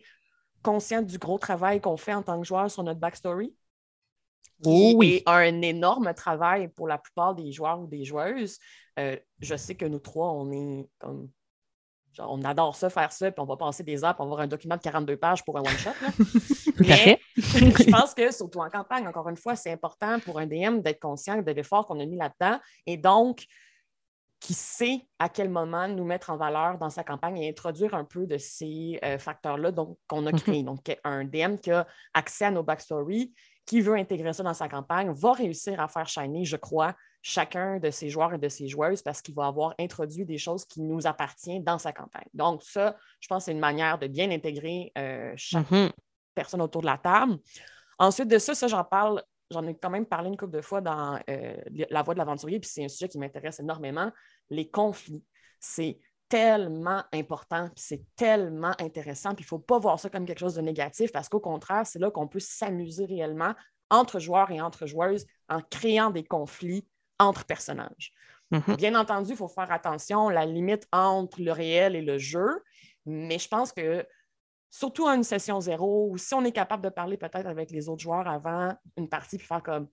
conscient 0.64 1.02
du 1.02 1.18
gros 1.18 1.38
travail 1.38 1.80
qu'on 1.82 1.98
fait 1.98 2.14
en 2.14 2.24
tant 2.24 2.40
que 2.40 2.48
joueur 2.48 2.72
sur 2.72 2.84
notre 2.84 3.00
backstory. 3.00 3.54
Oh 4.66 4.94
oui. 4.96 5.24
un 5.26 5.62
énorme 5.62 6.14
travail 6.14 6.70
pour 6.70 6.88
la 6.88 6.98
plupart 6.98 7.36
des 7.36 7.52
joueurs 7.52 7.82
ou 7.82 7.88
des 7.88 8.04
joueuses. 8.04 8.60
Euh, 9.00 9.18
je 9.40 9.56
sais 9.56 9.76
que 9.76 9.86
nous 9.86 10.00
trois, 10.00 10.32
on 10.32 10.52
est 10.52 10.88
comme. 11.00 11.30
on 12.20 12.44
adore 12.44 12.76
ça, 12.76 12.90
faire 12.90 13.12
ça, 13.12 13.32
puis 13.32 13.42
on 13.42 13.46
va 13.46 13.58
passer 13.58 13.84
des 13.84 14.04
heures 14.04 14.16
pour 14.16 14.26
avoir 14.26 14.42
un 14.42 14.48
document 14.48 14.78
de 14.78 14.82
42 14.82 15.18
pages 15.18 15.44
pour 15.44 15.58
un 15.58 15.62
one-shot. 15.62 15.92
Mais 16.80 17.20
je 17.36 17.92
pense 17.92 18.14
que, 18.14 18.32
surtout 18.32 18.60
en 18.60 18.70
campagne, 18.70 19.08
encore 19.08 19.28
une 19.30 19.38
fois, 19.38 19.56
c'est 19.56 19.72
important 19.72 20.20
pour 20.20 20.40
un 20.40 20.46
DM 20.46 20.80
d'être 20.82 21.00
conscient 21.00 21.42
de 21.42 21.52
l'effort 21.52 21.86
qu'on 21.86 22.00
a 22.00 22.06
mis 22.06 22.18
là-dedans 22.18 22.60
et 22.86 22.98
donc 22.98 23.46
qui 24.44 24.54
sait 24.54 25.08
à 25.20 25.30
quel 25.30 25.50
moment 25.50 25.88
nous 25.88 26.04
mettre 26.04 26.30
en 26.30 26.36
valeur 26.36 26.78
dans 26.78 26.90
sa 26.90 27.06
campagne 27.06 27.38
et 27.38 27.50
introduire 27.50 27.94
un 27.94 28.04
peu 28.04 28.28
de 28.28 28.38
ces 28.38 29.00
euh, 29.02 29.18
facteurs-là 29.18 29.72
qu'on 30.06 30.26
a 30.26 30.34
mhm. 30.34 30.40
créés. 30.40 30.64
Donc, 30.64 30.82
un 31.06 31.24
DM 31.24 31.56
qui 31.56 31.72
a 31.72 31.88
accès 32.14 32.44
à 32.44 32.52
nos 32.52 32.62
backstories, 32.62 33.34
qui 33.66 33.82
veut 33.82 33.96
intégrer 33.96 34.34
ça 34.34 34.44
dans 34.44 34.54
sa 34.54 34.68
campagne 34.68 35.12
va 35.12 35.34
réussir 35.34 35.80
à 35.80 35.88
faire 35.88 36.08
shiner, 36.08 36.46
je 36.46 36.58
crois, 36.58 36.96
chacun 37.22 37.80
de 37.80 37.90
ses 37.90 38.10
joueurs 38.10 38.34
et 38.34 38.38
de 38.38 38.50
ses 38.50 38.68
joueuses 38.68 39.02
parce 39.02 39.22
qu'il 39.22 39.34
va 39.34 39.48
avoir 39.48 39.74
introduit 39.80 40.26
des 40.26 40.38
choses 40.38 40.66
qui 40.66 40.82
nous 40.82 41.08
appartiennent 41.08 41.64
dans 41.64 41.78
sa 41.78 41.94
campagne. 41.94 42.28
Donc, 42.34 42.64
ça, 42.64 42.98
je 43.22 43.28
pense 43.28 43.44
que 43.44 43.46
c'est 43.46 43.52
une 43.54 43.60
manière 43.60 43.98
de 43.98 44.08
bien 44.08 44.30
intégrer 44.30 44.92
euh, 44.98 45.32
chaque 45.38 45.70
mm-hmm. 45.72 45.92
personne 46.36 46.62
autour 46.62 46.82
de 46.82 46.88
la 46.88 46.98
table. 46.98 47.38
Ensuite 47.98 48.28
de 48.28 48.38
ça, 48.38 48.54
ça, 48.54 48.68
j'en 48.68 48.84
parle, 48.84 49.24
j'en 49.50 49.66
ai 49.66 49.76
quand 49.76 49.90
même 49.90 50.06
parlé 50.06 50.30
une 50.30 50.38
couple 50.38 50.52
de 50.58 50.62
fois 50.62 50.82
dans 50.82 51.18
euh, 51.30 51.56
La 51.90 52.04
Voix 52.04 52.14
de 52.14 52.20
l'aventurier, 52.20 52.60
puis 52.60 52.70
c'est 52.70 52.84
un 52.84 52.90
sujet 52.90 53.08
qui 53.08 53.18
m'intéresse 53.18 53.60
énormément, 53.62 54.12
les 54.50 54.70
conflits. 54.70 55.24
C'est 55.60 55.98
tellement 56.34 57.04
important, 57.14 57.70
puis 57.76 57.84
c'est 57.86 58.04
tellement 58.16 58.74
intéressant, 58.80 59.36
puis 59.36 59.44
il 59.44 59.46
ne 59.46 59.50
faut 59.50 59.60
pas 59.60 59.78
voir 59.78 60.00
ça 60.00 60.10
comme 60.10 60.26
quelque 60.26 60.40
chose 60.40 60.56
de 60.56 60.62
négatif, 60.62 61.12
parce 61.12 61.30
qu'au 61.30 61.40
contraire, 61.40 61.86
c'est 61.86 62.00
là 62.00 62.10
qu'on 62.10 62.28
peut 62.28 62.40
s'amuser 62.40 63.06
réellement 63.06 63.54
entre 63.92 64.18
joueurs 64.18 64.50
et 64.50 64.60
entre 64.60 64.88
joueuses 64.88 65.28
en 65.48 65.62
créant 65.62 66.10
des 66.10 66.24
conflits 66.24 66.88
entre 67.20 67.46
personnages. 67.46 68.14
Mm-hmm. 68.52 68.76
Bien 68.78 68.96
entendu, 68.96 69.34
il 69.34 69.38
faut 69.38 69.48
faire 69.48 69.72
attention, 69.72 70.30
la 70.30 70.48
limite 70.48 70.88
entre 70.92 71.40
le 71.40 71.52
réel 71.52 71.96
et 71.96 72.02
le 72.02 72.18
jeu, 72.18 72.64
mais 73.06 73.38
je 73.38 73.48
pense 73.48 73.72
que 73.72 74.04
surtout 74.72 75.06
à 75.06 75.14
une 75.14 75.24
session 75.24 75.62
zéro, 75.62 76.10
ou 76.10 76.18
si 76.18 76.34
on 76.34 76.44
est 76.46 76.52
capable 76.52 76.84
de 76.84 76.90
parler 76.90 77.18
peut-être 77.18 77.46
avec 77.46 77.70
les 77.70 77.90
autres 77.90 78.02
joueurs 78.02 78.28
avant 78.28 78.76
une 78.98 79.08
partie, 79.08 79.38
puis 79.38 79.46
faire 79.46 79.62
comme 79.62 79.88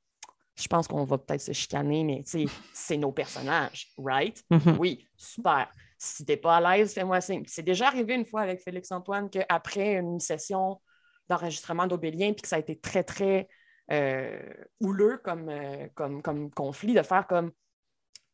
je 0.57 0.68
pense 0.68 0.88
qu'on 0.88 1.05
va 1.05 1.18
peut-être 1.18 1.40
se 1.40 1.53
chicaner, 1.53 2.03
mais 2.03 2.24
c'est 2.72 2.96
nos 2.96 3.12
personnages, 3.12 3.88
right? 3.98 4.42
Mhm. 4.50 4.76
Oui, 4.79 5.07
super. 5.16 5.70
Si 6.02 6.24
t'es 6.24 6.38
pas 6.38 6.56
à 6.56 6.78
l'aise, 6.78 6.94
fais-moi 6.94 7.20
signe. 7.20 7.44
C'est 7.46 7.62
déjà 7.62 7.86
arrivé 7.88 8.14
une 8.14 8.24
fois 8.24 8.40
avec 8.40 8.62
Félix-Antoine 8.62 9.28
qu'après 9.28 9.96
une 9.96 10.18
session 10.18 10.80
d'enregistrement 11.28 11.86
d'Aubélien, 11.86 12.32
puis 12.32 12.40
que 12.40 12.48
ça 12.48 12.56
a 12.56 12.58
été 12.58 12.78
très, 12.78 13.04
très 13.04 13.48
euh, 13.92 14.40
houleux 14.80 15.20
comme, 15.22 15.50
euh, 15.50 15.88
comme, 15.94 16.22
comme 16.22 16.50
conflit, 16.52 16.94
de 16.94 17.02
faire 17.02 17.26
comme 17.26 17.52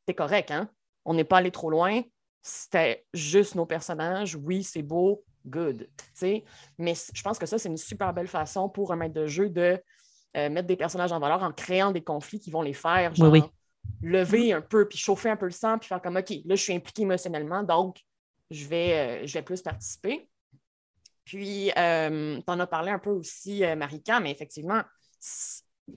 t'es 0.07 0.15
correct, 0.15 0.53
hein? 0.53 0.71
On 1.05 1.15
n'est 1.15 1.25
pas 1.25 1.39
allé 1.39 1.51
trop 1.51 1.69
loin. 1.69 2.03
C'était 2.41 3.05
juste 3.13 3.57
nos 3.57 3.67
personnages. 3.67 4.37
Oui, 4.37 4.63
c'est 4.63 4.83
beau, 4.83 5.25
good. 5.45 5.89
Mais 6.79 6.95
je 7.13 7.23
pense 7.23 7.37
que 7.37 7.47
ça, 7.47 7.59
c'est 7.59 7.69
une 7.69 7.77
super 7.77 8.15
belle 8.15 8.29
façon 8.29 8.69
pour 8.69 8.93
un 8.93 8.97
maître 8.97 9.15
de 9.15 9.27
jeu 9.27 9.49
de 9.49 9.83
euh, 10.37 10.51
mettre 10.51 10.69
des 10.69 10.77
personnages 10.77 11.11
en 11.11 11.19
valeur 11.19 11.43
en 11.43 11.51
créant 11.51 11.91
des 11.91 12.05
conflits 12.05 12.39
qui 12.39 12.53
vont 12.53 12.63
les 12.63 12.75
faire 12.75 13.13
genre, 13.17 13.35
lever 14.03 14.53
un 14.53 14.61
peu, 14.61 14.89
puis 14.89 14.99
chauffer 14.99 15.31
un 15.31 15.37
peu 15.37 15.47
le 15.47 15.53
sang, 15.53 15.79
puis 15.79 15.89
faire 15.89 16.01
comme 16.01 16.17
OK, 16.17 16.31
là, 16.31 16.55
je 16.55 16.63
suis 16.63 16.75
impliqué 16.75 17.03
émotionnellement, 17.03 17.63
donc 17.63 18.01
je 18.51 18.67
vais, 18.67 18.93
euh, 19.23 19.27
je 19.27 19.35
vais 19.35 19.43
plus 19.43 19.63
participer. 19.63 20.29
Puis, 21.25 21.73
euh, 21.77 22.37
tu 22.37 22.45
en 22.47 22.61
as 22.61 22.67
parlé 22.67 22.93
un 22.93 23.01
peu 23.01 23.11
aussi, 23.11 23.63
Marika, 23.77 24.21
mais 24.21 24.31
effectivement, 24.31 24.83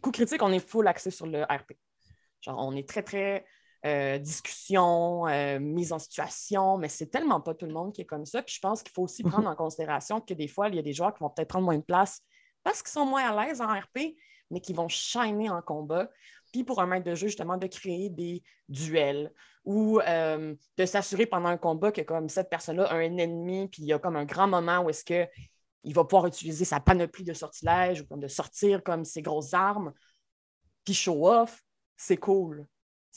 coup 0.02 0.12
critique, 0.12 0.41
on 0.41 0.52
est 0.52 0.65
full 0.65 0.88
axé 0.88 1.12
sur 1.12 1.28
le 1.28 1.43
RP. 1.43 1.73
Genre, 2.41 2.58
on 2.58 2.75
est 2.75 2.88
très, 2.88 3.04
très 3.04 3.45
discussion, 4.19 5.25
mise 5.60 5.93
en 5.93 5.99
situation, 5.99 6.78
mais 6.78 6.89
c'est 6.89 7.08
tellement 7.08 7.41
pas 7.41 7.54
tout 7.54 7.67
le 7.67 7.73
monde 7.73 7.93
qui 7.93 8.02
est 8.02 8.06
comme 8.06 8.25
ça. 8.25 8.41
Puis 8.41 8.56
je 8.56 8.60
pense 8.60 8.82
qu'il 8.82 8.91
faut 8.91 9.04
aussi 9.04 9.21
prendre 9.21 9.43
mhm. 9.43 9.52
en 9.52 9.56
considération 9.56 10.19
que 10.19 10.34
des 10.34 10.47
fois, 10.47 10.67
il 10.69 10.75
y 10.75 10.80
a 10.80 10.82
des 10.82 10.93
joueurs 10.93 11.13
qui 11.13 11.19
vont 11.19 11.30
peut-être 11.30 11.49
prendre 11.49 11.65
moins 11.65 11.78
de 11.78 11.84
place 11.84 12.23
parce 12.63 12.82
qu'ils 12.82 12.91
sont 12.91 13.06
moins 13.06 13.23
à 13.23 13.45
l'aise 13.45 13.62
en 13.62 13.67
RP, 13.67 14.15
mais 14.52 14.62
qui 14.62 14.73
vont 14.73 14.88
shiner 14.88 15.49
en 15.49 15.62
combat. 15.62 16.10
Puis 16.51 16.63
pour 16.63 16.81
un 16.81 16.85
maître 16.85 17.05
de 17.05 17.15
jeu, 17.15 17.27
justement, 17.27 17.57
de 17.57 17.67
créer 17.67 18.09
des 18.09 18.43
duels 18.67 19.31
ou 19.65 19.99
euh, 19.99 20.55
de 20.77 20.85
s'assurer 20.85 21.25
pendant 21.25 21.49
un 21.49 21.57
combat 21.57 21.91
que 21.91 22.01
comme 22.01 22.29
cette 22.29 22.49
personne-là 22.49 22.85
a 22.85 22.95
un 22.95 23.17
ennemi, 23.17 23.67
puis 23.67 23.83
il 23.83 23.88
y 23.88 23.93
a 23.93 23.99
comme 23.99 24.15
un 24.15 24.25
grand 24.25 24.47
moment 24.47 24.79
où 24.79 24.89
est-ce 24.89 25.03
qu'il 25.03 25.93
va 25.93 26.03
pouvoir 26.03 26.27
utiliser 26.27 26.65
sa 26.65 26.79
panoplie 26.79 27.23
de 27.23 27.33
sortilèges 27.33 28.01
ou 28.01 28.05
comme 28.05 28.19
de 28.19 28.27
sortir 28.27 28.83
comme 28.83 29.05
ses 29.05 29.21
grosses 29.21 29.53
armes, 29.53 29.93
puis 30.83 30.93
show 30.93 31.27
off, 31.27 31.62
c'est 31.97 32.17
cool. 32.17 32.65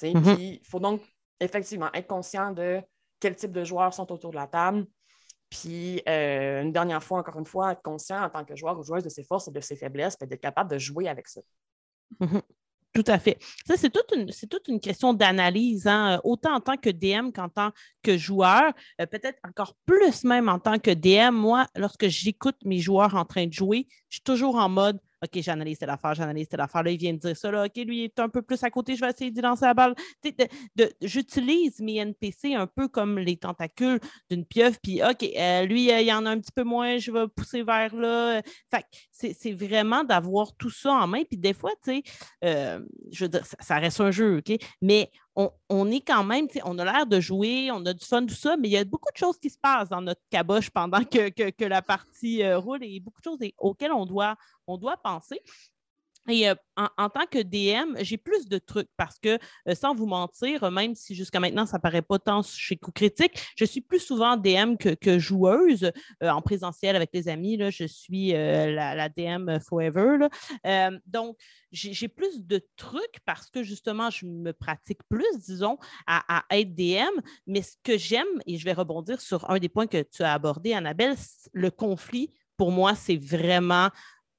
Il 0.03 0.61
faut 0.65 0.81
donc 0.81 1.03
effectivement 1.41 1.91
être 1.95 2.09
conscient 2.09 2.53
de 2.53 2.81
quel 3.21 3.37
type 3.37 3.53
de 3.53 3.65
joueurs 3.65 3.95
sont 3.95 4.11
autour 4.11 4.31
de 4.31 4.37
la 4.37 4.49
table, 4.49 4.87
puis, 5.53 6.03
euh, 6.09 6.63
une 6.63 6.73
dernière 6.73 7.05
fois, 7.05 7.19
encore 7.19 7.39
une 7.39 7.45
fois, 7.45 7.73
être 7.73 7.83
conscient 7.83 8.23
en 8.23 8.31
tant 8.31 8.43
que 8.43 8.57
joueur 8.57 8.79
ou 8.79 8.83
joueuse 8.83 9.05
de 9.05 9.11
ses 9.11 9.23
forces 9.23 9.49
et 9.49 9.51
de 9.51 9.61
ses 9.61 9.77
faiblesses, 9.77 10.17
puis 10.17 10.27
d'être 10.27 10.41
capable 10.41 10.71
de 10.71 10.79
jouer 10.79 11.09
avec 11.09 11.29
ça. 11.29 11.43
Tout 12.93 13.05
à 13.07 13.19
fait. 13.19 13.39
Ça, 13.67 13.77
c'est 13.79 13.91
toute 13.91 14.69
une, 14.69 14.81
question 14.81 15.15
d'analyse, 15.15 15.87
hein, 15.87 16.21
autant 16.25 16.55
en 16.55 16.61
tant 16.61 16.77
que 16.77 16.91
DM 16.91 17.31
qu'en 17.33 17.49
tant 17.49 17.71
que 18.03 18.19
joueur, 18.19 18.73
euh, 19.01 19.07
peut-être 19.07 19.39
encore 19.49 19.75
plus 19.87 20.25
même 20.25 20.49
en 20.51 20.59
tant 20.59 20.79
que 20.79 20.91
DM. 20.91 21.35
Moi, 21.35 21.67
lorsque 21.75 22.09
j'écoute 22.09 22.57
mes 22.67 22.81
joueurs 22.81 23.15
en 23.15 23.25
train 23.25 23.47
de 23.47 23.53
jouer, 23.53 23.87
je 24.11 24.17
suis 24.17 24.23
toujours 24.23 24.57
en 24.57 24.69
mode 24.69 25.01
OK, 25.23 25.41
j'analyse 25.41 25.79
telle 25.79 25.91
affaire, 25.91 26.15
j'analyse 26.15 26.49
telle 26.49 26.61
affaire. 26.61 26.83
Là, 26.83 26.91
il 26.91 26.99
vient 26.99 27.13
de 27.13 27.19
dire 27.19 27.37
ça. 27.37 27.51
Là, 27.51 27.65
OK, 27.67 27.77
lui, 27.77 27.99
il 28.01 28.05
est 28.05 28.19
un 28.19 28.29
peu 28.29 28.43
plus 28.43 28.63
à 28.65 28.71
côté, 28.71 28.97
je 28.97 29.01
vais 29.01 29.11
essayer 29.11 29.31
d'y 29.31 29.41
lancer 29.41 29.67
la 29.67 29.75
balle. 29.75 29.95
J'utilise 31.01 31.79
mes 31.81 31.97
NPC 31.97 32.55
un 32.55 32.67
peu 32.67 32.89
comme 32.89 33.19
les 33.19 33.37
tentacules 33.37 34.01
d'une 34.31 34.45
pieuvre. 34.45 34.77
Puis, 34.83 35.03
OK, 35.03 35.23
euh, 35.23 35.65
lui, 35.65 35.91
il 35.91 36.07
y 36.07 36.13
en 36.13 36.27
a 36.27 36.31
un 36.31 36.41
petit 36.41 36.53
peu 36.53 36.65
moins, 36.65 36.99
je 36.99 37.13
vais 37.13 37.29
pousser 37.29 37.63
vers 37.63 37.95
là. 37.95 38.43
Fait 38.71 38.85
c'est 39.11 39.53
vraiment 39.53 40.03
d'avoir 40.03 40.57
tout 40.57 40.71
ça 40.71 40.93
en 40.93 41.07
main. 41.07 41.23
Puis, 41.23 41.39
des 41.39 41.55
fois, 41.55 41.71
tu 41.85 41.93
sais, 41.93 42.03
euh, 42.45 42.81
je 43.13 43.25
veux 43.25 43.29
dire, 43.29 43.45
ça, 43.45 43.77
reste 43.77 44.01
un 44.01 44.11
jeu, 44.11 44.39
OK? 44.39 44.57
Mais 44.81 45.11
on, 45.35 45.91
est 45.91 46.01
quand 46.01 46.25
même, 46.25 46.47
on 46.65 46.79
a 46.79 46.85
l'air 46.85 47.07
de 47.07 47.21
jouer, 47.21 47.71
on 47.73 47.85
a 47.87 47.93
du 47.93 48.05
fun, 48.05 48.27
tout 48.27 48.35
ça, 48.35 48.57
mais 48.57 48.69
il 48.69 48.73
y 48.73 48.77
a 48.77 48.85
beaucoup 48.85 49.11
de 49.13 49.17
choses 49.17 49.39
qui 49.39 49.49
se 49.49 49.59
passent 49.59 49.89
dans 49.89 50.03
notre 50.03 50.21
caboche 50.31 50.71
pendant 50.71 51.03
que, 51.05 51.65
la 51.65 51.81
partie 51.81 52.43
euh, 52.43 52.59
roule 52.59 52.83
et 52.83 53.01
beaucoup 53.01 53.21
de 53.21 53.25
choses 53.25 53.39
auxquelles 53.59 53.93
on 53.93 54.07
on 54.67 54.77
doit 54.77 54.97
penser. 55.03 55.41
Et 56.29 56.49
euh, 56.49 56.55
en, 56.77 57.09
tant 57.09 57.27
que 57.27 57.43
DM, 57.43 57.97
j'ai 58.01 58.17
plus 58.17 58.47
de 58.49 58.59
trucs 58.59 58.89
parce 58.97 59.19
que, 59.19 59.39
euh, 59.69 59.75
sans 59.75 59.95
vous 59.95 60.07
mentir, 60.07 60.71
même 60.71 60.95
si 60.95 61.15
jusqu'à 61.15 61.41
maintenant, 61.41 61.67
ça 61.67 61.79
paraît 61.79 62.03
pas 62.03 62.19
tant 62.19 62.43
chez 62.43 62.77
Coup 62.77 62.93
Critique, 62.93 63.33
je 63.57 63.65
suis 63.65 63.81
plus 63.81 63.99
souvent 63.99 64.37
DM 64.37 64.77
que, 64.77 65.19
joueuse 65.19 65.91
euh, 66.23 66.31
en 66.31 66.41
présentiel 66.41 66.95
avec 66.97 67.11
les 67.13 67.29
amis. 67.29 67.57
Là, 67.57 67.71
je 67.71 67.85
suis 67.85 68.33
la, 68.33 69.09
DM 69.09 69.59
forever. 69.59 70.29
donc, 71.07 71.37
j'ai 71.73 72.09
plus 72.09 72.45
de 72.45 72.65
trucs 72.77 73.21
parce 73.25 73.51
que 73.51 73.63
justement, 73.63 74.11
je 74.11 74.27
me 74.27 74.53
pratique 74.53 75.01
plus, 75.09 75.27
disons, 75.39 75.79
à, 76.07 76.23
à 76.29 76.59
être 76.59 76.75
DM. 76.75 77.21
Mais 77.47 77.63
ce 77.63 77.77
que 77.83 77.99
j'aime, 77.99 78.27
et 78.47 78.59
je 78.59 78.65
vais 78.65 78.73
rebondir 78.73 79.21
sur 79.21 79.51
un 79.51 79.59
des 79.59 79.69
points 79.69 79.87
que 79.87 80.03
tu 80.03 80.23
as 80.23 80.33
abordé, 80.33 80.73
Annabelle, 80.73 81.17
le 81.53 81.71
conflit 81.71 82.31
pour 82.57 82.71
moi, 82.71 82.95
c'est 82.95 83.17
vraiment 83.17 83.91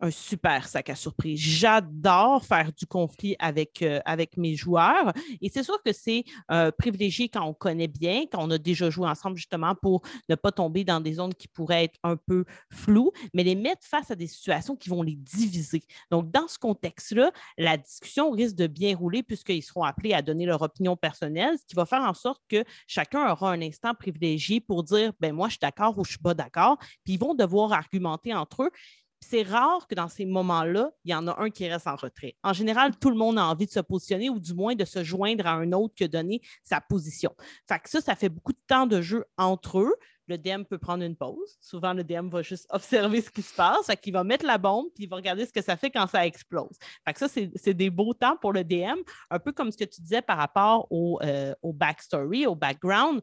un 0.03 0.11
super 0.11 0.67
sac 0.67 0.89
à 0.89 0.95
surprise. 0.95 1.39
J'adore 1.39 2.43
faire 2.45 2.71
du 2.73 2.85
conflit 2.85 3.35
avec, 3.39 3.81
euh, 3.81 4.01
avec 4.03 4.35
mes 4.35 4.53
joueurs. 4.55 5.13
Et 5.41 5.49
c'est 5.49 5.63
sûr 5.63 5.81
que 5.81 5.93
c'est 5.93 6.25
euh, 6.51 6.71
privilégié 6.71 7.29
quand 7.29 7.45
on 7.45 7.53
connaît 7.53 7.87
bien, 7.87 8.25
quand 8.29 8.43
on 8.43 8.51
a 8.51 8.57
déjà 8.57 8.89
joué 8.89 9.07
ensemble, 9.07 9.37
justement, 9.37 9.75
pour 9.75 10.01
ne 10.27 10.35
pas 10.35 10.51
tomber 10.51 10.83
dans 10.83 10.99
des 10.99 11.13
zones 11.13 11.33
qui 11.33 11.47
pourraient 11.47 11.85
être 11.85 11.97
un 12.03 12.17
peu 12.17 12.43
floues, 12.69 13.11
mais 13.33 13.43
les 13.43 13.55
mettre 13.55 13.87
face 13.87 14.11
à 14.11 14.15
des 14.15 14.27
situations 14.27 14.75
qui 14.75 14.89
vont 14.89 15.03
les 15.03 15.15
diviser. 15.15 15.83
Donc, 16.11 16.29
dans 16.31 16.49
ce 16.49 16.59
contexte-là, 16.59 17.31
la 17.57 17.77
discussion 17.77 18.31
risque 18.31 18.55
de 18.55 18.67
bien 18.67 18.97
rouler 18.97 19.23
puisqu'ils 19.23 19.63
seront 19.63 19.83
appelés 19.83 20.13
à 20.13 20.21
donner 20.21 20.45
leur 20.45 20.61
opinion 20.61 20.97
personnelle, 20.97 21.57
ce 21.57 21.65
qui 21.65 21.75
va 21.75 21.85
faire 21.85 22.01
en 22.01 22.13
sorte 22.13 22.41
que 22.49 22.65
chacun 22.87 23.31
aura 23.31 23.53
un 23.53 23.61
instant 23.61 23.93
privilégié 23.93 24.59
pour 24.59 24.83
dire, 24.83 25.13
ben 25.21 25.33
moi, 25.33 25.47
je 25.47 25.53
suis 25.53 25.59
d'accord 25.61 25.97
ou 25.97 26.03
je 26.03 26.09
ne 26.09 26.13
suis 26.13 26.23
pas 26.23 26.33
d'accord. 26.33 26.77
Puis 27.05 27.13
ils 27.13 27.19
vont 27.19 27.35
devoir 27.35 27.71
argumenter 27.71 28.33
entre 28.33 28.63
eux 28.63 28.71
c'est 29.23 29.43
rare 29.43 29.87
que 29.87 29.95
dans 29.95 30.07
ces 30.07 30.25
moments-là, 30.25 30.91
il 31.05 31.11
y 31.11 31.15
en 31.15 31.27
a 31.27 31.41
un 31.41 31.49
qui 31.49 31.67
reste 31.67 31.87
en 31.87 31.95
retrait. 31.95 32.35
En 32.43 32.53
général, 32.53 32.95
tout 32.97 33.09
le 33.09 33.15
monde 33.15 33.39
a 33.39 33.45
envie 33.45 33.65
de 33.65 33.71
se 33.71 33.79
positionner 33.79 34.29
ou 34.29 34.39
du 34.39 34.53
moins 34.53 34.75
de 34.75 34.85
se 34.85 35.03
joindre 35.03 35.47
à 35.47 35.53
un 35.53 35.71
autre 35.71 35.95
qui 35.95 36.03
a 36.03 36.07
donné 36.07 36.41
sa 36.63 36.81
position. 36.81 37.33
Fait 37.67 37.79
que 37.79 37.89
ça, 37.89 38.01
ça 38.01 38.15
fait 38.15 38.29
beaucoup 38.29 38.53
de 38.53 38.61
temps 38.67 38.85
de 38.85 39.01
jeu 39.01 39.25
entre 39.37 39.79
eux. 39.79 39.93
Le 40.27 40.37
DM 40.37 40.63
peut 40.63 40.77
prendre 40.77 41.03
une 41.03 41.15
pause. 41.15 41.57
Souvent, 41.59 41.93
le 41.93 42.03
DM 42.03 42.29
va 42.29 42.41
juste 42.41 42.65
observer 42.69 43.21
ce 43.21 43.29
qui 43.29 43.41
se 43.41 43.53
passe. 43.53 43.85
Fait 43.87 43.97
qu'il 43.97 44.13
va 44.13 44.23
mettre 44.23 44.45
la 44.45 44.57
bombe 44.57 44.87
puis 44.93 45.05
il 45.05 45.09
va 45.09 45.17
regarder 45.17 45.45
ce 45.45 45.53
que 45.53 45.61
ça 45.61 45.75
fait 45.75 45.91
quand 45.91 46.07
ça 46.07 46.25
explose. 46.25 46.77
Fait 47.05 47.13
que 47.13 47.19
ça, 47.19 47.27
c'est 47.27 47.73
des 47.73 47.89
beaux 47.89 48.13
temps 48.13 48.37
pour 48.37 48.53
le 48.53 48.63
DM, 48.63 48.99
un 49.29 49.39
peu 49.39 49.51
comme 49.51 49.71
ce 49.71 49.77
que 49.77 49.85
tu 49.85 50.01
disais 50.01 50.21
par 50.21 50.37
rapport 50.37 50.87
au, 50.91 51.19
euh, 51.23 51.53
au 51.61 51.73
backstory, 51.73 52.45
au 52.45 52.55
background. 52.55 53.21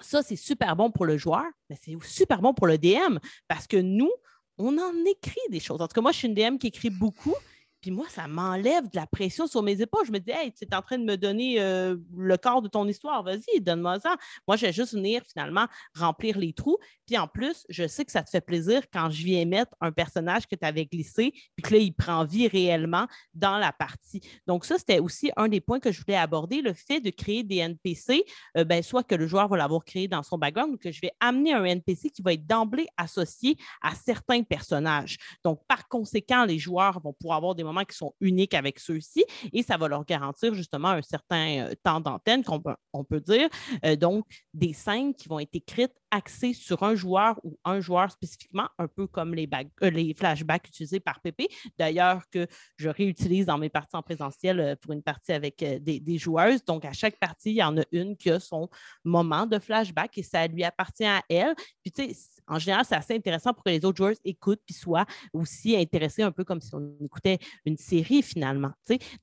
Ça, 0.00 0.22
c'est 0.22 0.36
super 0.36 0.76
bon 0.76 0.90
pour 0.90 1.06
le 1.06 1.16
joueur, 1.16 1.46
mais 1.70 1.76
c'est 1.82 1.96
super 2.04 2.42
bon 2.42 2.52
pour 2.52 2.66
le 2.66 2.76
DM 2.76 3.18
parce 3.48 3.66
que 3.66 3.78
nous, 3.78 4.10
on 4.58 4.78
en 4.78 4.92
écrit 5.04 5.40
des 5.50 5.60
choses. 5.60 5.80
En 5.80 5.88
tout 5.88 5.94
cas, 5.94 6.00
moi, 6.00 6.12
je 6.12 6.18
suis 6.18 6.28
une 6.28 6.34
DM 6.34 6.58
qui 6.58 6.68
écrit 6.68 6.90
beaucoup, 6.90 7.34
puis 7.80 7.90
moi, 7.90 8.06
ça 8.08 8.26
m'enlève 8.26 8.84
de 8.84 8.96
la 8.96 9.06
pression 9.06 9.46
sur 9.46 9.62
mes 9.62 9.80
épaules. 9.80 10.06
Je 10.06 10.12
me 10.12 10.18
dis, 10.18 10.30
hey, 10.30 10.52
tu 10.52 10.64
es 10.64 10.74
en 10.74 10.82
train 10.82 10.98
de 10.98 11.04
me 11.04 11.16
donner 11.16 11.60
euh, 11.60 11.96
le 12.16 12.36
corps 12.36 12.62
de 12.62 12.68
ton 12.68 12.86
histoire, 12.88 13.22
vas-y, 13.22 13.60
donne-moi 13.60 14.00
ça. 14.00 14.16
Moi, 14.46 14.56
je 14.56 14.66
vais 14.66 14.72
juste 14.72 14.94
venir 14.94 15.22
finalement 15.26 15.66
remplir 15.94 16.38
les 16.38 16.52
trous. 16.52 16.78
Puis 17.06 17.16
en 17.16 17.28
plus, 17.28 17.64
je 17.68 17.86
sais 17.86 18.04
que 18.04 18.12
ça 18.12 18.22
te 18.22 18.30
fait 18.30 18.40
plaisir 18.40 18.82
quand 18.92 19.10
je 19.10 19.24
viens 19.24 19.44
mettre 19.44 19.72
un 19.80 19.92
personnage 19.92 20.46
que 20.46 20.56
tu 20.56 20.64
avais 20.64 20.86
glissé, 20.86 21.32
puis 21.54 21.62
que 21.62 21.74
là, 21.74 21.80
il 21.80 21.92
prend 21.92 22.24
vie 22.24 22.48
réellement 22.48 23.06
dans 23.34 23.58
la 23.58 23.72
partie. 23.72 24.20
Donc, 24.46 24.64
ça, 24.64 24.78
c'était 24.78 24.98
aussi 24.98 25.30
un 25.36 25.48
des 25.48 25.60
points 25.60 25.80
que 25.80 25.92
je 25.92 26.00
voulais 26.00 26.16
aborder, 26.16 26.62
le 26.62 26.72
fait 26.72 27.00
de 27.00 27.10
créer 27.10 27.42
des 27.42 27.56
NPC, 27.56 28.24
euh, 28.56 28.64
ben, 28.64 28.82
soit 28.82 29.04
que 29.04 29.14
le 29.14 29.26
joueur 29.26 29.48
va 29.48 29.56
l'avoir 29.56 29.84
créé 29.84 30.08
dans 30.08 30.22
son 30.22 30.38
background 30.38 30.74
ou 30.74 30.78
que 30.78 30.90
je 30.90 31.00
vais 31.00 31.12
amener 31.20 31.52
un 31.52 31.64
NPC 31.64 32.10
qui 32.10 32.22
va 32.22 32.32
être 32.32 32.46
d'emblée 32.46 32.86
associé 32.96 33.56
à 33.82 33.94
certains 33.94 34.42
personnages. 34.42 35.18
Donc, 35.44 35.60
par 35.68 35.88
conséquent, 35.88 36.44
les 36.44 36.58
joueurs 36.58 37.00
vont 37.00 37.12
pouvoir 37.12 37.36
avoir 37.36 37.54
des 37.54 37.62
moments 37.66 37.84
qui 37.84 37.96
sont 37.96 38.14
uniques 38.20 38.54
avec 38.54 38.78
ceux-ci 38.78 39.24
et 39.52 39.62
ça 39.62 39.76
va 39.76 39.88
leur 39.88 40.04
garantir 40.04 40.54
justement 40.54 40.88
un 40.88 41.02
certain 41.02 41.66
euh, 41.66 41.74
temps 41.82 42.00
d'antenne 42.00 42.44
qu'on 42.44 42.60
peut, 42.60 42.74
on 42.92 43.04
peut 43.04 43.20
dire. 43.20 43.48
Euh, 43.84 43.96
donc, 43.96 44.24
des 44.54 44.72
scènes 44.72 45.14
qui 45.14 45.28
vont 45.28 45.40
être 45.40 45.54
écrites 45.54 45.94
axées 46.10 46.52
sur 46.52 46.82
un 46.82 46.94
joueur 46.94 47.38
ou 47.44 47.58
un 47.64 47.80
joueur 47.80 48.10
spécifiquement, 48.10 48.68
un 48.78 48.88
peu 48.88 49.06
comme 49.06 49.34
les, 49.34 49.48
euh, 49.82 49.90
les 49.90 50.14
flashbacks 50.14 50.68
utilisés 50.68 51.00
par 51.00 51.20
Pépé. 51.20 51.48
D'ailleurs, 51.78 52.22
que 52.30 52.46
je 52.76 52.88
réutilise 52.88 53.46
dans 53.46 53.58
mes 53.58 53.68
parties 53.68 53.96
en 53.96 54.02
présentiel 54.02 54.76
pour 54.80 54.92
une 54.92 55.02
partie 55.02 55.32
avec 55.32 55.58
des, 55.58 56.00
des, 56.00 56.18
joueuses. 56.18 56.64
Donc, 56.64 56.84
à 56.84 56.92
chaque 56.92 57.18
partie, 57.18 57.50
il 57.50 57.56
y 57.56 57.62
en 57.62 57.76
a 57.78 57.82
une 57.92 58.16
qui 58.16 58.30
a 58.30 58.40
son 58.40 58.68
moment 59.04 59.46
de 59.46 59.58
flashback 59.58 60.16
et 60.18 60.22
ça 60.22 60.46
lui 60.46 60.64
appartient 60.64 61.04
à 61.04 61.22
elle. 61.28 61.54
Puis, 61.82 61.92
tu 61.92 62.14
sais, 62.14 62.16
en 62.48 62.58
général, 62.58 62.84
c'est 62.84 62.94
assez 62.94 63.14
intéressant 63.14 63.52
pour 63.52 63.64
que 63.64 63.70
les 63.70 63.84
autres 63.84 63.96
joueurs 63.96 64.14
écoutent 64.24 64.60
puis 64.64 64.74
soient 64.74 65.06
aussi 65.32 65.76
intéressés 65.76 66.22
un 66.22 66.30
peu 66.30 66.44
comme 66.44 66.60
si 66.60 66.74
on 66.74 66.96
écoutait 67.04 67.38
une 67.64 67.76
série 67.76 68.22
finalement. 68.22 68.72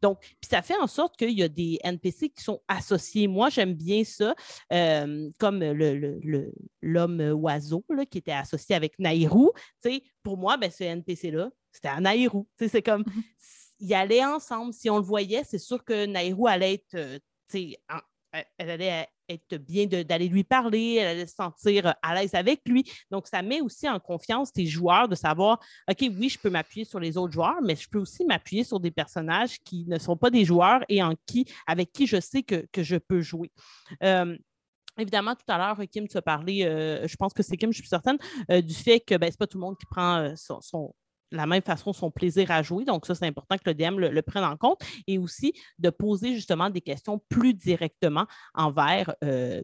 Donc, 0.02 0.20
puis 0.20 0.50
ça 0.50 0.62
fait 0.62 0.78
en 0.78 0.88
sorte 0.88 1.18
qu'il 1.18 1.38
y 1.38 1.44
a 1.44 1.48
des 1.48 1.80
NPC 1.84 2.30
qui 2.30 2.44
sont 2.44 2.62
associés. 2.68 3.28
Moi, 3.28 3.50
j'aime 3.50 3.74
bien 3.74 4.04
ça, 4.04 4.36
euh, 4.72 5.30
comme 5.40 5.60
le, 5.60 6.52
oiseau 6.84 7.86
qui 8.10 8.18
était 8.18 8.32
associé 8.32 8.76
avec 8.76 8.98
Nairou. 9.00 9.52
Pour 10.22 10.38
moi, 10.38 10.58
ben, 10.58 10.72
ce 10.72 10.84
NPC-là, 10.84 11.50
c'était 11.72 11.90
à 11.90 12.00
Nairou. 12.00 12.48
C'est 12.58 12.82
comme. 12.82 13.04
Mhm 13.08 13.24
ils 13.84 13.94
allaient 13.94 14.26
ensemble. 14.26 14.74
Si 14.74 14.90
on 14.90 14.98
le 14.98 15.04
voyait, 15.04 15.44
c'est 15.44 15.60
sûr 15.60 15.84
que 15.84 16.06
Nairou 16.06 16.48
allait 16.48 16.76
être, 16.76 16.96
euh, 16.96 17.20
elle 18.58 18.70
allait 18.70 19.08
être 19.30 19.58
bien 19.58 19.86
d'aller 19.86 20.28
lui 20.28 20.44
parler, 20.44 20.96
elle 20.96 21.08
allait 21.08 21.28
se 21.28 21.36
sentir 21.36 21.94
à 22.02 22.16
l'aise 22.16 22.34
avec 22.34 22.62
lui. 22.66 22.84
Donc, 23.12 23.28
ça 23.28 23.42
met 23.42 23.62
aussi 23.62 23.88
en 23.88 24.00
confiance 24.00 24.52
tes 24.52 24.66
joueurs 24.66 25.08
de 25.08 25.16
savoir, 25.16 25.60
OK, 25.90 25.98
oui, 26.02 26.30
je 26.30 26.40
peux 26.40 26.50
m'appuyer 26.50 26.86
sur 26.86 27.00
les 27.00 27.18
autres 27.18 27.34
joueurs, 27.34 27.62
mais 27.62 27.76
je 27.76 27.88
peux 27.90 28.00
aussi 28.00 28.26
m'appuyer 28.26 28.64
sur 28.64 28.80
des 28.80 28.92
personnages 28.92 29.60
qui 29.64 29.86
ne 29.88 30.00
sont 30.00 30.18
pas 30.18 30.30
des 30.30 30.46
joueurs 30.46 30.84
et 30.90 31.04
en 31.04 31.14
qui, 31.26 31.46
avec 31.68 31.92
qui 31.92 32.08
je 32.08 32.20
sais 32.20 32.42
que, 32.42 32.66
je 32.76 32.96
peux 32.96 33.22
jouer. 33.22 33.52
Euh, 34.02 34.36
Évidemment, 34.98 35.36
tout 35.36 35.52
à 35.52 35.58
l'heure, 35.58 35.80
Kim, 35.92 36.08
tu 36.08 36.18
as 36.18 36.22
parlé, 36.22 36.64
euh, 36.66 37.08
je 37.08 37.16
pense 37.16 37.34
que 37.34 37.42
c'est 37.42 37.58
Kim, 37.58 37.72
je 37.72 37.80
suis 37.80 37.88
certaine, 37.88 38.18
euh, 38.52 38.62
du 38.62 38.76
fait 38.76 39.00
que 39.00 39.16
ben, 39.16 39.28
ce 39.28 39.32
n'est 39.32 39.38
pas 39.38 39.48
tout 39.48 39.58
le 39.58 39.64
monde 39.64 39.78
qui 39.78 39.88
prend 39.88 40.18
euh, 40.18 40.34
son, 40.36 40.94
la 41.32 41.48
même 41.48 41.64
façon 41.64 41.94
son 41.94 42.12
plaisir 42.12 42.52
à 42.52 42.62
jouer. 42.62 42.86
Donc, 42.86 43.08
ça, 43.08 43.16
c'est 43.16 43.26
important 43.26 43.58
que 43.58 43.64
le 43.66 43.74
DM 43.74 43.98
le, 43.98 44.22
prenne 44.22 44.44
en 44.44 44.56
compte 44.56 44.82
et 45.08 45.18
aussi 45.18 45.54
de 45.80 45.90
poser 45.90 46.36
justement 46.36 46.70
des 46.70 46.82
questions 46.82 47.20
plus 47.28 47.56
directement 47.56 48.28
envers 48.54 49.16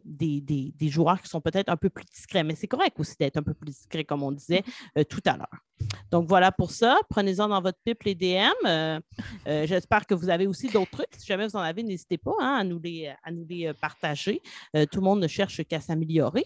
des, 0.04 0.74
joueurs 0.88 1.22
qui 1.22 1.28
sont 1.28 1.40
peut-être 1.40 1.68
un 1.68 1.76
peu 1.76 1.90
plus 1.90 2.04
discrets. 2.06 2.42
Mais 2.42 2.56
c'est 2.56 2.66
correct 2.66 2.98
aussi 2.98 3.14
d'être 3.20 3.36
un 3.36 3.44
peu 3.44 3.54
plus 3.54 3.70
discret, 3.70 4.04
comme 4.04 4.24
on 4.24 4.32
disait 4.32 4.64
tout 5.08 5.22
à 5.26 5.36
l'heure. 5.36 5.69
Donc, 6.10 6.28
voilà 6.28 6.52
pour 6.52 6.70
ça. 6.70 6.98
Prenez-en 7.08 7.48
dans 7.48 7.60
votre 7.60 7.78
pipe 7.84 8.02
les 8.04 8.14
DM. 8.14 9.00
J'espère 9.46 10.06
que 10.06 10.14
vous 10.14 10.28
avez 10.28 10.46
aussi 10.46 10.68
d'autres 10.68 10.90
trucs. 10.90 11.14
Si 11.16 11.26
jamais 11.26 11.46
vous 11.46 11.56
en 11.56 11.60
avez, 11.60 11.82
n'hésitez 11.82 12.18
pas 12.18 12.32
hein, 12.40 12.56
à 12.60 12.64
nous 12.64 12.78
les, 12.80 13.12
à 13.22 13.30
les 13.30 13.72
partager. 13.74 14.42
tout 14.72 15.00
le 15.00 15.02
monde 15.02 15.20
ne 15.20 15.28
cherche 15.28 15.62
qu'à 15.64 15.80
s'améliorer. 15.80 16.44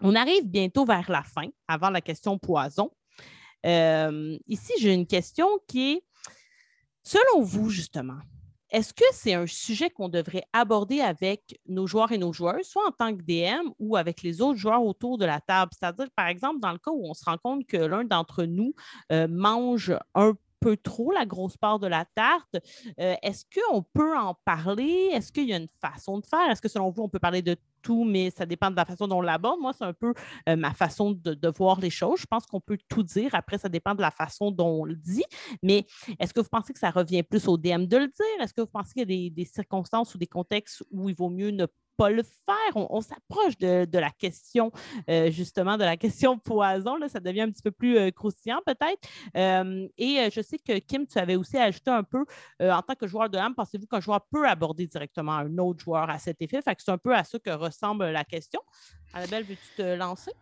On 0.00 0.14
arrive 0.14 0.46
bientôt 0.46 0.84
vers 0.84 1.10
la 1.10 1.22
fin, 1.22 1.48
avant 1.66 1.90
la 1.90 2.00
question 2.00 2.38
poison. 2.38 2.90
Euh, 3.66 4.38
ici, 4.46 4.72
j'ai 4.80 4.94
une 4.94 5.06
question 5.06 5.46
qui 5.66 5.92
est, 5.92 6.02
selon 7.02 7.42
vous, 7.42 7.70
justement, 7.70 8.18
est-ce 8.70 8.92
que 8.92 9.04
c'est 9.12 9.34
un 9.34 9.46
sujet 9.46 9.90
qu'on 9.90 10.08
devrait 10.08 10.44
aborder 10.52 11.00
avec 11.00 11.58
nos 11.66 11.86
joueurs 11.86 12.12
et 12.12 12.18
nos 12.18 12.32
joueuses, 12.32 12.66
soit 12.66 12.86
en 12.86 12.92
tant 12.92 13.16
que 13.16 13.22
DM 13.22 13.70
ou 13.78 13.96
avec 13.96 14.22
les 14.22 14.40
autres 14.42 14.58
joueurs 14.58 14.82
autour 14.82 15.18
de 15.18 15.24
la 15.24 15.40
table? 15.40 15.72
C'est-à-dire, 15.78 16.08
par 16.14 16.26
exemple, 16.26 16.60
dans 16.60 16.72
le 16.72 16.78
cas 16.78 16.90
où 16.90 17.08
on 17.08 17.14
se 17.14 17.24
rend 17.24 17.38
compte 17.38 17.66
que 17.66 17.78
l'un 17.78 18.04
d'entre 18.04 18.44
nous 18.44 18.74
euh, 19.12 19.26
mange 19.28 19.96
un 20.14 20.34
peu 20.60 20.76
trop 20.76 21.12
la 21.12 21.26
grosse 21.26 21.56
part 21.56 21.78
de 21.78 21.86
la 21.86 22.04
tarte. 22.14 22.56
Euh, 23.00 23.14
est-ce 23.22 23.44
qu'on 23.44 23.82
peut 23.82 24.16
en 24.16 24.34
parler? 24.44 25.10
Est-ce 25.12 25.32
qu'il 25.32 25.48
y 25.48 25.52
a 25.52 25.56
une 25.56 25.68
façon 25.80 26.18
de 26.18 26.26
faire? 26.26 26.50
Est-ce 26.50 26.62
que 26.62 26.68
selon 26.68 26.90
vous, 26.90 27.02
on 27.02 27.08
peut 27.08 27.18
parler 27.18 27.42
de 27.42 27.56
tout, 27.82 28.04
mais 28.04 28.30
ça 28.30 28.44
dépend 28.46 28.70
de 28.70 28.76
la 28.76 28.84
façon 28.84 29.06
dont 29.06 29.18
on 29.18 29.20
l'aborde? 29.20 29.60
Moi, 29.60 29.72
c'est 29.72 29.84
un 29.84 29.92
peu 29.92 30.14
euh, 30.48 30.56
ma 30.56 30.74
façon 30.74 31.12
de, 31.12 31.48
voir 31.56 31.80
les 31.80 31.90
choses. 31.90 32.20
Je 32.20 32.26
pense 32.26 32.46
qu'on 32.46 32.60
peut 32.60 32.78
tout 32.88 33.02
dire. 33.02 33.34
Après, 33.34 33.58
ça 33.58 33.68
dépend 33.68 33.94
de 33.94 34.02
la 34.02 34.10
façon 34.10 34.50
dont 34.50 34.80
on 34.80 34.84
le 34.84 34.96
dit. 34.96 35.24
Mais 35.62 35.86
est-ce 36.18 36.34
que 36.34 36.40
vous 36.40 36.48
pensez 36.50 36.72
que 36.72 36.78
ça 36.78 36.90
revient 36.90 37.22
plus 37.22 37.48
au 37.48 37.56
DM 37.56 37.86
de 37.86 37.96
le 37.96 38.06
dire? 38.06 38.42
Est-ce 38.42 38.54
que 38.54 38.60
vous 38.60 38.66
pensez 38.66 38.92
qu'il 38.92 39.00
y 39.00 39.02
a 39.02 39.06
des, 39.06 39.30
des 39.30 39.44
circonstances 39.44 40.14
ou 40.14 40.18
des 40.18 40.26
contextes 40.26 40.84
où 40.90 41.08
il 41.08 41.14
vaut 41.14 41.30
mieux 41.30 41.50
ne 41.50 41.66
pas 41.66 41.72
le 42.06 42.22
faire. 42.22 42.76
On, 42.76 43.00
s'approche 43.00 43.58
de, 43.58 43.98
la 43.98 44.10
question, 44.10 44.70
euh, 45.10 45.30
justement, 45.30 45.76
de 45.76 45.84
la 45.84 45.96
question 45.96 46.38
poison. 46.38 46.96
Là, 46.96 47.08
ça 47.08 47.20
devient 47.20 47.42
un 47.42 47.50
petit 47.50 47.62
peu 47.62 47.70
plus 47.70 47.98
euh, 47.98 48.10
croustillant, 48.10 48.60
peut-être. 48.64 49.08
Euh, 49.36 49.88
et 49.98 50.28
je 50.32 50.40
sais 50.40 50.58
que, 50.58 50.78
Kim, 50.78 51.06
tu 51.06 51.18
avais 51.18 51.36
aussi 51.36 51.56
ajouté 51.56 51.90
un 51.90 52.04
peu, 52.04 52.24
en 52.60 52.82
tant 52.82 52.94
que 52.94 53.06
joueur 53.06 53.28
de 53.28 53.38
âme, 53.38 53.54
pensez-vous 53.54 53.86
qu'un 53.86 54.00
joueur 54.00 54.20
peut 54.30 54.46
aborder 54.46 54.86
directement 54.86 55.32
un 55.32 55.58
autre 55.58 55.80
joueur 55.80 56.08
à 56.08 56.18
cet 56.18 56.40
effet? 56.40 56.62
Fait 56.62 56.74
que 56.74 56.82
c'est 56.82 56.90
un 56.90 56.98
peu 56.98 57.14
à 57.14 57.24
ça 57.24 57.38
que 57.38 57.50
ressemble 57.50 58.06
la 58.06 58.24
question. 58.24 58.60
Annabelle, 59.12 59.44
veux-tu 59.44 59.76
te 59.76 59.96
lancer? 59.96 60.32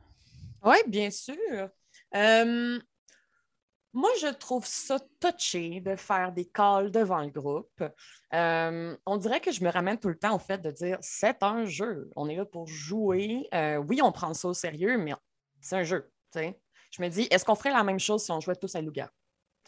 Oui, 0.62 0.76
bien 0.86 1.11
sûr. 1.11 1.70
Moi, 3.97 4.11
je 4.20 4.26
trouve 4.26 4.66
ça 4.66 4.99
touché 5.20 5.80
de 5.80 5.97
faire 5.97 6.30
des 6.30 6.44
calls 6.44 6.90
devant 6.90 7.22
le 7.22 7.30
groupe. 7.30 7.82
Euh, 8.34 8.94
on 9.07 9.16
dirait 9.16 9.40
que 9.40 9.51
je 9.51 9.64
me 9.64 9.70
ramène 9.70 9.99
tout 9.99 10.11
le 10.11 10.18
temps 10.18 10.36
au 10.36 10.38
fait 10.38 10.59
de 10.59 10.70
dire 10.70 10.99
c'est 11.01 11.42
un 11.42 11.64
jeu. 11.64 12.11
On 12.14 12.28
est 12.28 12.36
là 12.36 12.44
pour 12.44 12.66
jouer. 12.66 13.49
Euh, 13.55 13.78
oui, 13.78 14.03
on 14.03 14.12
prend 14.12 14.34
ça 14.34 14.49
au 14.49 14.53
sérieux, 14.53 14.99
mais 14.99 15.14
c'est 15.62 15.76
un 15.76 15.82
jeu. 15.82 16.12
Je 16.34 17.01
me 17.01 17.09
dis, 17.09 17.26
est-ce 17.30 17.47
qu'on 17.47 17.55
ferait 17.55 17.70
la 17.70 17.84
même 17.84 17.99
chose 17.99 18.22
si 18.22 18.30
on 18.30 18.38
jouait 18.38 18.57
tous 18.57 18.74
à 18.74 18.82
Louga? 18.82 19.11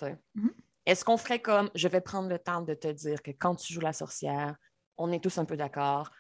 Mm-hmm. 0.03 0.51
Est-ce 0.85 1.07
qu'on 1.07 1.17
ferait 1.17 1.41
comme 1.41 1.71
je 1.75 1.89
vais 1.89 2.03
prendre 2.03 2.29
le 2.29 2.39
temps 2.39 2.61
de 2.61 2.75
te 2.75 2.89
dire 2.89 3.23
que 3.23 3.31
quand 3.31 3.55
tu 3.55 3.73
joues 3.73 3.81
la 3.81 3.95
sorcière, 3.95 4.57
on 4.99 5.11
est 5.11 5.25
tous 5.25 5.39
un 5.39 5.47
peu 5.47 5.57
d'accord, 5.57 6.11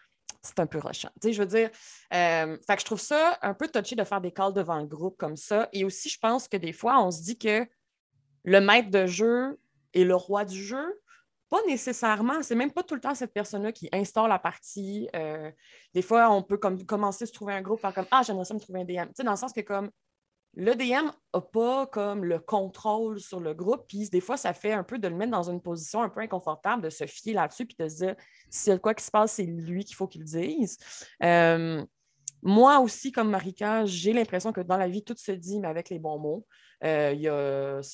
c'est 0.41 0.59
un 0.61 0.67
peu 0.67 0.79
rochant. 0.79 1.11
je 1.23 1.39
veux 1.39 1.47
dire, 1.47 1.71
euh, 2.15 2.57
je 2.67 2.85
trouve 2.87 3.01
ça 3.01 3.39
un 3.43 3.53
peu 3.53 3.69
touché 3.69 3.97
de 3.97 4.05
faire 4.05 4.23
des 4.23 4.33
calls 4.33 4.55
devant 4.55 4.79
le 4.79 4.87
groupe 4.87 5.19
comme 5.19 5.37
ça. 5.37 5.69
Et 5.75 5.85
aussi, 5.85 6.09
je 6.09 6.19
pense 6.19 6.49
que 6.49 6.57
des 6.57 6.73
fois, 6.73 7.03
on 7.05 7.11
se 7.11 7.23
dit 7.23 7.37
que 7.37 7.69
le 8.45 8.61
maître 8.61 8.91
de 8.91 9.07
jeu 9.07 9.59
est 9.95 10.05
le 10.05 10.15
roi 10.15 10.45
du 10.45 10.63
jeu. 10.63 11.01
Pas 11.51 11.59
nécessairement, 11.67 12.43
c'est 12.43 12.55
même 12.55 12.73
pas 12.73 12.83
tout 12.83 12.95
le 12.95 13.01
temps 13.01 13.15
cette 13.15 13.33
personne-là 13.33 13.73
qui 13.73 13.89
instaure 13.93 14.29
la 14.29 14.39
partie. 14.39 15.09
Euh, 15.17 15.51
des 15.95 16.03
fois, 16.03 16.31
on 16.31 16.43
peut 16.43 16.59
comme, 16.59 16.85
commencer 16.85 17.25
à 17.25 17.27
se 17.27 17.33
trouver 17.33 17.55
un 17.55 17.63
groupe, 17.63 17.81
faire 17.81 17.95
comme 17.95 18.07
Ah, 18.11 18.23
j'aimerais 18.23 18.45
ça 18.45 18.53
me 18.53 18.61
trouver 18.61 18.81
un 18.81 18.85
DM. 18.85 19.11
dans 19.25 19.31
le 19.31 19.37
sens 19.37 19.53
que 19.53 19.63
comme 19.63 19.91
le 20.55 20.75
DM 20.75 21.11
n'a 21.35 21.41
pas 21.41 21.87
comme 21.87 22.25
le 22.25 22.39
contrôle 22.39 23.21
sur 23.21 23.41
le 23.41 23.55
groupe, 23.55 23.85
puis 23.87 24.09
des 24.11 24.21
fois, 24.21 24.37
ça 24.37 24.53
fait 24.53 24.73
un 24.73 24.83
peu 24.83 24.99
de 24.99 25.09
le 25.09 25.15
mettre 25.15 25.31
dans 25.31 25.51
une 25.51 25.61
position 25.61 26.03
un 26.03 26.09
peu 26.09 26.21
inconfortable, 26.21 26.83
de 26.83 26.91
se 26.91 27.07
fier 27.07 27.35
là-dessus, 27.35 27.67
puis 27.67 27.77
de 27.79 27.89
se 27.89 27.97
dire 27.97 28.17
s'il 28.51 28.73
y 28.73 28.77
a 28.77 28.79
quoi 28.79 28.95
qui 28.95 29.05
se 29.05 29.11
passe, 29.11 29.33
c'est 29.33 29.45
lui 29.45 29.85
qu'il 29.85 29.95
faut 29.95 30.09
qu'il 30.09 30.25
dise. 30.25 30.79
Euh, 31.23 31.85
moi 32.43 32.81
aussi, 32.81 33.13
comme 33.13 33.31
Marika, 33.31 33.85
j'ai 33.85 34.13
l'impression 34.13 34.53
que 34.53 34.61
dans 34.61 34.77
la 34.77 34.89
vie, 34.89 35.03
tout 35.03 35.17
se 35.17 35.33
dit, 35.33 35.61
mais 35.61 35.69
avec 35.69 35.91
les 35.91 35.99
bons 35.99 36.19
mots. 36.19 36.47
Euh, 36.85 37.13
il 37.13 37.21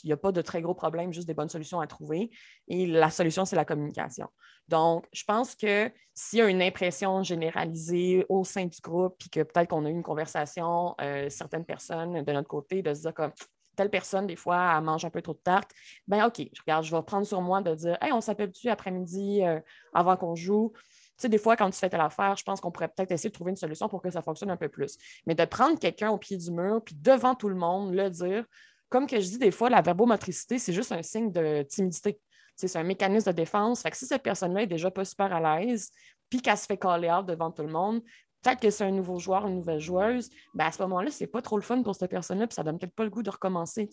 n'y 0.07 0.13
a, 0.13 0.17
pas 0.17 0.33
de 0.33 0.43
très 0.43 0.61
gros 0.61 0.75
problèmes, 0.75 1.13
juste 1.13 1.27
des 1.27 1.35
bonnes 1.35 1.49
solutions 1.49 1.81
à 1.81 1.87
trouver. 1.87 2.31
Et 2.69 2.87
la 2.87 3.11
solution, 3.11 3.45
c'est 3.45 3.57
la 3.57 3.65
communication. 3.65 4.29
Donc, 4.69 5.07
je 5.13 5.25
pense 5.25 5.55
que 5.55 5.91
s'il 6.15 6.39
y 6.39 6.43
a 6.43 6.49
une 6.49 6.63
impression 6.63 7.23
généralisée 7.23 8.27
au 8.29 8.45
sein 8.45 8.67
du 8.67 8.81
groupe, 8.83 9.17
puis 9.19 9.31
que 9.31 9.41
peut-être 9.41 9.69
qu'on 9.69 9.85
a 9.85 9.89
eu 9.89 9.93
une 9.93 10.03
conversation, 10.03 10.95
euh, 11.01 11.29
certaines 11.31 11.65
personnes 11.65 12.23
de 12.23 12.33
notre 12.33 12.49
côté, 12.49 12.83
de 12.83 12.93
se 12.93 13.03
dire 13.03 13.15
comme 13.15 13.33
telle 13.75 13.91
personne, 13.91 14.27
des 14.27 14.37
fois, 14.37 14.75
elle 14.77 14.85
mange 14.85 15.05
un 15.05 15.11
peu 15.11 15.21
trop 15.21 15.35
de 15.35 15.39
tarte, 15.39 15.71
ben 16.07 16.25
OK, 16.27 16.39
je 16.39 16.61
regarde, 16.63 16.85
je 16.85 16.95
vais 16.95 17.03
prendre 17.03 17.27
sur 17.27 17.41
moi 17.41 17.61
de 17.61 17.75
dire 17.75 17.99
Hey, 18.01 18.13
on 18.13 18.21
s'appelle-tu 18.21 18.69
après-midi 18.69 19.43
euh, 19.43 19.61
avant 19.93 20.17
qu'on 20.17 20.35
joue? 20.35 20.73
Sais, 21.17 21.29
des 21.29 21.39
fois, 21.39 21.57
quand 21.57 21.71
tu 21.71 21.79
fais 21.79 21.89
telle 21.89 22.01
affaire, 22.01 22.37
je 22.37 22.43
pense 22.43 22.61
qu'on 22.61 22.71
pourrait 22.71 22.89
peut-être 22.89 23.13
essayer 23.13 23.31
de 23.31 23.35
trouver 23.35 23.51
une 23.51 23.57
solution 23.57 23.89
pour 23.89 24.03
que 24.03 24.11
ça 24.11 24.23
fonctionne 24.23 24.51
un 24.51 24.57
peu 24.57 24.69
plus. 24.69 24.97
Mais 25.27 25.35
de 25.35 25.45
prendre 25.45 25.79
quelqu'un 25.79 26.11
au 26.11 26.19
pied 26.19 26.37
du 26.37 26.51
mur, 26.51 26.83
puis 26.85 26.97
devant 26.97 27.35
tout 27.35 27.49
le 27.49 27.55
monde, 27.55 27.95
le 27.95 28.11
dire, 28.11 28.45
comme 28.89 29.07
que 29.07 29.21
je 29.21 29.29
dis 29.29 29.39
des 29.39 29.51
fois, 29.51 29.71
la 29.71 29.81
verbomotricité, 29.81 30.59
c'est 30.59 30.73
juste 30.73 30.93
un 30.93 31.03
signe 31.03 31.31
de 31.31 31.63
timidité. 31.63 32.21
C'est 32.57 32.77
un 32.77 32.85
mécanisme 32.85 33.31
de 33.31 33.37
défense. 33.37 33.85
Si 33.93 34.07
cette 34.07 34.23
personne-là 34.23 34.63
est 34.63 34.67
déjà 34.67 34.91
pas 34.91 35.05
super 35.05 35.33
à 35.33 35.59
l'aise, 35.59 35.91
puis 36.31 36.41
qu'elle 36.41 36.57
se 36.57 36.67
fait 36.67 36.79
caller 36.79 37.11
out 37.11 37.27
devant 37.27 37.51
tout 37.51 37.63
le 37.63 37.73
monde, 37.73 38.03
peut-être 38.43 38.61
que 38.61 38.71
c'est 38.71 38.85
un 38.85 38.91
nouveau 38.91 39.19
joueur, 39.19 39.47
une 39.47 39.57
nouvelle 39.57 39.81
joueuse, 39.81 40.31
ben 40.55 40.67
à 40.67 40.73
ce 40.73 40.83
moment-là, 40.83 41.11
c'est 41.11 41.27
pas 41.27 41.43
trop 41.43 41.57
le 41.57 41.63
fun 41.63 41.83
pour 41.83 41.95
cette 41.95 42.11
personne-là, 42.11 42.47
puis 42.47 42.55
ça 42.55 42.63
donne 42.63 42.79
peut-être 42.79 42.95
pas 42.95 43.05
le 43.05 43.11
goût 43.11 43.23
de 43.23 43.31
recommencer. 43.31 43.89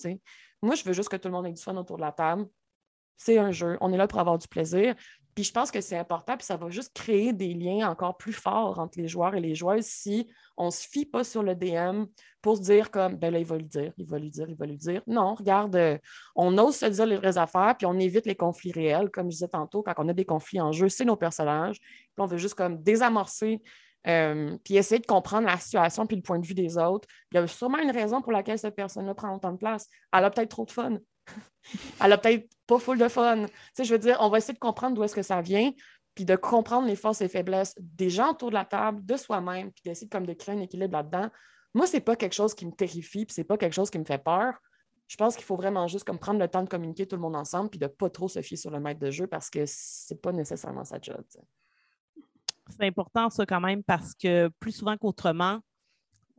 Moi, 0.62 0.76
je 0.76 0.84
veux 0.84 0.94
juste 0.94 1.10
que 1.10 1.16
tout 1.16 1.28
le 1.28 1.34
monde 1.34 1.48
ait 1.48 1.54
du 1.54 1.62
fun 1.62 1.76
autour 1.78 1.98
de 1.98 2.02
la 2.02 2.12
table. 2.12 2.48
C'est 3.18 3.38
un 3.38 3.52
jeu. 3.52 3.78
On 3.82 3.94
est 3.94 3.98
là 3.98 4.08
pour 4.08 4.20
avoir 4.20 4.38
du 4.38 4.48
plaisir. 4.48 4.96
Puis 5.34 5.44
je 5.44 5.52
pense 5.52 5.72
que 5.72 5.82
c'est 5.82 5.98
important, 5.98 6.36
puis 6.36 6.46
ça 6.46 6.58
va 6.58 6.70
juste 6.70 6.94
créer 6.94 7.34
des 7.34 7.54
liens 7.54 7.90
encore 7.90 8.18
plus 8.18 8.34
forts 8.34 8.80
entre 8.80 9.00
les 9.00 9.08
joueurs 9.08 9.36
et 9.36 9.40
les 9.40 9.56
joueuses 9.56 9.86
si 9.86 10.28
on 10.58 10.66
ne 10.68 10.72
se 10.72 10.88
fie 10.88 11.06
pas 11.06 11.24
sur 11.24 11.44
le 11.44 11.56
DM 11.56 12.06
pour 12.42 12.58
se 12.58 12.62
dire 12.62 12.92
comme, 12.92 13.16
ben 13.16 13.32
là, 13.32 13.40
il 13.40 13.46
va 13.46 13.58
lui 13.58 13.68
dire, 13.68 13.94
il 13.98 14.08
va 14.08 14.20
lui 14.20 14.30
dire, 14.30 14.48
il 14.50 14.56
va 14.56 14.66
lui 14.66 14.78
dire. 14.78 15.02
Non, 15.08 15.36
regarde, 15.36 15.76
euh, 15.76 15.98
on 16.36 16.58
ose 16.58 16.76
se 16.76 16.86
dire 16.86 17.06
les 17.06 17.18
vraies 17.18 17.38
affaires, 17.38 17.76
puis 17.78 17.86
on 17.86 17.98
évite 17.98 18.26
les 18.26 18.36
conflits 18.36 18.72
réels. 18.72 19.10
Comme 19.10 19.28
je 19.28 19.36
disais 19.36 19.48
tantôt, 19.48 19.84
quand 19.84 19.94
on 19.98 20.10
a 20.10 20.14
des 20.14 20.26
conflits 20.26 20.60
en 20.60 20.72
jeu, 20.72 20.90
c'est 20.90 21.06
nos 21.06 21.16
personnages. 21.16 21.80
Puis 21.80 22.20
on 22.20 22.26
veut 22.26 22.38
juste 22.38 22.56
comme 22.56 22.82
désamorcer 22.82 23.62
euh, 24.08 24.58
puis 24.64 24.78
essayer 24.78 25.00
de 25.00 25.06
comprendre 25.06 25.46
la 25.46 25.58
situation 25.58 26.08
puis 26.08 26.16
le 26.16 26.24
point 26.24 26.40
de 26.40 26.46
vue 26.46 26.54
des 26.54 26.78
autres. 26.78 27.08
Il 27.32 27.36
y 27.36 27.38
a 27.38 27.48
sûrement 27.48 27.78
une 27.78 27.92
raison 27.92 28.22
pour 28.22 28.32
laquelle 28.32 28.58
cette 28.58 28.76
personne-là 28.76 29.14
prend 29.14 29.36
autant 29.36 29.52
de 29.52 29.58
place. 29.58 29.88
Elle 30.12 30.26
a 30.26 30.32
peut-être 30.32 30.50
trop 30.50 30.66
de 30.66 30.72
fun. 30.72 30.98
Elle 32.02 32.14
a 32.14 32.18
peut-être 32.18 32.50
pas 32.68 32.80
full 32.80 32.98
de 32.98 33.08
fun. 33.08 33.46
Je 33.78 33.92
veux 33.92 34.00
dire, 34.00 34.18
on 34.20 34.30
va 34.30 34.38
essayer 34.40 34.54
de 34.54 34.60
comprendre 34.60 34.96
d'où 34.96 35.04
est-ce 35.04 35.16
que 35.16 35.22
ça 35.22 35.42
vient, 35.42 35.72
puis 36.16 36.26
de 36.26 36.36
comprendre 36.36 36.88
les 36.88 36.96
forces 36.96 37.22
et 37.22 37.28
faiblesses 37.28 37.74
des 37.80 38.10
gens 38.10 38.32
autour 38.32 38.50
de 38.50 38.56
la 38.56 38.66
table, 38.66 39.06
de 39.06 39.16
soi-même, 39.16 39.72
puis 39.72 39.82
d'essayer 39.86 40.10
comme 40.10 40.26
de 40.26 40.34
créer 40.34 40.56
un 40.56 40.62
équilibre 40.62 40.94
là-dedans. 40.94 41.30
Moi, 41.74 41.88
c'est 41.88 42.02
pas 42.02 42.16
quelque 42.16 42.34
chose 42.34 42.54
qui 42.54 42.66
me 42.66 42.72
terrifie, 42.72 43.26
puis 43.26 43.34
c'est 43.34 43.46
pas 43.46 43.58
quelque 43.58 43.74
chose 43.74 43.90
qui 43.90 44.00
me 44.00 44.06
fait 44.06 44.22
peur. 44.22 44.56
Je 45.08 45.16
pense 45.18 45.36
qu'il 45.36 45.46
faut 45.46 45.56
vraiment 45.56 45.88
juste 45.88 46.06
comme 46.06 46.20
prendre 46.20 46.40
le 46.40 46.48
temps 46.48 46.64
de 46.64 46.70
communiquer 46.70 47.06
tout 47.06 47.16
le 47.16 47.22
monde 47.22 47.36
ensemble, 47.36 47.70
puis 47.70 47.80
de 47.80 47.88
pas 47.88 48.10
trop 48.10 48.28
se 48.28 48.42
fier 48.42 48.58
sur 48.58 48.72
le 48.72 48.80
maître 48.80 49.00
de 49.00 49.12
jeu 49.12 49.28
parce 49.28 49.50
que 49.50 49.64
c'est 49.66 50.22
pas 50.22 50.32
nécessairement 50.32 50.84
sa 50.84 51.00
job. 51.02 51.24
C'est 52.70 52.86
important 52.86 53.30
ça 53.30 53.46
quand 53.46 53.60
même 53.60 53.84
parce 53.84 54.14
que 54.14 54.50
plus 54.60 54.72
souvent 54.72 54.98
qu'autrement, 54.98 55.60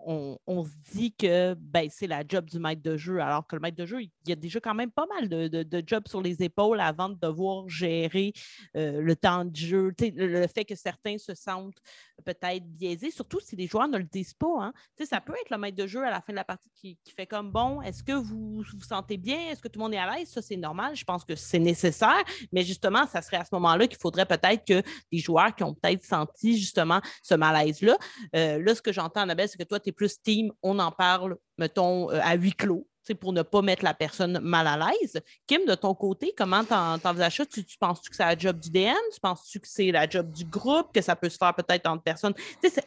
on, 0.06 0.64
se 0.64 0.70
dit 0.92 1.12
que 1.12 1.54
ben, 1.54 1.88
c'est 1.90 2.06
la 2.06 2.22
job 2.26 2.48
du 2.48 2.58
maître 2.58 2.82
de 2.82 2.96
jeu, 2.96 3.20
alors 3.20 3.46
que 3.46 3.56
le 3.56 3.60
maître 3.60 3.76
de 3.76 3.86
jeu, 3.86 4.02
il 4.02 4.10
y 4.26 4.32
a 4.32 4.36
déjà 4.36 4.60
quand 4.60 4.74
même 4.74 4.90
pas 4.90 5.06
mal 5.06 5.28
de, 5.28 5.48
de, 5.48 5.82
jobs 5.86 6.06
sur 6.08 6.20
les 6.20 6.42
épaules 6.42 6.80
avant 6.80 7.08
de 7.08 7.18
devoir 7.20 7.68
gérer 7.68 8.32
euh, 8.76 9.00
le 9.00 9.16
temps 9.16 9.44
de 9.44 9.56
jeu, 9.56 9.92
le, 10.00 10.46
fait 10.46 10.64
que 10.64 10.74
certains 10.74 11.18
se 11.18 11.34
sentent 11.34 11.80
peut-être 12.24 12.64
biaisés, 12.64 13.10
surtout 13.10 13.40
si 13.40 13.56
les 13.56 13.66
joueurs 13.66 13.88
ne 13.88 13.98
le 13.98 14.04
disent 14.04 14.34
pas. 14.34 14.54
Hein. 14.60 14.72
Ça 15.04 15.20
peut 15.20 15.34
être 15.40 15.50
le 15.50 15.58
maître 15.58 15.76
de 15.76 15.86
jeu 15.86 16.04
à 16.04 16.10
la 16.10 16.20
fin 16.20 16.32
de 16.32 16.36
la 16.36 16.44
partie 16.44 16.70
qui, 16.74 16.96
fait 17.16 17.26
comme 17.26 17.50
bon, 17.50 17.82
est-ce 17.82 18.02
que 18.02 18.12
vous 18.12 18.62
vous 18.62 18.80
sentez 18.82 19.16
bien? 19.16 19.50
Est-ce 19.50 19.60
que 19.60 19.68
tout 19.68 19.78
le 19.78 19.84
monde 19.84 19.94
est 19.94 19.98
à 19.98 20.14
l'aise? 20.14 20.28
Ça, 20.28 20.40
c'est 20.40 20.56
normal. 20.56 20.94
Je 20.96 21.04
pense 21.04 21.24
que 21.24 21.34
c'est 21.34 21.58
nécessaire, 21.58 22.22
mais 22.52 22.62
justement, 22.62 23.06
ça 23.06 23.20
serait 23.22 23.38
à 23.38 23.44
ce 23.44 23.50
moment-là 23.52 23.86
qu'il 23.86 23.98
faudrait 23.98 24.26
peut-être 24.26 24.64
que 24.64 24.82
des 25.10 25.18
joueurs 25.18 25.54
qui 25.54 25.64
ont 25.64 25.74
peut-être 25.74 26.04
senti 26.04 26.58
justement 26.58 27.00
ce 27.22 27.34
malaise-là. 27.34 27.96
Euh, 28.36 28.62
là, 28.62 28.74
ce 28.74 28.82
que 28.82 28.92
j'entends, 28.92 29.20
Annabelle, 29.20 29.48
c'est 29.48 29.58
que 29.58 29.64
toi, 29.64 29.80
tu 29.80 29.91
es 29.92 29.94
plus 29.94 30.20
team, 30.20 30.52
on 30.62 30.78
en 30.78 30.90
parle, 30.90 31.36
mettons, 31.58 32.10
euh, 32.10 32.20
à 32.22 32.34
huis 32.34 32.52
clos 32.52 32.86
pour 33.14 33.32
ne 33.32 33.42
pas 33.42 33.62
mettre 33.62 33.84
la 33.84 33.94
personne 33.94 34.38
mal 34.40 34.66
à 34.66 34.76
l'aise. 34.76 35.20
Kim, 35.46 35.64
de 35.66 35.74
ton 35.74 35.94
côté, 35.94 36.32
comment 36.36 36.64
t'envisages 36.64 37.36
ça? 37.36 37.46
Tu, 37.46 37.64
tu 37.64 37.76
penses-tu 37.78 38.10
que 38.10 38.16
c'est 38.16 38.24
la 38.24 38.38
job 38.38 38.58
du 38.58 38.70
DM? 38.70 38.94
Tu 39.12 39.20
penses-tu 39.20 39.60
que 39.60 39.68
c'est 39.68 39.90
la 39.90 40.08
job 40.08 40.30
du 40.30 40.44
groupe, 40.44 40.92
que 40.94 41.00
ça 41.00 41.16
peut 41.16 41.28
se 41.28 41.36
faire 41.36 41.54
peut-être 41.54 41.86
entre 41.88 42.02
personnes? 42.02 42.34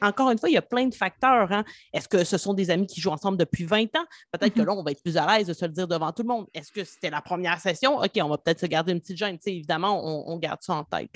encore 0.01 0.31
une 0.31 0.37
fois, 0.37 0.49
il 0.49 0.53
y 0.53 0.57
a 0.57 0.61
plein 0.61 0.87
de 0.87 0.95
facteurs. 0.95 1.51
Hein. 1.51 1.63
Est-ce 1.93 2.07
que 2.07 2.23
ce 2.23 2.37
sont 2.37 2.53
des 2.53 2.69
amis 2.71 2.87
qui 2.87 3.01
jouent 3.01 3.11
ensemble 3.11 3.37
depuis 3.37 3.65
20 3.65 3.95
ans? 3.95 4.05
Peut-être 4.31 4.53
que 4.53 4.61
mm-hmm. 4.61 4.65
là, 4.65 4.73
on 4.73 4.83
va 4.83 4.91
être 4.91 5.03
plus 5.03 5.17
à 5.17 5.27
l'aise 5.27 5.47
de 5.47 5.53
se 5.53 5.65
le 5.65 5.71
dire 5.71 5.87
devant 5.87 6.11
tout 6.11 6.23
le 6.23 6.29
monde. 6.29 6.47
Est-ce 6.53 6.71
que 6.71 6.83
c'était 6.83 7.09
la 7.09 7.21
première 7.21 7.59
session? 7.59 7.97
OK, 7.97 8.11
on 8.21 8.29
va 8.29 8.37
peut-être 8.37 8.61
se 8.61 8.65
garder 8.67 8.93
une 8.93 9.01
petite 9.01 9.17
gêne. 9.17 9.37
évidemment, 9.45 10.01
on, 10.29 10.37
garde 10.37 10.61
ça 10.61 10.73
en 10.75 10.83
tête. 10.83 11.09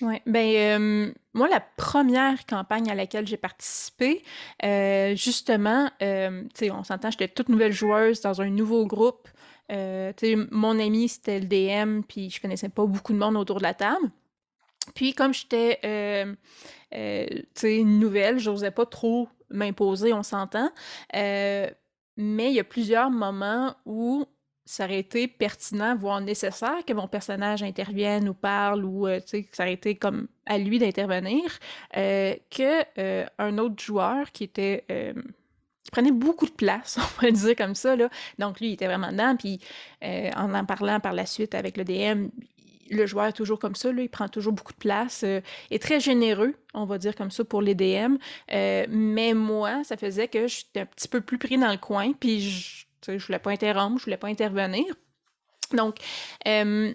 Oui, 0.00 0.20
bien, 0.26 0.80
euh, 0.80 1.12
moi, 1.34 1.48
la 1.48 1.60
première 1.60 2.44
campagne 2.46 2.90
à 2.90 2.94
laquelle 2.94 3.26
j'ai 3.26 3.36
participé, 3.36 4.22
euh, 4.64 5.14
justement, 5.16 5.90
euh, 6.02 6.44
on 6.70 6.84
s'entend, 6.84 7.10
j'étais 7.10 7.28
toute 7.28 7.48
nouvelle 7.48 7.72
joueuse 7.72 8.20
dans 8.20 8.42
un 8.42 8.50
nouveau 8.50 8.86
groupe. 8.86 9.28
Euh, 9.70 10.12
mon 10.50 10.78
ami, 10.78 11.08
c'était 11.08 11.40
le 11.40 11.46
DM, 11.46 12.02
puis 12.02 12.28
je 12.28 12.40
connaissais 12.40 12.68
pas 12.68 12.84
beaucoup 12.84 13.12
de 13.12 13.18
monde 13.18 13.36
autour 13.36 13.58
de 13.58 13.62
la 13.62 13.74
table. 13.74 14.10
Puis, 14.94 15.14
comme 15.14 15.32
j'étais 15.32 15.78
une 17.62 17.98
nouvelle, 17.98 18.38
j'osais 18.38 18.72
pas 18.72 18.84
trop 18.84 19.28
m'imposer, 19.48 20.12
on 20.12 20.22
s'entend. 20.22 20.70
mais 21.14 21.70
il 22.18 22.52
y 22.52 22.60
a 22.60 22.64
plusieurs 22.64 23.10
moments 23.10 23.74
où 23.86 24.26
ça 24.64 24.84
aurait 24.84 25.00
été 25.00 25.26
pertinent, 25.26 25.96
voire 25.96 26.20
nécessaire 26.20 26.84
que 26.86 26.92
mon 26.92 27.08
personnage 27.08 27.62
intervienne 27.62 28.28
ou 28.28 28.34
parle 28.34 28.84
ou 28.84 29.06
euh, 29.06 29.20
que 29.20 29.44
ça 29.52 29.64
aurait 29.64 29.72
été 29.72 29.96
comme 29.96 30.28
à 30.46 30.58
lui 30.58 30.78
d'intervenir, 30.78 31.42
euh, 31.96 32.34
que 32.50 32.84
euh, 32.98 33.26
un 33.38 33.58
autre 33.58 33.82
joueur 33.82 34.30
qui 34.32 34.44
était 34.44 34.84
qui 35.84 35.90
prenait 35.90 36.12
beaucoup 36.12 36.46
de 36.46 36.52
place, 36.52 36.98
on 37.20 37.22
va 37.22 37.30
dire 37.30 37.56
comme 37.56 37.74
ça 37.74 37.96
là. 37.96 38.08
Donc 38.38 38.60
lui 38.60 38.68
il 38.68 38.72
était 38.74 38.86
vraiment 38.86 39.10
dedans 39.10 39.36
puis 39.36 39.60
en 40.02 40.54
en 40.54 40.64
parlant 40.64 41.00
par 41.00 41.12
la 41.12 41.26
suite 41.26 41.54
avec 41.54 41.76
le 41.76 41.84
DM, 41.84 42.28
le 42.90 43.06
joueur 43.06 43.26
est 43.26 43.32
toujours 43.32 43.58
comme 43.58 43.74
ça, 43.74 43.90
là, 43.90 44.02
il 44.02 44.10
prend 44.10 44.28
toujours 44.28 44.52
beaucoup 44.52 44.74
de 44.74 44.78
place, 44.78 45.22
est 45.22 45.82
très 45.82 45.98
généreux, 45.98 46.54
on 46.74 46.84
va 46.84 46.98
dire 46.98 47.16
comme 47.16 47.30
ça, 47.30 47.42
pour 47.42 47.62
les 47.62 47.74
DM. 47.74 48.16
mais 48.50 49.32
moi, 49.32 49.82
ça 49.82 49.96
faisait 49.96 50.28
que 50.28 50.46
j'étais 50.46 50.80
un 50.80 50.86
petit 50.86 51.08
peu 51.08 51.22
plus 51.22 51.38
pris 51.38 51.56
dans 51.56 51.70
le 51.70 51.78
coin, 51.78 52.12
puis 52.12 52.42
je 52.42 52.84
je 53.06 53.12
ne 53.12 53.18
voulais 53.18 53.38
pas 53.38 53.50
interrompre, 53.50 53.98
je 53.98 54.04
voulais 54.04 54.16
pas 54.16 54.28
intervenir. 54.28 54.86
Donc, 55.72 55.96
euh, 56.46 56.92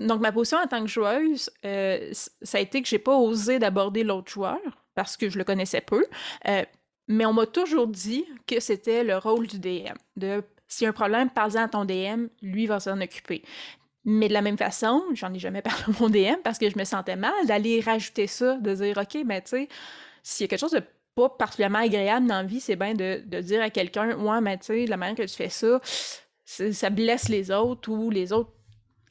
donc 0.00 0.20
ma 0.20 0.32
position 0.32 0.58
en 0.58 0.66
tant 0.66 0.80
que 0.80 0.88
joueuse, 0.88 1.50
euh, 1.64 2.10
ça 2.12 2.58
a 2.58 2.60
été 2.60 2.82
que 2.82 2.88
j'ai 2.88 2.98
pas 2.98 3.16
osé 3.16 3.58
d'aborder 3.58 4.04
l'autre 4.04 4.30
joueur 4.30 4.58
parce 4.94 5.16
que 5.16 5.28
je 5.28 5.38
le 5.38 5.44
connaissais 5.44 5.80
peu. 5.80 6.06
Euh, 6.48 6.64
mais 7.08 7.24
on 7.24 7.32
m'a 7.32 7.46
toujours 7.46 7.86
dit 7.86 8.24
que 8.46 8.60
c'était 8.60 9.02
le 9.02 9.16
rôle 9.16 9.46
du 9.46 9.58
DM. 9.58 9.96
De 10.16 10.42
a 10.82 10.86
un 10.86 10.92
problème, 10.92 11.30
parle-en 11.30 11.64
à 11.64 11.68
ton 11.68 11.84
DM, 11.86 12.26
lui 12.42 12.66
va 12.66 12.78
s'en 12.78 13.00
occuper. 13.00 13.42
Mais 14.04 14.28
de 14.28 14.34
la 14.34 14.42
même 14.42 14.58
façon, 14.58 15.02
j'en 15.14 15.32
ai 15.32 15.38
jamais 15.38 15.62
parlé 15.62 15.82
à 15.84 15.90
mon 16.00 16.10
DM 16.10 16.40
parce 16.44 16.58
que 16.58 16.68
je 16.68 16.78
me 16.78 16.84
sentais 16.84 17.16
mal 17.16 17.46
d'aller 17.46 17.80
rajouter 17.80 18.26
ça, 18.26 18.56
de 18.56 18.74
dire 18.74 18.98
OK, 18.98 19.22
mais 19.24 19.40
tu 19.42 19.50
sais, 19.50 19.68
s'il 20.22 20.44
y 20.44 20.46
a 20.46 20.48
quelque 20.48 20.60
chose 20.60 20.72
de 20.72 20.82
particulièrement 21.26 21.80
agréable 21.80 22.26
dans 22.26 22.36
la 22.36 22.44
vie, 22.44 22.60
c'est 22.60 22.76
bien 22.76 22.94
de, 22.94 23.40
dire 23.40 23.62
à 23.62 23.70
quelqu'un 23.70 24.16
Ouais, 24.16 24.40
mais 24.40 24.58
tu 24.58 24.66
sais, 24.66 24.86
la 24.86 24.96
manière 24.96 25.16
que 25.16 25.22
tu 25.22 25.34
fais 25.34 25.48
ça, 25.48 25.80
ça 26.44 26.90
blesse 26.90 27.28
les 27.28 27.50
autres 27.50 27.90
ou 27.90 28.10
les 28.10 28.32
autres 28.32 28.52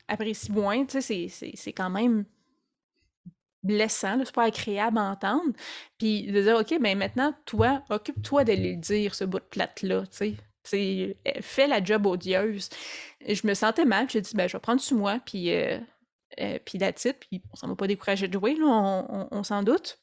apprécient 0.07 0.53
moins. 0.53 0.85
Tu 0.85 1.01
sais, 1.01 1.27
c'est 1.29 1.73
quand 1.73 1.89
même 1.89 2.25
blessant, 3.63 4.19
c'est 4.23 4.33
pas 4.33 4.45
agréable 4.45 4.97
à 4.97 5.11
entendre. 5.11 5.53
Puis 5.97 6.31
de 6.31 6.41
dire 6.41 6.57
OK, 6.57 6.71
maintenant, 6.79 7.33
toi, 7.45 7.83
occupe-toi 7.89 8.43
de 8.43 8.53
le 8.53 8.75
dire, 8.75 9.13
ce 9.13 9.23
bout 9.25 9.39
de 9.39 9.45
plate-là. 9.45 10.03
Tu 10.07 10.37
sais. 10.63 11.17
fais 11.41 11.67
la 11.67 11.83
job 11.83 12.05
odieuse. 12.05 12.69
je 13.27 13.47
me 13.47 13.53
sentais 13.53 13.85
mal, 13.85 14.09
j'ai 14.09 14.21
dit, 14.21 14.35
ben, 14.35 14.47
je 14.47 14.53
vais 14.53 14.61
prendre 14.61 14.81
sur 14.81 14.97
moi, 14.97 15.19
puis, 15.25 15.53
euh, 15.53 15.79
euh, 16.39 16.59
puis 16.65 16.79
puis 16.79 17.41
on 17.51 17.55
s'en 17.55 17.67
va 17.67 17.75
pas 17.75 17.87
décourager 17.87 18.27
de 18.27 18.33
jouer, 18.33 18.55
là, 18.55 18.65
on 19.31 19.43
s'en 19.43 19.63
doute. 19.63 19.99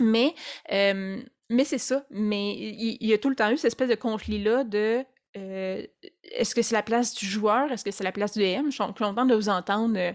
Mais, 0.00 0.34
mais 0.70 1.64
c'est 1.64 1.78
ça. 1.78 2.04
Mais 2.10 2.54
il 2.54 3.06
y, 3.06 3.12
a 3.12 3.18
tout 3.18 3.30
le 3.30 3.36
temps 3.36 3.50
eu 3.50 3.56
cette 3.56 3.66
espèce 3.66 3.88
de 3.88 3.94
conflit-là 3.94 4.64
de 4.64 5.04
est-ce 5.34 6.54
que 6.54 6.62
c'est 6.62 6.76
la 6.76 6.82
place 6.82 7.12
du 7.12 7.26
joueur? 7.26 7.72
Est-ce 7.72 7.84
que 7.84 7.90
c'est 7.90 8.04
la 8.04 8.12
place 8.12 8.32
du 8.32 8.38
DM? 8.38 8.66
Je 8.66 8.70
suis 8.70 8.84
contente 8.96 9.28
de 9.28 9.34
vous 9.34 9.48
entendre 9.48 10.14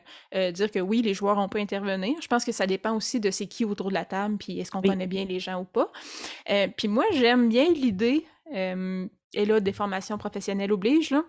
dire 0.51 0.71
que 0.71 0.79
oui, 0.79 1.01
les 1.01 1.13
joueurs 1.13 1.37
ont 1.37 1.49
pas 1.49 1.59
intervenir. 1.59 2.15
Je 2.21 2.27
pense 2.27 2.45
que 2.45 2.51
ça 2.51 2.65
dépend 2.65 2.95
aussi 2.95 3.19
de 3.19 3.29
c'est 3.29 3.47
qui 3.47 3.65
autour 3.65 3.89
de 3.89 3.95
la 3.95 4.05
table, 4.05 4.37
puis 4.37 4.59
est-ce 4.59 4.71
qu'on 4.71 4.81
connaît 4.81 5.07
bien 5.07 5.25
les 5.25 5.39
gens 5.39 5.61
ou 5.61 5.65
pas. 5.65 5.91
puis 6.77 6.87
moi, 6.87 7.03
j'aime 7.11 7.49
bien 7.49 7.65
l'idée, 7.69 8.25
et 8.51 9.45
là, 9.45 9.59
des 9.59 9.73
formations 9.73 10.17
professionnelles 10.17 10.71
obligent, 10.71 11.11
là, 11.11 11.23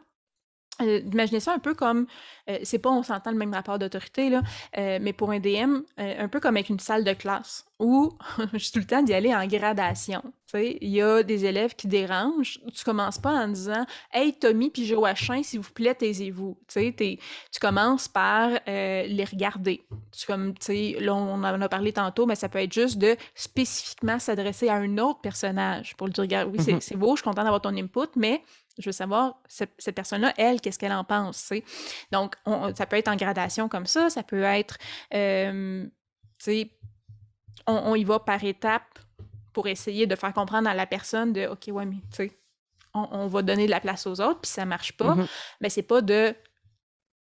euh, 0.80 1.00
imaginez 1.12 1.40
ça 1.40 1.52
un 1.52 1.58
peu 1.58 1.74
comme, 1.74 2.06
euh, 2.48 2.58
c'est 2.62 2.78
pas 2.78 2.90
on 2.90 3.02
s'entend 3.02 3.30
le 3.30 3.36
même 3.36 3.54
rapport 3.54 3.78
d'autorité, 3.78 4.30
là, 4.30 4.42
euh, 4.78 4.98
mais 5.00 5.12
pour 5.12 5.30
un 5.30 5.38
DM, 5.38 5.80
un 5.96 6.28
peu 6.28 6.40
comme 6.40 6.56
avec 6.56 6.68
une 6.68 6.80
salle 6.80 7.04
de 7.04 7.12
classe 7.12 7.64
où 7.78 8.12
suis 8.58 8.72
tout 8.72 8.78
le 8.78 8.84
temps 8.84 9.02
d'y 9.02 9.14
aller 9.14 9.34
en 9.34 9.46
gradation. 9.46 10.22
Il 10.52 10.88
y 10.88 11.00
a 11.00 11.22
des 11.22 11.44
élèves 11.44 11.74
qui 11.76 11.86
dérangent. 11.86 12.60
Tu 12.74 12.84
commences 12.84 13.18
pas 13.18 13.30
en 13.30 13.48
disant 13.48 13.86
Hey 14.12 14.32
Tommy 14.32 14.68
puis 14.70 14.84
Joachim, 14.84 15.44
s'il 15.44 15.60
vous 15.60 15.70
plaît, 15.70 15.94
taisez-vous. 15.94 16.58
Tu 16.68 17.26
commences 17.60 18.08
par 18.08 18.50
les 18.66 19.24
regarder. 19.30 19.82
Tu, 20.10 20.26
comme, 20.26 20.54
là, 20.68 21.14
on 21.14 21.44
en 21.44 21.60
a 21.60 21.68
parlé 21.68 21.92
tantôt, 21.92 22.26
mais 22.26 22.34
ça 22.34 22.48
peut 22.48 22.58
être 22.58 22.72
juste 22.72 22.98
de 22.98 23.16
spécifiquement 23.36 24.18
s'adresser 24.18 24.68
à 24.68 24.74
un 24.74 24.98
autre 24.98 25.20
personnage 25.20 25.96
pour 25.96 26.08
lui 26.08 26.14
dire 26.14 26.24
Regarde, 26.24 26.50
oui, 26.52 26.58
mm-hmm. 26.58 26.80
c'est 26.80 26.96
beau, 26.96 27.14
je 27.14 27.22
suis 27.22 27.30
content 27.30 27.44
d'avoir 27.44 27.60
ton 27.60 27.76
input, 27.76 28.10
mais 28.16 28.42
je 28.80 28.88
veux 28.88 28.92
savoir, 28.92 29.40
cette, 29.48 29.94
personne-là, 29.94 30.32
elle, 30.36 30.60
qu'est-ce 30.60 30.78
qu'elle 30.78 30.92
en 30.92 31.04
pense, 31.04 31.52
Donc, 32.12 32.36
ça 32.74 32.86
peut 32.86 32.96
être 32.96 33.08
en 33.08 33.16
gradation 33.16 33.68
comme 33.68 33.86
ça, 33.86 34.10
ça 34.10 34.22
peut 34.22 34.42
être, 34.42 34.78
euh, 35.14 35.86
on, 37.66 37.94
y 37.94 38.04
va 38.04 38.18
par 38.18 38.42
étapes 38.44 38.98
pour 39.52 39.66
essayer 39.66 40.06
de 40.06 40.16
faire 40.16 40.32
comprendre 40.32 40.68
à 40.68 40.74
la 40.74 40.86
personne 40.86 41.32
de, 41.32 41.46
OK, 41.46 41.68
ouais, 41.68 41.86
mais 41.86 41.96
tu 42.10 42.28
sais, 42.28 42.38
on, 42.94 43.26
va 43.26 43.42
donner 43.42 43.66
de 43.66 43.70
la 43.70 43.80
place 43.80 44.06
aux 44.06 44.20
autres, 44.20 44.40
puis 44.40 44.50
ça 44.50 44.64
marche 44.64 44.96
pas. 44.96 45.14
Mm-hmm. 45.14 45.28
Mais 45.60 45.68
c'est 45.68 45.82
pas 45.82 46.00
de 46.00 46.34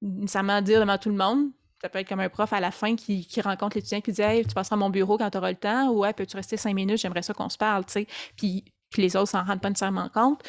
nécessairement 0.01 0.61
dire 0.61 0.79
devant 0.79 0.97
tout 0.97 1.09
le 1.09 1.15
monde, 1.15 1.49
ça 1.81 1.89
peut 1.89 1.99
être 1.99 2.09
comme 2.09 2.19
un 2.19 2.29
prof 2.29 2.51
à 2.53 2.59
la 2.59 2.71
fin 2.71 2.95
qui, 2.95 3.27
rencontre 3.41 3.77
l'étudiant 3.77 4.01
qui 4.01 4.11
dit 4.11 4.21
Hey, 4.21 4.45
tu 4.45 4.53
passeras 4.53 4.75
à 4.75 4.79
mon 4.79 4.89
bureau 4.89 5.17
quand 5.17 5.29
tu 5.29 5.37
auras 5.37 5.51
le 5.51 5.57
temps 5.57 5.89
ou 5.91 6.05
hey, 6.05 6.13
peux-tu 6.13 6.35
rester 6.35 6.57
cinq 6.57 6.73
minutes, 6.73 6.97
j'aimerais 6.97 7.21
ça 7.21 7.33
qu'on 7.33 7.49
se 7.49 7.57
parle, 7.57 7.85
tu 7.85 7.93
sais. 7.93 8.07
Puis 8.35 8.65
que 8.93 9.01
les 9.01 9.15
autres 9.15 9.29
s'en 9.29 9.43
rendent 9.43 9.61
pas 9.61 9.69
nécessairement 9.69 10.09
compte. 10.09 10.41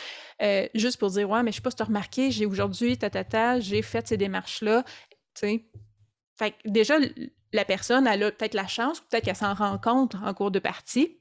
Euh, 0.42 0.68
juste 0.74 0.98
pour 0.98 1.10
dire, 1.10 1.28
ouais, 1.28 1.42
mais 1.42 1.50
je 1.50 1.56
sais 1.56 1.62
pas 1.62 1.70
si 1.70 1.76
tu 1.76 1.82
as 1.82 1.86
remarqué, 1.86 2.30
j'ai 2.30 2.46
aujourd'hui, 2.46 2.96
ta, 2.96 3.10
ta, 3.10 3.24
ta, 3.24 3.60
j'ai 3.60 3.82
fait 3.82 4.06
ces 4.06 4.16
démarches-là. 4.16 4.84
Fait 5.34 5.60
que 6.52 6.56
déjà, 6.66 6.96
la 7.52 7.64
personne, 7.64 8.06
elle 8.06 8.22
a 8.22 8.30
peut-être 8.30 8.54
la 8.54 8.66
chance, 8.66 9.00
ou 9.00 9.02
peut-être 9.10 9.24
qu'elle 9.24 9.36
s'en 9.36 9.54
rend 9.54 9.78
compte 9.78 10.14
en 10.14 10.32
cours 10.34 10.50
de 10.50 10.58
partie, 10.58 11.18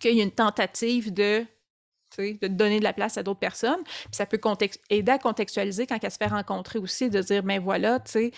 qu'il 0.00 0.16
y 0.16 0.20
a 0.20 0.24
une 0.24 0.32
tentative 0.32 1.12
de 1.12 1.44
de 2.16 2.48
donner 2.48 2.78
de 2.78 2.84
la 2.84 2.92
place 2.92 3.18
à 3.18 3.22
d'autres 3.22 3.38
personnes. 3.38 3.82
Puis 3.84 4.08
ça 4.12 4.26
peut 4.26 4.40
aider 4.90 5.12
à 5.12 5.18
contextualiser 5.18 5.86
quand 5.86 5.98
elle 6.02 6.10
se 6.10 6.16
fait 6.16 6.26
rencontrer 6.26 6.78
aussi, 6.78 7.10
de 7.10 7.20
dire, 7.20 7.42
ben 7.42 7.60
voilà, 7.60 8.00
tu 8.00 8.10
sais, 8.10 8.30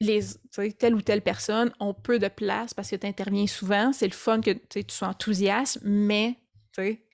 les, 0.00 0.22
telle 0.78 0.94
ou 0.94 1.02
telle 1.02 1.22
personne 1.22 1.72
ont 1.80 1.94
peu 1.94 2.18
de 2.18 2.28
place 2.28 2.74
parce 2.74 2.90
que 2.90 2.96
tu 2.96 3.06
interviens 3.06 3.46
souvent. 3.46 3.92
C'est 3.92 4.06
le 4.06 4.12
fun 4.12 4.40
que 4.40 4.50
tu 4.50 4.82
sois 4.88 5.08
enthousiaste, 5.08 5.78
mais 5.82 6.36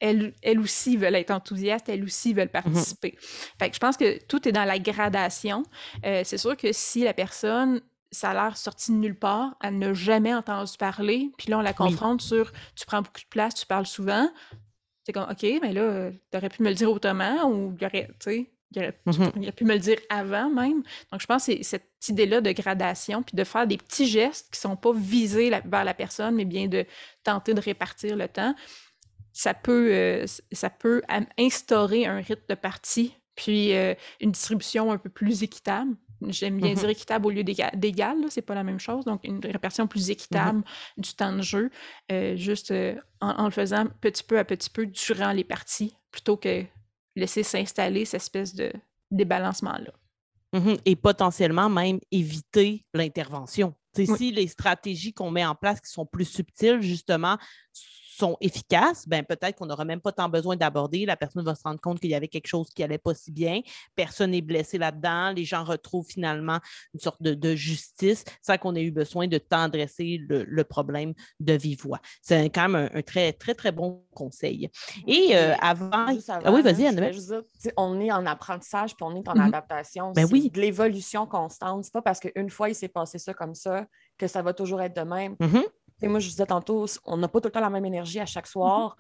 elles, 0.01 0.59
aussi 0.59 0.97
veulent 0.97 1.15
être 1.15 1.31
enthousiastes, 1.31 1.89
elles 1.89 2.05
aussi 2.05 2.33
veulent 2.33 2.51
mhm. 2.55 2.63
participer. 2.63 3.15
Fait 3.59 3.73
je 3.73 3.79
pense 3.79 3.97
que 3.97 4.23
tout 4.25 4.47
est 4.49 4.53
dans 4.53 4.65
la 4.65 4.79
gradation. 4.79 5.63
Euh, 6.05 6.23
c'est 6.25 6.39
sûr 6.39 6.57
que 6.57 6.73
si 6.73 7.05
la 7.05 7.15
personne, 7.15 7.81
ça 8.11 8.31
a 8.31 8.35
l'air 8.35 8.57
sorti 8.57 8.93
de 8.93 8.97
nulle 8.97 9.19
part, 9.19 9.57
elle 9.63 9.79
n'a 9.79 9.93
jamais 9.93 10.35
entendu 10.35 10.73
parler, 10.79 11.31
puis 11.39 11.51
là, 11.51 11.59
on 11.59 11.63
la 11.63 11.73
confronte 11.73 12.23
sur 12.23 12.53
tu 12.75 12.87
prends 12.87 13.03
beaucoup 13.03 13.21
de 13.21 13.29
place, 13.29 13.55
tu 13.55 13.67
parles 13.67 13.87
souvent. 13.87 14.29
C'est 15.05 15.13
comme, 15.13 15.29
OK, 15.31 15.47
mais 15.63 15.73
là, 15.73 16.11
tu 16.31 16.37
aurais 16.37 16.49
pu 16.49 16.63
me 16.63 16.69
le 16.69 16.75
dire 16.75 16.91
autrement 16.91 17.49
ou 17.49 17.75
il 17.81 17.87
aurait, 17.87 18.11
il 18.27 18.79
aurait, 18.79 19.01
mhm. 19.07 19.53
pu 19.53 19.65
me 19.65 19.75
le 19.75 19.79
dire 19.79 19.99
avant 20.09 20.51
même. 20.51 20.83
Donc, 21.11 21.21
je 21.21 21.27
pense 21.27 21.47
que 21.47 21.53
c'est 21.53 21.63
cette 21.63 22.09
idée-là 22.09 22.41
de 22.41 22.53
gradation, 22.53 23.23
puis 23.23 23.37
de 23.37 23.45
faire 23.45 23.67
des 23.67 23.77
petits 23.77 24.07
gestes 24.07 24.53
qui 24.53 24.59
ne 24.59 24.71
sont 24.71 24.77
pas 24.77 24.93
visés 24.93 25.51
vers 25.65 25.85
la 25.85 25.95
personne, 25.95 26.35
mais 26.35 26.45
bien 26.45 26.67
de 26.67 26.85
tenter 27.23 27.55
de 27.55 27.61
répartir 27.61 28.17
le 28.17 28.29
temps 28.29 28.55
ça 29.41 29.55
peut, 29.55 29.91
euh, 29.95 30.27
ça 30.53 30.69
peut 30.69 31.01
instaurer 31.39 32.05
un 32.05 32.21
rythme 32.21 32.45
de 32.51 32.55
partie, 32.55 33.17
puis 33.35 33.75
euh, 33.75 33.95
une 34.21 34.33
distribution 34.33 34.93
un 34.93 34.99
peu 34.99 35.09
plus 35.09 35.43
équitable. 35.43 35.97
J'aime 36.29 36.59
bien 36.59 36.73
mmh 36.73 36.75
dire 36.75 36.89
équitable 36.91 37.27
au 37.27 37.31
lieu 37.31 37.43
d'égal, 37.43 38.19
c'est 38.29 38.43
pas 38.43 38.55
la 38.55 38.63
même 38.63 38.79
chose. 38.79 39.07
Donc, 39.07 39.25
une 39.25 39.41
répartition 39.43 39.87
plus 39.87 40.09
mmh 40.09 40.13
équitable 40.13 40.63
du 40.99 41.15
temps 41.15 41.33
de 41.33 41.41
jeu, 41.41 41.71
juste 42.35 42.75
en, 43.23 43.45
le 43.47 43.51
faisant 43.51 43.87
petit 44.03 44.23
peu 44.23 44.39
à 44.39 44.45
petit 44.45 44.69
peu 44.69 44.85
durant 44.85 45.33
les 45.33 45.45
parties, 45.45 45.97
plutôt 46.11 46.37
que 46.37 46.63
laisser 47.17 47.43
s'installer 47.43 48.05
cette 48.05 48.21
espèce 48.21 48.55
de 48.55 48.71
débalancement-là. 49.11 49.93
Mmh 50.53 50.75
Et 50.85 50.97
potentiellement 50.97 51.71
même 51.71 52.01
éviter 52.11 52.85
l'intervention. 52.93 53.75
Si 53.97 54.31
les 54.33 54.49
stratégies 54.49 55.15
qu'on 55.15 55.31
met 55.31 55.47
en 55.47 55.55
place 55.55 55.81
qui 55.81 55.91
sont 55.91 56.05
plus 56.05 56.27
subtiles, 56.27 56.83
justement, 56.83 57.39
sont 58.21 58.37
efficaces, 58.41 59.09
ben 59.09 59.25
peut-être 59.25 59.57
qu'on 59.57 59.67
n'aura 59.67 59.85
même 59.85 60.01
pas 60.01 60.13
tant 60.13 60.29
besoin 60.29 60.57
d'aborder. 60.57 61.07
La 61.07 61.17
personne 61.17 61.45
va 61.45 61.55
se 61.55 61.63
rendre 61.65 61.81
compte 61.81 62.01
qu'il 62.01 62.11
y 62.11 62.15
avait 62.15 62.29
quelque 62.29 62.47
chose 62.47 62.69
qui 62.71 62.83
allait 62.83 62.99
pas 62.99 63.15
si 63.15 63.33
bien. 63.33 63.61
Personne 63.97 64.33
n'est 64.33 64.43
blessé 64.43 64.79
là-dedans. 64.79 65.33
Les 65.35 65.45
gens 65.45 65.65
retrouvent 65.65 66.07
finalement 66.07 66.59
une 66.95 67.01
sorte 67.01 67.23
de, 67.23 67.55
justice 67.55 68.25
sans 68.43 68.59
qu'on 68.59 68.77
ait 68.77 68.83
eu 68.83 68.93
besoin 68.93 69.27
de 69.27 69.39
tendresser 69.39 70.21
le, 70.29 70.45
le 70.45 70.65
problème 70.65 71.15
de 71.41 71.55
vive 71.55 71.83
voix. 71.83 72.01
C'est 72.23 72.49
quand 72.51 72.69
même 72.69 72.91
un, 72.95 73.03
très, 73.03 73.33
très, 73.33 73.55
très 73.55 73.73
bon 73.73 74.05
conseil. 74.15 74.71
Et 75.07 75.31
euh, 75.33 75.55
avant... 75.61 75.91
Ah 75.93 76.53
oui, 76.53 76.63
vas-y, 76.63 76.87
Annabelle. 76.87 77.17
On 77.77 78.01
est 78.01 78.13
en 78.13 78.25
apprentissage 78.27 78.95
puis 78.95 79.05
on 79.05 79.17
est 79.17 79.29
en 79.29 79.35
mm-hmm. 79.35 79.49
adaptation. 79.49 80.13
Ben 80.13 80.29
oui. 80.31 80.51
de 80.51 80.61
l'évolution 80.61 81.27
constante. 81.27 81.85
C'est 81.85 81.93
pas 81.93 82.03
parce 82.03 82.21
qu'une 82.21 82.51
fois 82.51 82.69
il 82.69 82.75
s'est 82.75 82.89
passé 82.89 83.19
ça 83.19 83.35
comme 83.35 83.55
ça 83.55 83.87
que 84.21 84.27
ça 84.27 84.43
va 84.43 84.53
toujours 84.53 84.83
être 84.83 84.95
de 84.95 85.03
même. 85.03 85.37
Mm-hmm 86.03 86.09
moi, 86.09 86.21
je 86.21 86.29
disais 86.29 86.47
tantôt, 86.47 86.87
on 87.05 87.17
n'a 87.17 87.29
pas 87.29 87.41
tout 87.41 87.49
le 87.49 87.53
temps 87.53 87.61
la 87.61 87.71
même 87.71 87.85
énergie 87.85 88.21
à 88.21 88.27
chaque 88.27 88.47
mm-hmm. 88.47 88.53
soir. 88.53 88.97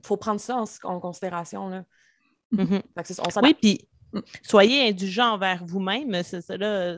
Il 0.00 0.06
faut 0.06 0.16
prendre 0.16 0.40
ça 0.40 0.62
en, 0.84 1.00
considération. 1.00 1.68
Là. 1.68 1.84
Mm-hmm. 2.52 3.42
oui, 3.42 3.54
puis 3.54 3.88
soyez 4.42 4.88
indulgents 4.88 5.34
envers 5.34 5.64
vous-même. 5.64 6.22
C'est 6.22 6.48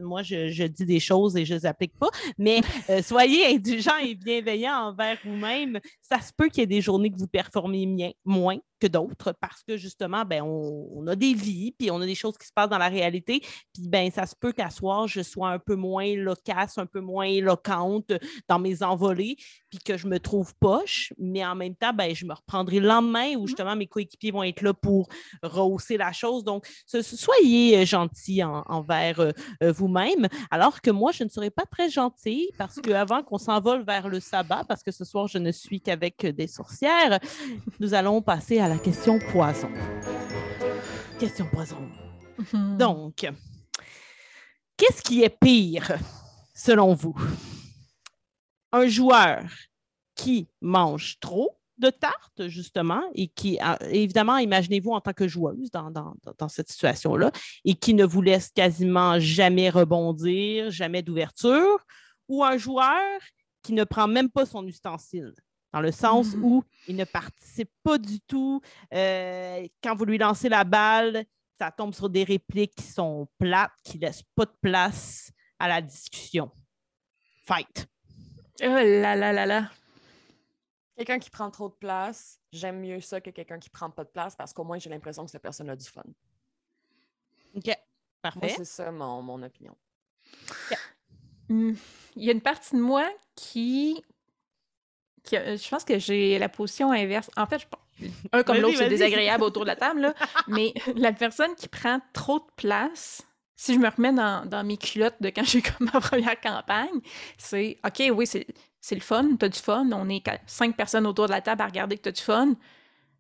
moi, 0.01 0.23
je, 0.23 0.67
dis 0.67 0.87
des 0.87 1.01
choses 1.01 1.37
et 1.37 1.45
je 1.45 1.55
ne 1.55 1.59
les 1.59 1.67
applique 1.67 1.99
pas, 1.99 2.11
mais 2.39 2.61
euh, 2.89 3.03
soyez 3.03 3.47
indulgents 3.55 3.99
et 3.99 4.15
bienveillants 4.15 4.89
envers 4.89 5.19
vous-même. 5.25 5.81
Ça 6.03 6.21
se 6.21 6.33
peut 6.37 6.49
qu'il 6.49 6.61
y 6.61 6.65
ait 6.65 6.67
des 6.67 6.81
journées 6.81 7.11
que 7.11 7.19
vous 7.19 7.27
performez 7.27 8.15
moins 8.25 8.59
que 8.81 8.87
d'autres 8.87 9.33
parce 9.41 9.63
que 9.63 9.77
justement, 9.77 10.25
ben, 10.25 10.43
on, 10.43 11.07
a 11.07 11.15
des 11.15 11.35
vies, 11.35 11.73
puis 11.79 11.91
on 11.91 12.01
a 12.01 12.07
des 12.07 12.15
choses 12.15 12.37
qui 12.37 12.47
se 12.47 12.53
passent 12.53 12.69
dans 12.69 12.79
la 12.79 12.89
réalité. 12.89 13.41
Puis 13.73 13.89
ben, 13.89 14.11
ça 14.11 14.27
se 14.27 14.35
peut 14.35 14.53
qu'à 14.53 14.71
soir, 14.71 15.07
je 15.07 15.23
sois 15.23 15.51
un 15.51 15.59
peu 15.59 15.77
moins 15.77 16.15
loquace, 16.17 16.79
un 16.79 16.87
peu 16.87 17.01
moins 17.01 17.27
éloquente 17.27 18.13
dans 18.49 18.59
mes 18.59 18.83
envolées, 18.83 19.37
puis 19.69 19.79
que 19.79 19.97
je 19.97 20.07
me 20.07 20.19
trouve 20.19 20.55
poche, 20.57 21.13
mais 21.19 21.45
en 21.45 21.55
même 21.55 21.77
temps, 21.77 21.93
ben, 21.93 22.15
je 22.15 22.25
me 22.25 22.35
reprendrai 22.35 22.81
le 22.81 22.89
lendemain 22.89 23.35
où 23.37 23.45
mmh 23.45 23.51
justement 23.51 23.75
mes 23.75 23.89
coéquipiers 23.89 24.31
vont 24.31 24.45
être 24.45 24.63
là 24.63 24.73
pour 24.73 25.09
rehausser 25.43 25.97
la 25.97 26.13
chose. 26.13 26.45
Donc, 26.45 26.67
soyez 26.87 27.79
euh, 27.79 27.85
gentils 27.85 28.45
envers 28.45 29.19
euh, 29.19 29.33
euh, 29.63 29.73
vous-même, 29.73 30.29
alors 30.53 30.81
que 30.81 30.91
moi, 30.91 31.11
je 31.11 31.25
ne 31.25 31.29
serai 31.29 31.51
pas 31.51 31.65
très 31.67 31.91
gentille 31.91 32.49
parce 32.57 32.81
qu'avant 32.81 33.23
qu'on 33.23 33.39
s'envole 33.39 33.85
vers 33.85 34.09
le 34.09 34.21
sabbat, 34.21 34.65
parce 34.69 34.85
que 34.85 34.93
ce 34.93 35.05
soir, 35.05 35.27
je 35.27 35.39
ne 35.39 35.51
suis 35.51 35.81
qu'avec 35.81 36.25
des 36.25 36.47
sorcières, 36.47 37.19
nous 37.81 37.93
allons 37.95 38.23
passer 38.23 38.61
à 38.61 38.69
la 38.71 38.79
question 38.79 39.19
poison. 39.19 39.73
Question 41.19 41.45
poison. 41.53 41.91
Mhm. 42.39 42.77
Donc, 42.79 43.29
qu'est-ce 44.77 45.03
qui 45.03 45.25
est 45.25 45.37
pire 45.41 45.99
selon 46.55 46.95
vous? 46.95 47.17
Un 48.71 48.87
joueur 48.87 49.43
qui 50.15 50.49
mange 50.61 51.19
trop 51.19 51.59
de 51.79 51.91
tartes, 51.91 52.47
justement, 52.47 53.03
et 53.17 53.27
qui, 53.27 53.59
évidemment, 53.91 54.37
imaginez-vous 54.37 54.93
en 54.93 55.01
tant 55.01 55.15
que 55.15 55.27
joueuse 55.27 55.73
dans, 55.73 55.91
dans 55.91 56.49
cette 56.49 56.71
situation-là, 56.71 57.33
et 57.65 57.75
qui 57.75 57.93
ne 57.93 58.05
vous 58.05 58.23
laisse 58.23 58.51
quasiment 58.51 59.19
jamais 59.19 59.69
rebondir, 59.69 60.71
jamais 60.71 61.03
d'ouverture, 61.03 61.85
ou 62.29 62.45
un 62.45 62.57
joueur 62.57 63.19
qui 63.65 63.73
ne 63.73 63.83
prend 63.83 64.07
même 64.07 64.31
pas 64.31 64.47
son 64.47 64.65
ustensile? 64.65 65.35
Dans 65.73 65.81
le 65.81 65.93
sens 65.93 66.35
mmh 66.35 66.45
où 66.45 66.65
il 66.89 66.97
ne 66.97 67.05
participe 67.05 67.71
pas 67.83 67.99
du 67.99 68.21
tout. 68.21 68.61
Euh, 68.93 69.67
quand 69.83 69.95
vous 69.95 70.05
lui 70.05 70.19
lancez 70.19 70.49
la 70.49 70.65
balle, 70.65 71.25
ça 71.59 71.71
tombe 71.71 71.95
sur 71.95 72.09
des 72.09 72.25
répliques 72.25 72.75
qui 72.75 72.87
sont 72.87 73.29
plates, 73.39 73.73
qui 73.85 73.99
ne 73.99 74.07
laissent 74.07 74.25
pas 74.35 74.47
de 74.47 74.57
place 74.61 75.31
à 75.59 75.69
la 75.69 75.81
discussion. 75.81 76.51
Fight. 77.45 77.87
Oh 78.63 78.67
là 78.67 79.17
là 79.17 79.33
là 79.33 79.47
là. 79.47 79.71
Quelqu'un 80.97 81.19
qui 81.19 81.31
prend 81.31 81.51
trop 81.51 81.69
de 81.69 81.75
place, 81.75 82.41
j'aime 82.53 82.81
mieux 82.81 83.01
ça 83.01 83.21
que 83.21 83.31
quelqu'un 83.31 83.59
qui 83.59 83.71
prend 83.71 83.91
pas 83.91 84.05
de 84.05 84.11
place 84.11 84.37
parce 84.37 84.53
qu'au 84.53 84.65
moins 84.65 84.79
j'ai 84.79 84.91
l'impression 84.91 85.25
que 85.25 85.31
cette 85.31 85.43
personne 85.43 85.71
a 85.71 85.77
du 85.77 85.87
fun. 85.87 86.03
OK. 87.55 87.71
Parfait. 88.21 88.55
C'est 88.57 88.65
ça 88.65 88.93
mon, 88.93 89.23
mon 89.23 89.43
opinion. 89.43 89.77
Mmh. 91.49 91.73
Il 92.17 92.25
y 92.25 92.29
a 92.29 92.33
une 92.33 92.41
partie 92.41 92.77
de 92.77 92.81
moi 92.81 93.09
qui 93.35 94.05
je 95.37 95.69
pense 95.69 95.85
que 95.85 95.99
j'ai 95.99 96.39
la 96.39 96.49
position 96.49 96.93
inverse. 96.93 97.31
En 97.37 97.47
fait, 97.47 97.67
un 98.33 98.43
comme 98.43 98.59
l'autre, 98.59 98.79
c'est 98.79 98.89
désagréable 98.89 99.45
autour 99.45 99.63
de 99.63 99.69
la 99.69 99.77
table, 99.77 100.01
là, 100.01 100.15
mais 100.49 100.73
la 100.97 101.13
personne 101.13 101.55
qui 101.57 101.69
prend 101.69 102.01
trop 102.13 102.39
de 102.39 102.53
place, 102.57 103.23
si 103.57 103.75
je 103.75 103.79
me 103.79 103.89
remets 103.89 104.13
dans, 104.13 104.47
dans 104.47 104.65
mes 104.65 104.77
culottes 104.77 105.21
de 105.21 105.29
quand 105.29 105.45
j'ai 105.45 105.63
comme 105.79 105.91
ma 105.93 106.01
première 106.01 106.41
campagne, 106.41 107.01
c'est 107.37 107.79
OK, 107.85 108.03
oui, 108.15 108.27
c'est 108.27 108.95
le 108.95 109.01
fun, 109.01 109.37
t'as 109.39 109.49
du 109.49 109.59
fun, 109.59 109.89
on 109.93 110.09
est 110.09 110.23
cinq 110.47 110.77
personnes 110.77 111.07
autour 111.07 111.27
de 111.27 111.33
la 111.33 111.41
table 111.41 111.63
à 111.63 111.67
regarder 111.67 111.97
que 111.97 112.03
t'as 112.03 112.13
du 112.13 112.23
fun, 112.23 112.55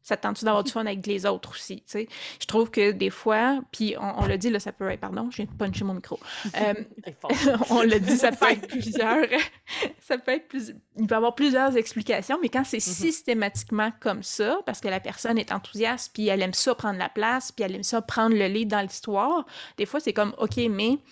ça 0.02 0.16
te 0.16 0.22
tente 0.22 0.42
d'avoir 0.44 0.64
du 0.64 0.72
fun 0.72 0.86
avec 0.86 1.06
les 1.06 1.26
autres 1.26 1.50
aussi, 1.50 1.76
tu 1.76 1.82
sais? 1.86 2.08
Je 2.40 2.46
trouve 2.46 2.70
que 2.70 2.92
des 2.92 3.10
fois, 3.10 3.60
puis 3.70 3.94
on, 3.98 4.26
l'a 4.26 4.36
dit, 4.36 4.50
là, 4.50 4.58
ça 4.58 4.72
peut 4.72 4.88
être, 4.90 5.00
pardon, 5.00 5.28
je 5.30 5.36
viens 5.36 5.44
de 5.44 5.50
puncher 5.50 5.84
mon 5.84 5.94
micro. 5.94 6.18
Euh, 6.56 6.74
on 7.70 7.82
l'a 7.82 7.98
dit, 7.98 8.16
ça 8.16 8.32
peut 8.32 8.50
être 8.50 8.66
plusieurs, 8.66 9.26
ça 10.00 10.18
peut 10.18 10.32
être 10.32 10.48
plus, 10.48 10.74
il 10.96 11.06
peut 11.06 11.14
y 11.14 11.16
avoir 11.16 11.34
plusieurs 11.34 11.76
explications, 11.76 12.38
mais 12.40 12.48
quand 12.48 12.64
c'est 12.64 12.78
mm-hmm. 12.78 13.02
systématiquement 13.02 13.92
comme 14.00 14.22
ça, 14.22 14.60
parce 14.66 14.80
que 14.80 14.88
la 14.88 15.00
personne 15.00 15.38
est 15.38 15.52
enthousiaste, 15.52 16.12
puis 16.14 16.28
elle 16.28 16.42
aime 16.42 16.54
ça 16.54 16.74
prendre 16.74 16.98
la 16.98 17.08
place, 17.08 17.52
puis 17.52 17.64
elle 17.64 17.74
aime 17.74 17.82
ça 17.82 18.00
prendre 18.02 18.36
le 18.36 18.46
lead 18.46 18.68
dans 18.68 18.80
l'histoire, 18.80 19.46
des 19.76 19.86
fois, 19.86 20.00
c'est 20.00 20.12
comme, 20.12 20.34
OK, 20.38 20.56
mais, 20.70 20.98
tu 20.98 21.02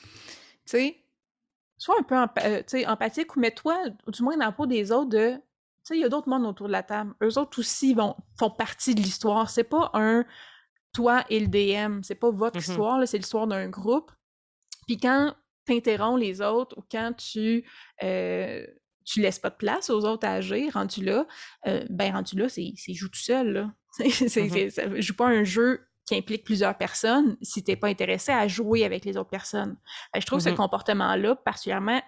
sais, 0.65 0.97
sois 1.77 1.97
un 1.99 2.03
peu 2.03 2.17
euh, 2.17 2.63
empathique 2.87 3.37
ou 3.37 3.41
mets-toi, 3.41 3.85
du 4.09 4.23
moins 4.23 4.37
dans 4.37 4.47
la 4.47 4.53
peau 4.53 4.67
des 4.67 4.93
autres, 4.93 5.11
de 5.11 5.41
il 5.91 6.01
y 6.01 6.05
a 6.05 6.09
d'autres 6.09 6.29
mondes 6.29 6.47
autour 6.47 6.67
de 6.67 6.73
la 6.73 6.83
table. 6.83 7.15
Eux 7.23 7.39
autres 7.39 7.59
aussi 7.61 7.95
vont, 7.95 8.15
font 8.39 8.51
partie 8.51 8.95
de 8.95 9.01
l'histoire. 9.01 9.51
C'est 9.51 9.65
pas 9.65 9.91
un 9.95 10.25
toi 10.93 11.25
et 11.29 11.41
le 11.41 11.47
DM. 11.47 12.03
C'est 12.03 12.15
pas 12.15 12.31
votre 12.31 12.59
mm-hmm. 12.59 12.71
histoire, 12.71 13.09
c'est 13.09 13.19
l'histoire 13.19 13.47
d'un 13.47 13.69
groupe. 13.69 14.11
Puis 14.87 14.99
quand 14.99 15.35
tu 15.67 15.75
interromps 15.75 16.21
les 16.21 16.41
autres 16.41 16.77
ou 16.79 16.85
quand 16.91 17.13
tu 17.17 17.69
euh, 18.03 18.67
tu 19.05 19.21
laisses 19.21 19.39
pas 19.39 19.51
de 19.51 19.57
place 19.57 19.89
aux 19.91 20.05
autres 20.05 20.27
à 20.27 20.35
agir, 20.35 20.75
rendu 20.75 21.03
là, 21.03 21.27
euh, 21.67 21.85
ben 21.89 22.13
rendu 22.13 22.37
là, 22.37 22.49
c'est 22.49 22.75
joue 22.89 23.09
tout 23.09 23.19
seul. 23.19 23.53
Là. 23.53 23.73
mm 24.01 25.01
joue 25.01 25.15
pas 25.15 25.29
un 25.29 25.45
jeu 25.45 25.81
qui 26.07 26.15
implique 26.17 26.45
plusieurs 26.45 26.77
personnes 26.77 27.37
si 27.43 27.63
tu 27.63 27.71
n'es 27.71 27.77
pas 27.77 27.89
intéressé 27.89 28.33
à 28.33 28.49
jouer 28.49 28.85
avec 28.85 29.05
les 29.05 29.17
autres 29.17 29.31
personnes. 29.31 29.77
je 30.19 30.25
trouve 30.25 30.41
ce 30.41 30.49
mm-hmm. 30.49 30.57
comportement-là 30.57 31.37
particulièrement 31.37 32.01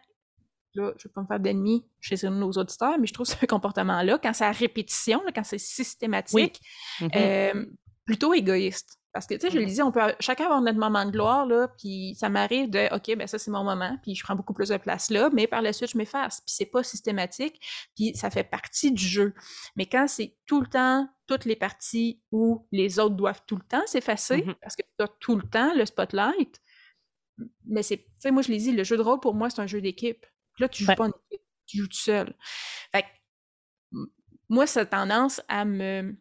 là, 0.75 0.93
je 0.97 1.09
vais 1.09 1.13
pas 1.13 1.23
me 1.23 1.27
faire 1.27 1.41
d'ennemis 1.41 1.85
chez 2.01 2.17
nos 2.29 2.53
auditeurs, 2.53 2.99
mais 2.99 3.07
je 3.07 3.13
trouve 3.13 3.27
ce 3.41 3.47
comportement-là, 3.47 4.19
quand 4.19 4.33
c'est 4.33 4.45
à 4.45 4.53
répétition, 4.53 5.23
quand 5.35 5.45
c'est 5.45 5.59
systématique, 5.59 6.61
mm-hmm. 7.01 7.11
euh, 7.17 7.67
plutôt 8.05 8.35
égoïste. 8.35 8.97
Parce 9.13 9.27
que, 9.27 9.35
tu 9.35 9.41
sais, 9.41 9.51
je 9.51 9.57
le 9.57 9.63
mm-hmm. 9.63 9.67
disais, 9.67 9.83
on 9.83 9.91
peut 9.91 10.01
chacun 10.21 10.45
avoir 10.45 10.61
notre 10.61 10.79
moment 10.79 11.05
de 11.05 11.11
gloire, 11.11 11.45
là, 11.45 11.69
puis 11.79 12.15
ça 12.15 12.29
m'arrive 12.29 12.71
de, 12.71 12.95
OK, 12.95 13.17
ben 13.17 13.27
ça, 13.27 13.39
c'est 13.39 13.51
mon 13.51 13.65
moment, 13.65 13.99
puis 14.03 14.15
je 14.15 14.23
prends 14.23 14.37
beaucoup 14.37 14.55
plus 14.55 14.69
de 14.69 14.77
place 14.77 15.11
là, 15.11 15.31
mais 15.33 15.49
par 15.49 15.63
la 15.63 15.73
suite, 15.73 15.91
je 15.91 15.99
m'efface. 15.99 16.41
Puis 16.43 16.55
c'est 16.55 16.67
pas 16.67 16.85
systématique, 16.85 17.61
puis 17.97 18.15
ça 18.15 18.31
fait 18.31 18.45
partie 18.45 18.93
du 18.93 19.05
jeu. 19.05 19.35
Mais 19.75 19.87
quand 19.87 20.07
c'est 20.07 20.37
tout 20.47 20.61
le 20.61 20.69
temps, 20.69 21.09
toutes 21.27 21.45
les 21.45 21.57
parties 21.57 22.23
où 22.31 22.69
les 22.71 23.01
autres 23.01 23.17
doivent 23.17 23.43
tout 23.49 23.57
le 23.57 23.65
temps 23.65 23.85
s'effacer, 23.87 24.43
mm-hmm. 24.43 24.55
parce 24.63 24.77
que 24.77 24.83
tu 24.83 25.05
as 25.05 25.09
tout 25.19 25.35
le 25.35 25.43
temps 25.43 25.75
le 25.75 25.85
spotlight, 25.87 26.61
mais 27.67 27.83
c'est, 27.83 27.99
tu 27.99 28.05
sais, 28.19 28.31
moi, 28.31 28.43
je 28.43 28.49
l'ai 28.53 28.59
dit, 28.59 28.73
le 28.73 28.85
jeu 28.85 28.97
de 28.97 29.03
rôle, 29.03 29.21
pour 29.21 29.35
moi, 29.35 29.51
c'est 29.51 29.61
un 29.61 29.67
jeu 29.67 29.81
d'équipe. 29.81 30.25
Là, 30.59 30.69
tu 30.69 30.85
joues 30.85 30.95
pas 30.95 31.05
en 31.05 31.09
équipe, 31.09 31.43
tu 31.67 31.79
joues 31.79 31.89
tout 31.89 31.97
seul. 31.97 32.35
Fait 32.93 33.05
moi, 34.49 34.67
ça 34.67 34.81
a 34.81 34.85
tendance 34.85 35.41
à 35.49 35.65
me, 35.65 36.17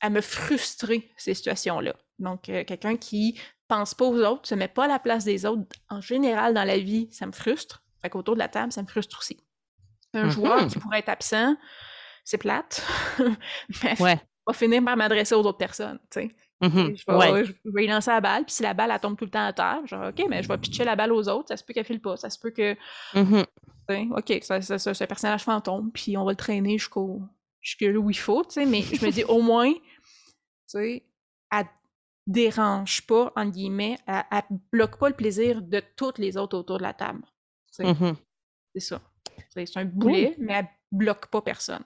à 0.00 0.10
me 0.10 0.20
frustrer, 0.20 1.10
ces 1.16 1.34
situations-là. 1.34 1.94
Donc, 2.18 2.48
euh, 2.48 2.64
quelqu'un 2.64 2.96
qui 2.96 3.40
pense 3.66 3.94
pas 3.94 4.04
aux 4.04 4.20
autres, 4.22 4.46
se 4.46 4.54
met 4.54 4.68
pas 4.68 4.84
à 4.84 4.88
la 4.88 4.98
place 4.98 5.24
des 5.24 5.46
autres, 5.46 5.64
en 5.88 6.00
général, 6.00 6.52
dans 6.52 6.64
la 6.64 6.78
vie, 6.78 7.08
ça 7.10 7.26
me 7.26 7.32
frustre. 7.32 7.82
Fait 8.02 8.10
qu'autour 8.10 8.34
de 8.34 8.40
la 8.40 8.48
table, 8.48 8.72
ça 8.72 8.82
me 8.82 8.86
frustre 8.86 9.18
aussi. 9.18 9.40
Un 10.12 10.28
joueur 10.28 10.66
qui 10.66 10.78
pourrait 10.78 10.98
être 10.98 11.08
absent, 11.08 11.56
c'est 12.24 12.36
plate. 12.36 12.86
mais 13.82 14.00
ouais. 14.02 14.20
va 14.46 14.52
finir 14.52 14.84
par 14.84 14.96
m'adresser 14.96 15.34
aux 15.34 15.40
autres 15.40 15.56
personnes, 15.56 15.98
tu 16.10 16.20
sais. 16.20 16.36
Mm-hmm. 16.62 16.96
Je, 17.44 17.52
vais, 17.64 17.84
y 17.84 17.88
lancer 17.88 18.10
la 18.10 18.20
balle, 18.20 18.44
puis 18.44 18.54
si 18.54 18.62
la 18.62 18.72
balle, 18.72 18.92
elle 18.92 19.00
tombe 19.00 19.16
tout 19.16 19.24
le 19.24 19.30
temps 19.30 19.44
à 19.44 19.52
terre, 19.52 19.84
genre, 19.86 20.10
OK, 20.10 20.24
mais 20.28 20.42
je 20.42 20.48
vais 20.48 20.58
pitcher 20.58 20.84
la 20.84 20.94
balle 20.94 21.12
aux 21.12 21.28
autres, 21.28 21.48
ça 21.48 21.56
se 21.56 21.64
peut 21.64 21.72
qu'elle 21.72 21.84
file 21.84 22.00
pas, 22.00 22.16
ça 22.16 22.30
se 22.30 22.38
peut 22.38 22.50
que. 22.50 22.76
Mm-hmm. 23.14 23.44
OK, 24.16 24.38
c'est 24.40 25.02
un 25.02 25.06
personnage 25.06 25.42
fantôme, 25.42 25.90
puis 25.90 26.16
on 26.16 26.24
va 26.24 26.30
le 26.30 26.36
traîner 26.36 26.78
jusqu'au 26.78 27.20
jusque 27.60 27.80
là 27.80 27.98
où 27.98 28.10
il 28.10 28.18
faut, 28.18 28.44
tu 28.44 28.52
sais, 28.52 28.66
mais 28.66 28.82
je 28.82 29.04
me 29.04 29.10
dis 29.10 29.24
au 29.24 29.40
moins, 29.40 29.72
tu 29.72 29.80
sais, 30.66 31.02
elle 31.50 31.66
dérange 32.26 33.06
pas, 33.06 33.32
en 33.36 33.46
guillemets, 33.46 33.98
elle, 34.06 34.24
elle, 34.30 34.58
bloque 34.72 34.98
pas 34.98 35.08
le 35.08 35.16
plaisir 35.16 35.62
de 35.62 35.82
toutes 35.96 36.18
les 36.18 36.36
autres 36.36 36.56
autour 36.56 36.78
de 36.78 36.82
la 36.82 36.94
table. 36.94 37.22
Mm-hmm. 37.78 38.14
C'est 38.74 38.80
ça. 38.80 39.00
C'est 39.54 39.76
un 39.76 39.84
boulet, 39.84 40.36
mais 40.38 40.52
elle 40.54 40.68
bloque 40.90 41.26
pas 41.26 41.42
personne. 41.42 41.84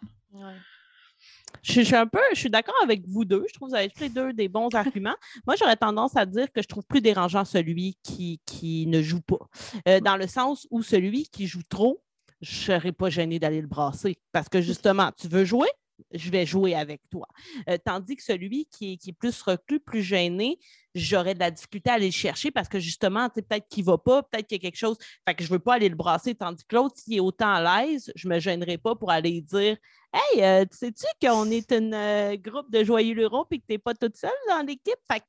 Je, 1.63 1.81
suis 1.81 1.95
un 1.95 2.07
peu, 2.07 2.21
je 2.33 2.39
suis 2.39 2.51
d'accord 2.51 2.77
avec 2.83 3.07
vous 3.09 3.25
deux. 3.25 3.45
Je 3.49 3.55
trouve 3.55 3.69
que 3.69 3.73
vous 3.73 3.79
avez 3.79 3.89
tous 3.89 4.01
les 4.01 4.09
deux 4.09 4.33
des 4.33 4.49
bons 4.49 4.69
arguments. 4.75 5.17
Moi, 5.47 5.57
j'aurais 5.59 5.77
tendance 5.77 6.17
à 6.17 6.27
dire 6.27 6.51
que 6.53 6.63
je 6.63 6.69
trouve 6.69 6.85
plus 6.85 7.01
dérangeant 7.01 7.45
celui 7.45 7.97
qui, 8.03 8.41
qui 8.47 8.87
ne 8.87 9.03
joue 9.03 9.21
pas. 9.21 9.49
Euh, 9.89 10.01
dans 10.01 10.17
le 10.17 10.27
sens 10.27 10.67
où 10.71 10.83
celui 10.83 11.25
qui 11.29 11.47
joue 11.47 11.63
trop, 11.69 12.03
je 12.41 12.51
ne 12.51 12.79
serais 12.79 12.93
pas 12.93 13.11
gêné 13.11 13.39
d'aller 13.39 13.61
le 13.61 13.67
brasser. 13.67 14.17
Parce 14.33 14.49
que 14.49 14.61
justement, 14.61 15.11
tu 15.17 15.29
veux 15.29 15.45
jouer, 15.45 15.69
je 16.13 16.31
vais 16.31 16.47
jouer 16.47 16.75
avec 16.75 17.01
toi. 17.11 17.27
Euh, 17.69 17.79
tandis 17.85 18.17
que 18.17 18.23
celui 18.23 18.67
qui 18.67 18.93
est, 18.93 19.13
plus 19.13 19.43
reclus, 19.43 19.81
plus 19.81 20.03
gêné, 20.03 20.59
j'aurais 20.95 21.35
de 21.35 21.41
la 21.41 21.51
difficulté 21.51 21.91
à 21.91 21.95
aller 21.95 22.07
le 22.07 22.13
chercher 22.13 22.51
parce 22.51 22.69
que 22.69 22.79
justement, 22.79 23.29
peut-être 23.31 23.67
qu'il 23.69 23.85
ne 23.85 23.91
va 23.91 23.99
pas, 23.99 24.23
peut-être 24.23 24.47
qu'il 24.47 24.57
y 24.57 24.61
a 24.61 24.63
quelque 24.63 24.79
chose. 24.79 24.97
Fait 25.27 25.35
que 25.35 25.43
je 25.43 25.49
ne 25.49 25.55
veux 25.55 25.63
pas 25.63 25.75
aller 25.75 25.89
le 25.89 25.97
brasser. 25.97 26.35
Tandis 26.35 26.65
que 26.65 26.77
l'autre, 26.77 26.97
s'il 26.99 27.15
est 27.15 27.21
autant 27.21 27.53
à 27.53 27.85
l'aise, 27.85 28.13
je 28.15 28.29
ne 28.29 28.35
me 28.35 28.41
gênerai 28.41 28.79
pas 28.79 28.95
pour 28.95 29.11
aller 29.11 29.41
dire 29.41 29.77
Hey, 30.13 30.43
euh, 30.43 30.65
sais-tu 30.71 31.05
qu'on 31.21 31.51
est 31.51 31.71
un 31.73 31.93
euh, 31.93 32.37
groupe 32.37 32.71
de 32.71 32.83
joyeux 32.85 33.15
lurons 33.15 33.45
et 33.51 33.59
que 33.59 33.67
tu 33.67 33.73
n'es 33.73 33.79
pas 33.79 33.95
toute 33.95 34.17
seule 34.17 34.31
dans 34.49 34.65
l'équipe? 34.67 34.97
Fait 35.11 35.23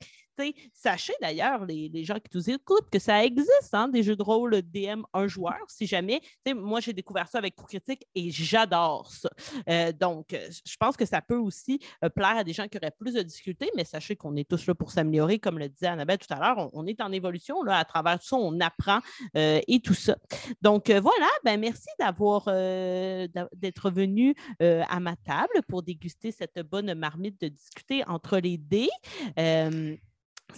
sachez 0.73 1.13
d'ailleurs, 1.21 1.65
les, 1.65 2.03
gens 2.03 2.15
qui 2.15 2.35
nous 2.35 2.49
écoutent, 2.49 2.89
que 2.91 2.99
ça 2.99 3.23
existe, 3.23 3.73
hein, 3.73 3.87
des 3.87 4.03
jeux 4.03 4.15
de 4.15 4.23
rôle 4.23 4.61
DM 4.61 5.01
un 5.13 5.27
joueur, 5.27 5.59
si 5.67 5.85
jamais. 5.85 6.21
Moi, 6.55 6.79
j'ai 6.79 6.93
découvert 6.93 7.27
ça 7.27 7.37
avec 7.37 7.55
Coup 7.55 7.65
Critique 7.65 8.07
et 8.15 8.29
j'adore 8.29 9.09
ça. 9.11 9.29
Euh, 9.69 9.91
donc, 9.91 10.33
euh, 10.33 10.49
je 10.65 10.75
pense 10.77 10.95
que 10.97 11.05
ça 11.05 11.21
peut 11.21 11.37
aussi 11.37 11.79
euh, 12.03 12.09
plaire 12.09 12.37
à 12.37 12.43
des 12.43 12.53
gens 12.53 12.67
qui 12.67 12.77
auraient 12.77 12.91
plus 12.97 13.13
de 13.13 13.21
difficultés, 13.21 13.69
mais 13.75 13.83
sachez 13.83 14.15
qu'on 14.15 14.35
est 14.35 14.47
tous 14.47 14.67
là 14.67 14.75
pour 14.75 14.91
s'améliorer, 14.91 15.39
comme 15.39 15.59
le 15.59 15.69
disait 15.69 15.87
Annabelle 15.87 16.17
tout 16.17 16.33
à 16.33 16.39
l'heure. 16.39 16.69
On, 16.73 16.85
est 16.87 17.01
en 17.01 17.11
évolution, 17.11 17.63
là, 17.63 17.77
à 17.77 17.85
travers 17.85 18.19
tout 18.19 18.27
ça, 18.27 18.35
on 18.37 18.59
apprend 18.59 18.99
et 19.35 19.79
tout 19.83 19.93
ça. 19.93 20.17
Donc, 20.61 20.89
voilà, 20.89 21.27
ben, 21.43 21.59
merci 21.59 21.89
d'avoir 21.99 22.45
d'être 22.45 23.89
venu 23.89 24.35
à 24.59 24.99
ma 24.99 25.15
table 25.15 25.61
pour 25.67 25.83
déguster 25.83 26.31
cette 26.31 26.59
bonne 26.59 26.93
marmite 26.93 27.39
de 27.41 27.49
discuter 27.49 28.03
entre 28.07 28.37
les 28.37 28.57
dés. 28.57 28.89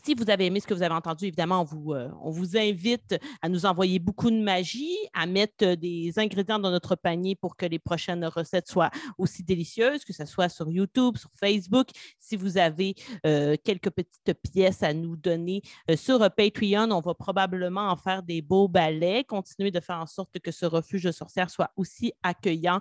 Si 0.03 0.13
vous 0.13 0.29
avez 0.29 0.45
aimé 0.45 0.59
ce 0.59 0.67
que 0.67 0.73
vous 0.75 0.83
avez 0.83 0.93
entendu, 0.93 1.25
évidemment, 1.25 1.61
on 1.61 1.63
vous, 1.63 1.93
euh, 1.93 2.59
invite 2.59 3.15
à 3.41 3.49
nous 3.49 3.65
envoyer 3.65 3.97
beaucoup 3.97 4.29
de 4.29 4.39
magie, 4.39 4.95
à 5.13 5.25
mettre 5.25 5.65
euh, 5.65 5.75
des 5.75 6.13
ingrédients 6.17 6.59
dans 6.59 6.69
notre 6.69 6.95
panier 6.95 7.35
pour 7.35 7.55
que 7.55 7.65
les 7.65 7.79
prochaines 7.79 8.23
recettes 8.25 8.67
soient 8.67 8.91
aussi 9.17 9.43
délicieuses, 9.43 10.05
que 10.05 10.13
ce 10.13 10.25
soit 10.25 10.47
sur 10.47 10.69
YouTube, 10.69 11.17
sur 11.17 11.31
Facebook. 11.39 11.87
Si 12.19 12.35
vous 12.35 12.57
avez 12.57 12.93
euh, 13.25 13.55
quelques 13.63 13.89
petites 13.89 14.33
pièces 14.51 14.83
à 14.83 14.93
nous 14.93 15.15
donner 15.15 15.63
sur 15.95 16.19
Patreon, 16.19 16.91
on 16.91 17.01
va 17.01 17.15
probablement 17.15 17.89
en 17.89 17.95
faire 17.95 18.21
des 18.21 18.43
beaux 18.43 18.67
balais, 18.67 19.23
continuer 19.23 19.71
de 19.71 19.79
faire 19.79 19.97
en 19.97 20.05
sorte 20.05 20.39
que 20.39 20.51
ce 20.51 20.67
refuge 20.67 21.03
de 21.03 21.11
sorcières 21.11 21.49
soit 21.49 21.71
aussi 21.75 22.13
accueillant 22.21 22.79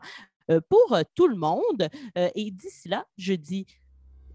pour 0.68 0.98
tout 1.14 1.28
le 1.28 1.36
monde. 1.36 1.88
et 2.16 2.50
d'ici 2.50 2.88
là, 2.88 3.06
je 3.16 3.34
dis 3.34 3.66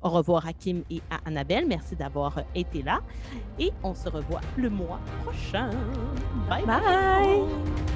au 0.04 0.10
revoir 0.10 0.45
à 0.47 0.54
Kim 0.54 0.84
et 0.89 1.01
à 1.10 1.20
Annabelle. 1.26 1.66
Merci 1.68 1.95
d'avoir 1.95 2.39
été 2.56 2.82
là. 2.82 3.01
Et 3.60 3.72
on 3.84 3.95
se 3.95 4.10
revoit 4.10 4.41
le 4.58 4.70
mois 4.70 4.99
prochain. 5.24 5.70
bye. 6.49 6.66
bye. 6.66 7.93